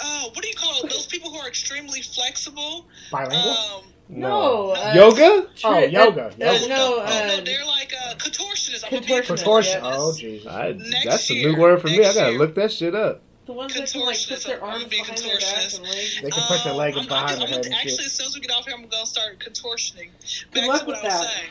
oh, 0.00 0.30
what 0.32 0.42
do 0.42 0.48
you 0.48 0.54
call 0.54 0.82
it? 0.82 0.90
Those 0.90 1.06
people 1.06 1.30
who 1.30 1.38
are 1.38 1.48
extremely 1.48 2.02
flexible. 2.02 2.86
Bilingual? 3.10 3.50
Um, 3.52 3.82
No. 4.08 4.70
uh, 4.72 4.92
Yoga? 4.94 5.48
Oh, 5.64 5.84
yoga, 5.86 6.26
Uh, 6.26 6.30
yoga. 6.38 6.68
no, 6.68 6.76
oh, 6.98 7.02
uh, 7.04 7.36
no, 7.38 7.44
they're 7.44 7.64
like 7.66 7.92
uh, 7.94 8.14
contortionists. 8.16 8.84
I'm 8.84 8.90
gonna 8.92 9.02
a 9.02 9.08
Contortionist, 9.08 9.26
Contortion. 9.26 9.80
yeah. 9.82 9.90
Oh, 9.98 10.14
Jesus. 10.16 10.46
I, 10.46 10.72
Next 10.72 11.04
that's 11.04 11.30
a 11.30 11.34
new 11.34 11.56
word 11.56 11.80
for 11.80 11.88
me. 11.88 12.04
I 12.04 12.14
gotta 12.14 12.36
look 12.38 12.54
that 12.56 12.72
shit 12.72 12.94
up. 12.94 13.25
The 13.46 13.52
ones 13.52 13.74
that 13.74 13.90
can 13.90 14.00
like 14.02 14.18
put 14.28 14.42
their 14.44 14.62
I'm 14.64 14.70
arms 14.70 14.84
be 14.84 14.96
behind 14.98 15.18
their 15.18 15.38
back 15.38 15.72
and 15.74 15.82
legs. 15.84 16.20
They 16.22 16.30
can 16.30 16.42
put 16.48 16.64
their 16.64 16.72
leg 16.74 16.92
Um, 16.94 16.98
I'm- 17.00 17.08
behind 17.08 17.30
I'm, 17.30 17.38
their 17.50 17.58
I'm, 17.58 17.64
head 17.64 17.72
Actually, 17.74 18.04
as 18.06 18.12
soon 18.12 18.26
as 18.26 18.34
we 18.34 18.40
get 18.40 18.50
off 18.50 18.66
here, 18.66 18.74
I'm 18.76 18.86
gonna 18.86 19.06
start 19.06 19.38
contortioning. 19.38 20.08
Good 20.52 20.60
Back 20.62 20.68
luck 20.68 20.80
to 20.80 20.86
what 20.86 21.02
with 21.02 21.12
I 21.12 21.16
was 21.18 21.26
that. 21.26 21.32
saying. 21.34 21.50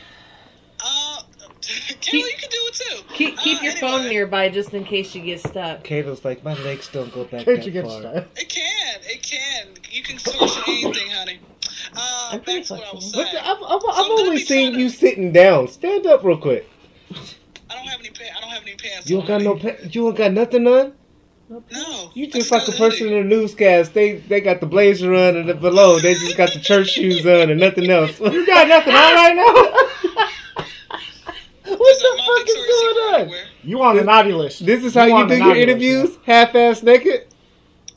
Uh, 0.78 1.22
Kayla, 1.62 2.00
Keep- 2.00 2.12
you 2.26 2.32
can 2.38 2.50
do 2.50 2.58
it 2.68 2.74
too. 2.74 3.02
Keep 3.14 3.38
keep 3.38 3.58
Uh, 3.58 3.62
your 3.62 3.72
anyway, 3.72 3.80
phone 3.80 4.08
nearby 4.08 4.48
just 4.50 4.74
in 4.74 4.84
case 4.84 5.14
you 5.14 5.22
get 5.22 5.40
stuck. 5.40 5.82
Kato's 5.82 6.22
like, 6.24 6.44
my 6.44 6.52
legs 6.62 6.88
don't 6.92 7.12
go 7.14 7.24
back 7.24 7.44
Can't 7.46 7.56
that 7.58 7.66
you 7.66 7.72
get 7.72 7.86
far. 7.86 8.00
started? 8.00 8.28
It 8.36 8.48
can. 8.50 9.00
It 9.04 9.22
can. 9.22 9.68
You 9.90 10.02
can 10.02 10.18
contortion 10.18 10.62
anything, 10.68 11.08
honey. 11.10 11.40
Uh, 11.94 12.28
I'm 12.32 12.40
pretty 12.42 12.60
back 12.60 12.66
to 12.68 12.74
what 12.74 12.84
I 12.84 12.92
was 12.94 13.10
flexible. 13.10 13.18
What 13.22 13.30
saying. 13.32 13.34
the- 13.42 13.48
I've, 13.48 13.56
I've, 13.62 13.80
So 13.82 13.90
I've 13.90 13.96
I'm 13.96 14.08
gonna 14.10 14.20
only 14.22 14.36
be 14.36 14.44
seen 14.44 14.64
trying 14.66 14.72
to- 14.74 14.80
you 14.80 14.88
sitting 14.90 15.32
down. 15.32 15.68
Stand 15.68 16.06
up 16.06 16.22
real 16.24 16.36
quick. 16.36 16.68
I 17.70 17.74
don't 17.74 17.86
have 17.88 18.00
any 18.00 18.10
pants. 18.10 18.32
I 18.36 18.40
don't 18.42 18.50
have 18.50 18.62
any 18.62 18.74
pants. 18.76 19.08
You 19.08 19.16
don't 19.16 19.26
got 19.26 19.34
on, 19.40 19.44
no. 19.44 19.56
honey. 19.56 19.72
Pa- 19.72 19.82
you 19.84 20.02
don't 20.02 20.16
got 20.16 20.32
nothing 20.32 20.66
on. 20.66 20.92
No. 21.48 22.10
You 22.14 22.26
I 22.26 22.30
just 22.30 22.50
like 22.50 22.62
a 22.62 22.72
hoodie. 22.72 22.78
person 22.78 23.08
in 23.08 23.14
a 23.14 23.24
newscast. 23.24 23.94
They 23.94 24.16
they 24.16 24.40
got 24.40 24.60
the 24.60 24.66
blazer 24.66 25.14
on 25.14 25.36
and 25.36 25.48
the 25.48 25.54
below. 25.54 26.00
They 26.00 26.14
just 26.14 26.36
got 26.36 26.52
the 26.52 26.58
church 26.60 26.88
shoes 26.90 27.24
on 27.24 27.50
and 27.50 27.60
nothing 27.60 27.88
else. 27.90 28.18
You 28.20 28.44
got 28.46 28.68
nothing 28.68 28.94
on 28.94 29.14
right 29.14 29.34
now? 29.36 29.44
what 31.64 31.80
Listen, 31.80 32.08
the 32.16 32.22
fuck 32.26 32.48
is 32.48 32.54
going 32.54 32.96
on? 32.96 33.14
underwear. 33.20 33.44
You 33.62 33.82
on 33.82 33.96
the 33.96 34.04
naughty 34.04 34.32
list. 34.32 34.66
This 34.66 34.84
is 34.84 34.94
how 34.94 35.04
you, 35.04 35.14
on 35.14 35.28
do 35.28 35.34
your 35.36 35.46
naughty 35.46 35.60
list, 35.60 35.68
interviews, 35.68 36.18
half-ass 36.24 36.82
naked. 36.82 37.26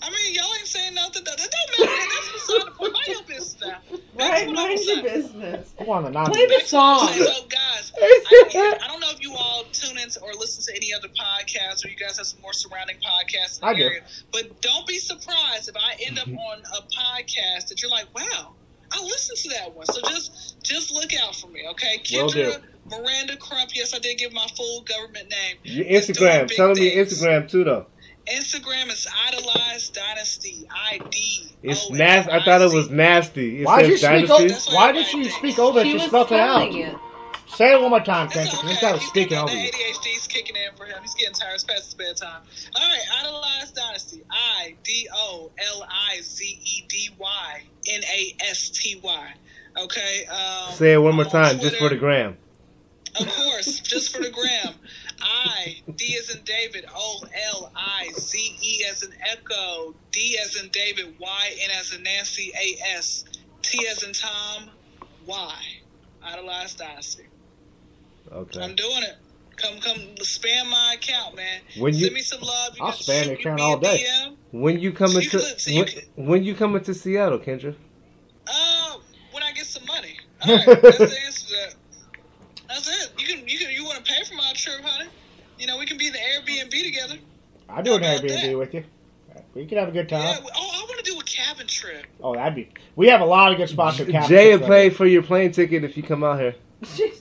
I 0.02 0.10
mean, 0.10 0.34
y'all 0.36 0.45
ain't 0.58 0.68
saying 0.68 0.93
nothing. 0.93 1.24
That, 1.24 1.38
that 1.38 1.50
don't 1.52 1.88
matter. 1.88 2.08
That's 2.10 2.32
beside 2.32 2.66
the 2.68 2.72
point. 2.72 2.93
Mind 2.93 3.08
your 3.08 3.24
business 3.24 3.58
now. 3.62 3.80
That's 3.89 4.02
Right, 4.20 4.47
what 4.47 4.55
mind 4.55 4.80
your 4.84 5.03
business. 5.03 5.74
yeah. 5.78 5.86
You 5.86 5.93
on 5.93 6.03
the 6.03 6.11
Play 6.11 6.45
the 6.47 6.61
song. 6.65 7.07
So, 7.07 7.47
guys, 7.47 7.91
I, 8.01 8.78
I 8.84 8.88
don't 8.88 8.99
know 8.99 9.11
if 9.11 9.22
you 9.22 9.34
all 9.34 9.63
tune 9.72 9.97
in 9.97 10.09
or 10.22 10.34
listen 10.34 10.63
to 10.65 10.76
any 10.76 10.93
other 10.93 11.07
podcasts, 11.07 11.86
or 11.86 11.89
you 11.89 11.95
guys 11.95 12.17
have 12.17 12.26
some 12.26 12.41
more 12.41 12.53
surrounding 12.53 12.97
podcasts 12.97 13.59
in 13.59 13.61
the 13.61 13.67
I 13.67 13.74
do. 13.74 13.84
area. 13.84 14.01
But 14.32 14.61
don't 14.61 14.86
be 14.86 14.97
surprised 14.97 15.70
if 15.70 15.76
I 15.78 15.95
end 16.05 16.20
up 16.20 16.28
mm-hmm. 16.28 16.38
on 16.38 16.59
a 16.59 16.82
podcast 16.82 17.70
that 17.70 17.82
you're 17.82 17.91
like, 17.91 18.07
"Wow, 18.13 18.53
I 18.91 19.01
listened 19.01 19.38
to 19.51 19.59
that 19.59 19.74
one." 19.74 19.86
So 19.86 20.01
just 20.01 20.61
just 20.63 20.91
look 20.91 21.11
out 21.22 21.36
for 21.36 21.47
me, 21.47 21.65
okay? 21.70 21.99
Kendra 22.03 22.61
Miranda 22.89 23.38
Crump. 23.38 23.72
Yes, 23.76 23.93
I 23.93 23.99
did 23.99 24.17
give 24.17 24.34
my 24.34 24.47
full 24.55 24.82
government 24.82 25.30
name. 25.30 25.57
Your 25.63 25.86
Instagram. 25.86 26.47
big 26.47 26.57
Tell 26.57 26.74
them 26.74 26.84
your. 26.84 27.05
Instagram 27.05 27.49
too, 27.49 27.63
though. 27.63 27.86
Instagram 28.32 28.91
is 28.91 29.07
idolized 29.27 29.93
dynasty. 29.93 30.67
I 30.71 30.99
D. 31.09 31.47
It's 31.63 31.89
nasty. 31.89 32.32
I 32.32 32.43
thought 32.43 32.61
it 32.61 32.73
was 32.73 32.89
nasty. 32.89 33.61
It 33.61 33.65
Why 33.65 33.82
did 33.82 33.91
you 33.91 33.97
says 33.97 34.19
speak 34.19 34.27
Dynasty. 34.30 34.69
over? 34.71 34.75
Why 34.75 34.91
did 34.91 35.13
you 35.13 35.30
speak 35.30 35.59
over 35.59 35.80
it? 35.80 35.84
She 35.84 35.91
You 35.93 35.99
spelled 35.99 36.32
it 36.32 36.39
out. 36.39 36.71
it. 36.73 36.95
Say 37.55 37.73
it 37.73 37.82
one 37.82 37.89
more 37.89 37.99
time, 37.99 38.30
That's 38.32 38.51
Kendrick. 38.51 38.59
okay. 38.59 38.67
This 38.73 38.82
guy 38.82 38.91
was 38.91 39.01
He's 39.01 39.09
speaking 39.09 39.38
over 39.38 39.51
the 39.51 39.57
you. 39.57 39.69
ADHD's 39.71 40.27
kicking 40.27 40.55
in 40.55 40.75
for 40.77 40.86
him. 40.86 40.97
He's 41.01 41.15
getting 41.15 41.34
tired. 41.34 41.55
It's 41.55 41.63
past 41.63 41.86
his 41.86 41.93
bedtime. 41.95 42.41
All 42.75 42.82
right, 42.88 42.99
Idolized 43.23 43.75
Dynasty. 43.75 44.23
I 44.30 44.75
D 44.84 45.09
O 45.13 45.51
L 45.75 45.88
I 45.89 46.21
Z 46.21 46.45
E 46.45 46.84
D 46.88 47.09
Y 47.17 47.63
N 47.91 48.01
A 48.03 48.36
S 48.49 48.69
T 48.69 48.99
Y. 49.03 49.34
Okay. 49.77 50.25
Um, 50.27 50.73
Say 50.73 50.93
it 50.93 50.97
one 50.99 51.15
more 51.15 51.25
I'm 51.25 51.36
on 51.36 51.49
time, 51.51 51.59
just 51.59 51.77
for 51.77 51.89
the 51.89 51.95
gram. 51.95 52.38
Of 53.19 53.27
course, 53.27 53.80
just 53.80 54.15
for 54.15 54.21
the 54.21 54.30
gram. 54.30 54.75
I 55.22 55.78
D 55.95 56.17
as 56.20 56.34
in 56.36 56.43
David. 56.43 56.86
O 56.95 57.22
L 57.53 57.72
I 57.76 58.09
Z 58.17 58.57
E 58.61 58.86
as 58.89 59.03
in 59.03 59.11
Echo. 59.30 59.93
D 60.11 60.38
as 60.43 60.55
in 60.61 60.70
David. 60.70 61.15
Y 61.20 61.49
N 61.63 61.70
as 61.80 61.93
in 61.93 62.03
Nancy. 62.03 62.51
A 62.55 62.95
S 62.97 63.26
T 63.61 63.88
as 63.89 64.03
in 64.03 64.13
Tom. 64.13 64.70
Y. 65.26 65.55
Idolized 66.24 66.78
Dynasty. 66.78 67.24
Okay. 68.32 68.61
I'm 68.61 68.76
doing 68.76 69.03
it. 69.03 69.15
Come, 69.55 69.80
come, 69.82 69.97
spam 70.20 70.70
my 70.70 70.95
account, 70.97 71.36
man. 71.36 71.59
When 71.78 71.93
you 71.93 72.05
Send 72.05 72.13
me 72.13 72.22
some 72.22 72.41
love. 72.41 72.78
You 72.78 72.86
I'll 72.86 72.91
can 72.93 73.01
spam 73.01 73.26
the 73.26 73.34
account 73.34 73.59
all 73.61 73.78
day. 73.78 74.05
DM. 74.07 74.36
when 74.51 74.80
you 74.80 74.93
coming 74.93 75.22
to 75.22 75.39
so 75.41 75.74
when, 75.76 75.86
could- 75.86 76.05
when 76.15 76.43
you 76.43 76.55
coming 76.55 76.82
to 76.84 76.93
Seattle, 76.93 77.39
Kendra? 77.39 77.76
Uh, 78.47 78.97
when 79.32 79.43
I 79.43 79.51
get 79.51 79.65
some 79.65 79.86
money. 79.86 80.17
All 80.47 80.55
right, 80.55 80.65
that's 80.82 80.97
the 80.97 81.03
answer 81.26 81.47
to 81.47 81.53
that. 81.55 81.74
That's 82.70 82.88
it. 82.88 83.11
You 83.20 83.26
can, 83.36 83.47
you 83.47 83.57
can, 83.59 83.72
you 83.72 83.84
want 83.84 83.97
to 84.05 84.11
pay 84.11 84.24
for 84.24 84.36
my 84.36 84.49
trip, 84.60 84.82
honey? 84.84 85.10
You 85.57 85.68
know, 85.68 85.78
we 85.78 85.86
can 85.86 85.97
be 85.97 86.07
in 86.07 86.14
the 86.14 86.20
Airbnb 86.20 86.70
together. 86.72 87.16
I'll 87.68 87.84
do 87.84 87.95
an 87.95 88.01
Airbnb 88.01 88.41
that? 88.41 88.57
with 88.57 88.74
you. 88.74 88.84
We 89.53 89.66
can 89.66 89.78
have 89.78 89.89
a 89.89 89.91
good 89.91 90.07
time. 90.10 90.22
Yeah. 90.22 90.38
Oh, 90.55 90.70
I 90.74 90.86
want 90.86 91.03
to 91.03 91.12
do 91.12 91.20
a 91.20 91.24
cabin 91.24 91.68
trip. 91.68 92.05
Oh, 92.22 92.36
that'd 92.36 92.55
be. 92.55 92.70
We 92.95 93.07
have 93.10 93.22
a 93.22 93.26
lot 93.26 93.51
of 93.51 93.57
good 93.57 93.70
spots 93.70 93.97
for 93.97 94.05
cabin 94.05 94.28
Jay 94.30 94.49
trips 94.49 94.62
will 94.62 94.68
pay 94.68 94.82
here. 94.84 94.91
for 94.91 95.05
your 95.07 95.24
plane 95.24 95.51
ticket 95.51 95.84
if 95.84 95.97
you 95.97 96.03
come 96.03 96.24
out 96.24 96.39
here. 96.39 96.55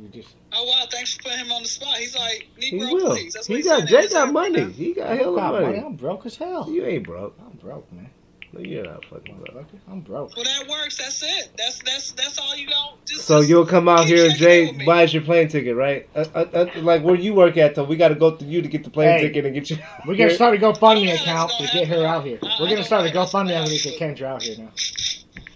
You 0.00 0.08
just. 0.08 0.34
Oh 0.52 0.64
wow, 0.64 0.84
thanks 0.90 1.14
for 1.14 1.22
putting 1.22 1.38
him 1.38 1.52
on 1.52 1.62
the 1.62 1.68
spot. 1.68 1.96
He's 1.96 2.16
like, 2.16 2.48
He 2.58 2.76
will. 2.76 3.12
please. 3.14 3.32
That's 3.32 3.48
what 3.48 3.56
He 3.56 3.62
he 3.62 3.68
got 3.68 3.86
Jay 3.86 4.08
got 4.08 4.32
money. 4.32 4.70
He 4.72 4.92
got 4.92 5.06
hell 5.08 5.18
hella 5.18 5.36
got 5.36 5.52
money. 5.52 5.66
money. 5.66 5.78
I'm 5.78 5.94
broke 5.94 6.26
as 6.26 6.36
hell. 6.36 6.68
You 6.68 6.84
ain't 6.84 7.04
broke. 7.04 7.38
I'm 7.40 7.56
broke, 7.58 7.90
man. 7.92 8.10
No, 8.54 8.60
you're 8.60 8.84
not 8.84 9.04
fucking 9.06 9.36
broke. 9.36 9.66
Motherfucker, 9.66 9.78
I'm 9.90 10.00
broke. 10.00 10.36
Well, 10.36 10.44
that 10.44 10.68
works. 10.68 10.96
That's 10.98 11.22
it. 11.22 11.50
That's 11.58 11.80
that's 11.82 12.12
that's 12.12 12.38
all 12.38 12.56
you 12.56 12.68
don't. 12.68 13.04
Just 13.04 13.24
So 13.24 13.38
just 13.40 13.50
you'll 13.50 13.66
come 13.66 13.88
out 13.88 14.06
here 14.06 14.26
and 14.26 14.34
Jay 14.36 14.68
in 14.68 14.76
with 14.76 14.86
buys 14.86 15.12
your 15.12 15.22
plane 15.24 15.48
ticket, 15.48 15.74
right? 15.76 16.08
Uh, 16.14 16.24
uh, 16.34 16.38
uh, 16.54 16.66
like 16.76 17.02
where 17.02 17.16
you 17.16 17.34
work 17.34 17.56
at, 17.56 17.74
though, 17.74 17.82
we 17.84 17.96
got 17.96 18.08
to 18.08 18.14
go 18.14 18.36
through 18.36 18.48
you 18.48 18.62
to 18.62 18.68
get 18.68 18.84
the 18.84 18.90
plane 18.90 19.18
Hey, 19.18 19.22
ticket 19.26 19.44
and 19.46 19.54
get 19.54 19.70
you. 19.70 19.78
We're 20.06 20.14
gonna 20.14 20.28
here. 20.28 20.30
start 20.30 20.54
a 20.54 20.58
GoFundMe 20.58 21.06
Yeah, 21.06 21.14
account 21.14 21.50
to 21.58 21.66
get 21.72 21.88
her 21.88 22.06
out 22.06 22.24
here. 22.24 22.38
I- 22.42 22.46
I 22.46 22.56
We're 22.60 22.68
gonna 22.70 22.84
start 22.84 23.06
a 23.06 23.12
know. 23.12 23.20
That's 23.20 23.32
GoFundMe 23.32 23.48
gonna 23.48 23.54
account 23.64 23.70
to 23.82 23.90
get. 23.90 24.00
Kendra 24.00 24.22
out 24.26 24.42
here 24.42 24.56
now. 24.58 24.70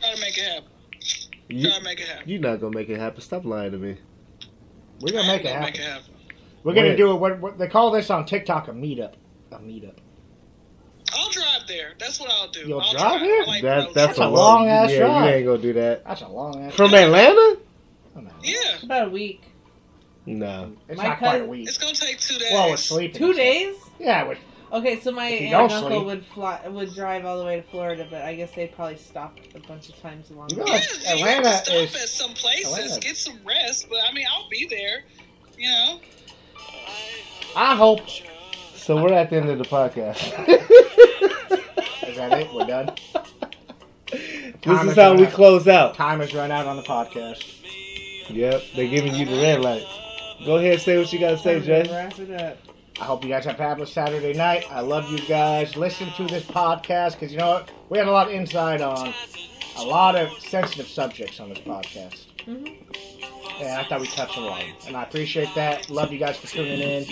Try 0.00 0.14
to 0.14 0.20
make 0.20 0.38
it 0.38 0.44
happen. 0.44 0.68
You, 1.48 1.68
Try 1.68 1.78
to 1.78 1.84
make 1.84 2.00
it 2.00 2.08
happen. 2.08 2.28
you're 2.28 2.40
not 2.40 2.60
gonna 2.60 2.74
make 2.76 2.88
it 2.88 2.98
happen. 2.98 3.20
Stop 3.20 3.44
lying 3.44 3.72
to 3.72 3.78
me. 3.78 3.96
We're 5.00 5.12
gonna 5.12 5.28
make 5.28 5.42
it 5.42 5.44
gonna 5.44 5.54
happen. 5.54 5.72
Make 5.72 5.78
it 5.80 5.82
happen. 5.84 6.14
We're 6.64 6.74
gonna 6.74 6.96
do 6.96 7.12
it. 7.12 7.16
What, 7.16 7.38
what 7.40 7.58
they 7.58 7.68
call 7.68 7.90
this 7.92 8.10
on 8.10 8.26
TikTok 8.26 8.66
a 8.68 8.72
meetup. 8.72 9.14
a 9.52 9.58
meetup? 9.58 9.94
I'll 11.14 11.30
drive 11.30 11.66
there. 11.66 11.92
That's 11.98 12.18
what 12.20 12.30
I'll 12.30 12.48
do. 12.50 12.60
You'll 12.66 12.80
I'll 12.80 12.92
drive 12.92 13.20
there? 13.20 13.42
I 13.42 13.46
like 13.46 13.62
That, 13.62 13.86
road 13.86 13.94
that's 13.94 14.18
a 14.18 14.22
a 14.22 14.24
long 14.28 14.34
long 14.34 14.68
ass 14.68 14.90
yeah, 14.90 14.98
drive. 14.98 15.24
You 15.24 15.30
ain't 15.36 15.46
gonna 15.46 15.58
do 15.62 15.72
that 15.74 16.04
That's 16.04 16.20
a 16.22 16.28
long 16.28 16.64
ass. 16.64 16.74
from 16.74 16.94
Atlanta. 16.94 17.58
Oh. 18.16 18.20
Yeah, 18.42 18.54
It's 18.74 18.82
about 18.82 19.08
a 19.08 19.10
week. 19.10 19.42
No, 20.26 20.72
It's 20.88 20.98
My 20.98 21.08
not 21.08 21.18
quite 21.18 21.42
a 21.42 21.46
week. 21.46 21.66
it's 21.68 21.78
gonna 21.78 21.94
take 21.94 22.18
two 22.20 22.38
days. 22.38 22.52
Well, 22.52 22.70
with 22.70 22.80
sleeping. 22.80 23.18
Two 23.18 23.32
days? 23.32 23.76
Yeah, 23.98 24.24
with 24.24 24.38
Okay, 24.70 25.00
so 25.00 25.10
my 25.12 25.24
aunt 25.28 25.50
don't 25.50 25.62
and 25.64 25.72
uncle 25.72 25.90
sleep- 26.00 26.04
would 26.06 26.26
fly 26.26 26.68
would 26.68 26.94
drive 26.94 27.24
all 27.24 27.38
the 27.38 27.44
way 27.46 27.56
to 27.56 27.62
Florida, 27.62 28.06
but 28.10 28.20
I 28.20 28.34
guess 28.34 28.50
they'd 28.54 28.70
probably 28.76 28.98
stop 28.98 29.38
a 29.54 29.60
bunch 29.60 29.88
of 29.88 29.98
times 30.02 30.30
along 30.30 30.48
the 30.48 30.56
way. 30.62 30.64
Yeah, 30.66 31.14
you 31.14 31.20
Atlanta 31.22 31.48
have 31.48 31.64
to 31.64 31.70
stop 31.70 31.82
is- 31.84 31.94
at 32.02 32.08
some 32.10 32.34
places, 32.34 32.74
Atlanta. 32.76 33.00
get 33.00 33.16
some 33.16 33.38
rest. 33.46 33.86
But 33.88 34.00
I 34.06 34.12
mean, 34.12 34.26
I'll 34.30 34.48
be 34.50 34.66
there. 34.68 35.04
You 35.56 35.70
know. 35.70 36.00
I 37.56 37.74
hope. 37.76 38.00
So 38.88 38.96
we're 39.02 39.12
at 39.12 39.28
the 39.28 39.36
end 39.36 39.50
of 39.50 39.58
the 39.58 39.64
podcast. 39.64 40.16
Is 42.08 42.16
that 42.16 42.32
it? 42.40 42.50
We're 42.54 42.64
done. 42.64 42.90
this 44.10 44.60
Time 44.62 44.86
is 44.86 44.92
is 44.92 44.96
how 44.96 45.14
we 45.14 45.26
up. 45.26 45.32
close 45.34 45.68
out. 45.68 45.94
Time 45.94 46.20
has 46.20 46.32
run 46.32 46.50
out 46.50 46.66
on 46.66 46.76
the 46.76 46.82
podcast. 46.82 47.44
Yep, 48.30 48.62
they're 48.74 48.88
giving 48.88 49.14
you 49.14 49.26
the 49.26 49.42
red 49.42 49.60
light. 49.60 49.84
Go 50.46 50.56
ahead, 50.56 50.80
say 50.80 50.96
what 50.96 51.12
you 51.12 51.18
gotta 51.18 51.36
say, 51.36 51.56
Time 51.56 51.64
Jay. 51.64 51.82
Wrap 51.90 52.18
it 52.18 52.30
up. 52.40 52.56
I 52.98 53.04
hope 53.04 53.22
you 53.24 53.28
guys 53.28 53.44
have 53.44 53.56
a 53.56 53.58
fabulous 53.58 53.92
Saturday 53.92 54.32
night. 54.32 54.64
I 54.70 54.80
love 54.80 55.10
you 55.12 55.18
guys. 55.28 55.76
Listen 55.76 56.10
to 56.16 56.24
this 56.26 56.44
podcast 56.44 57.12
because 57.12 57.30
you 57.30 57.36
know 57.36 57.48
what? 57.50 57.70
We 57.90 57.98
had 57.98 58.06
a 58.08 58.10
lot 58.10 58.28
of 58.28 58.32
insight 58.32 58.80
on 58.80 59.12
a 59.76 59.82
lot 59.82 60.16
of 60.16 60.30
sensitive 60.40 60.88
subjects 60.88 61.40
on 61.40 61.50
this 61.50 61.58
podcast. 61.58 62.24
Mhm. 62.46 62.74
And 63.60 63.68
I 63.68 63.84
thought 63.84 64.00
we 64.00 64.06
touched 64.06 64.38
on 64.38 64.44
a 64.44 64.46
lot. 64.46 64.64
And 64.86 64.96
I 64.96 65.02
appreciate 65.02 65.54
that. 65.56 65.90
Love 65.90 66.10
you 66.10 66.18
guys 66.18 66.38
for 66.38 66.46
tuning 66.46 66.80
in. 66.80 67.04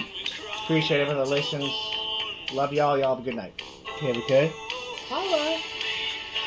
Appreciate 0.67 1.01
everyone 1.01 1.23
that 1.23 1.31
listens. 1.31 1.71
Love 2.53 2.73
y'all. 2.73 2.99
Y'all 2.99 3.15
have 3.15 3.25
a 3.25 3.31
good 3.31 3.37
night. 3.37 3.53
Candy 4.01 4.21
K. 4.27 4.51
Holla. 5.09 5.61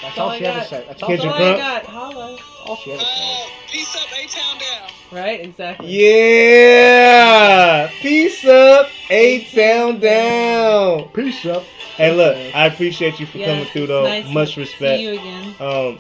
That's 0.01 0.17
all 0.17 0.30
all 0.32 0.38
she 0.38 0.43
had 0.43 0.65
to 0.67 0.70
got. 0.70 0.88
That's 0.88 1.03
all, 1.03 1.09
Kids 1.09 1.22
she, 1.24 1.30
are 1.30 1.39
That's 1.39 1.41
all 1.41 1.53
I 1.53 1.57
got. 1.57 1.86
Holla. 1.86 2.38
all 2.65 2.76
she 2.76 2.89
had 2.89 2.99
to 2.99 3.05
say. 3.05 3.11
Uh, 3.13 3.47
peace 3.70 3.95
up, 3.95 4.09
A 4.11 4.28
Town 4.28 4.57
down. 4.59 4.89
Right? 5.09 5.39
Exactly. 5.39 5.88
Yeah. 5.88 7.89
Peace 8.01 8.43
up. 8.43 8.89
A 9.09 9.45
Town 9.45 9.99
down. 10.01 11.07
Peace 11.13 11.45
up. 11.45 11.63
Hey, 11.95 12.13
look, 12.13 12.36
I 12.53 12.65
appreciate 12.65 13.22
you 13.22 13.26
for 13.26 13.38
Yes, 13.38 13.47
coming 13.47 13.65
through, 13.67 13.88
though. 13.88 14.03
nice 14.03 14.28
Much 14.34 14.55
to 14.55 14.59
respect. 14.59 14.99
See 14.99 15.05
you 15.05 15.13
again. 15.13 15.55
Um, 15.61 15.97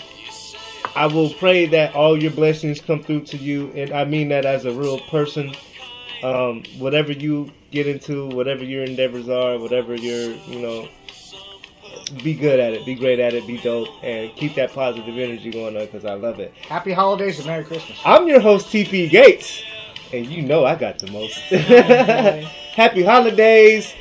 I 0.93 1.05
will 1.05 1.29
pray 1.35 1.67
that 1.67 1.95
all 1.95 2.21
your 2.21 2.31
blessings 2.31 2.81
come 2.81 3.01
through 3.01 3.21
to 3.27 3.37
you, 3.37 3.71
and 3.75 3.93
I 3.93 4.03
mean 4.03 4.27
that 4.27 4.45
as 4.45 4.65
a 4.65 4.73
real 4.73 4.99
person. 4.99 5.55
Um, 6.23 6.63
whatever 6.77 7.11
you 7.11 7.51
get 7.71 7.87
into, 7.87 8.27
whatever 8.27 8.63
your 8.63 8.83
endeavors 8.83 9.29
are, 9.29 9.57
whatever 9.57 9.95
your, 9.95 10.33
you 10.33 10.59
know, 10.59 10.87
be 12.23 12.33
good 12.33 12.59
at 12.59 12.73
it, 12.73 12.85
be 12.85 12.95
great 12.95 13.19
at 13.19 13.33
it, 13.33 13.45
be 13.47 13.57
dope, 13.57 13.89
and 14.03 14.35
keep 14.35 14.55
that 14.55 14.73
positive 14.73 15.17
energy 15.17 15.51
going 15.51 15.75
on 15.77 15.85
because 15.85 16.05
I 16.05 16.13
love 16.13 16.39
it. 16.39 16.53
Happy 16.67 16.91
holidays 16.91 17.37
and 17.37 17.47
Merry 17.47 17.63
Christmas. 17.63 17.97
I'm 18.03 18.27
your 18.27 18.39
host, 18.39 18.67
TP 18.67 19.09
Gates, 19.09 19.61
and 20.13 20.25
you 20.25 20.41
know 20.41 20.65
I 20.65 20.75
got 20.75 20.99
the 20.99 21.11
most. 21.11 21.37
Happy 22.73 23.03
holidays, 23.03 23.93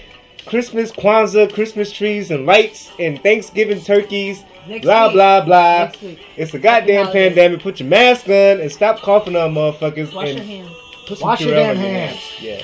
Christmas, 0.46 0.90
Kwanzaa, 0.90 1.52
Christmas 1.52 1.92
trees 1.92 2.30
and 2.30 2.46
lights, 2.46 2.90
and 2.98 3.22
Thanksgiving 3.22 3.80
turkeys. 3.80 4.44
Next 4.66 4.84
blah 4.84 5.06
week. 5.06 5.14
blah 5.14 5.44
blah. 5.44 5.78
Next 5.84 6.02
week. 6.02 6.20
It's 6.36 6.54
a 6.54 6.58
goddamn 6.58 7.12
pandemic. 7.12 7.60
Put 7.60 7.80
your 7.80 7.88
mask 7.88 8.26
on 8.28 8.60
and 8.60 8.70
stop 8.72 9.00
coughing 9.00 9.36
on 9.36 9.54
motherfuckers. 9.54 10.14
Wash 10.14 10.28
and 10.28 10.38
your 10.38 10.46
hands. 10.46 10.87
Put 11.08 11.20
Wash 11.22 11.40
your 11.40 11.54
damn 11.54 11.76
hands. 11.76 12.20
Yeah. 12.38 12.62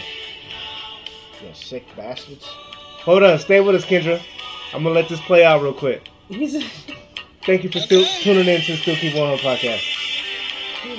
You 1.43 1.55
sick 1.55 1.85
bastards. 1.97 2.45
Hold 2.45 3.23
on. 3.23 3.39
Stay 3.39 3.61
with 3.61 3.75
us, 3.75 3.87
Kendra. 3.87 4.21
I'm 4.75 4.83
gonna 4.83 4.95
let 4.95 5.09
this 5.09 5.21
play 5.21 5.47
out 5.47 5.63
real 5.63 5.73
quick. 5.73 6.11
Thank 6.29 7.65
you 7.65 7.71
for 7.71 7.79
still 7.79 8.05
tuning 8.21 8.47
in 8.47 8.61
to 8.61 8.73
the 8.73 8.77
Still 8.77 8.97
Keep 8.97 9.17
On 9.17 9.39
podcast. 9.39 9.83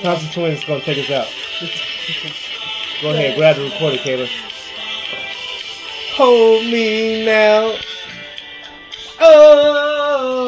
Thompson 0.02 0.32
Twins 0.32 0.60
is 0.60 0.66
gonna 0.66 0.82
take 0.82 0.98
us 0.98 1.12
out. 1.12 1.28
Go 3.04 3.12
ahead, 3.12 3.38
grab 3.38 3.58
the 3.58 3.64
recorder, 3.66 3.98
Kayla. 3.98 4.28
Hold 6.16 6.66
me 6.66 7.26
now. 7.26 7.78
Oh. 9.20 10.46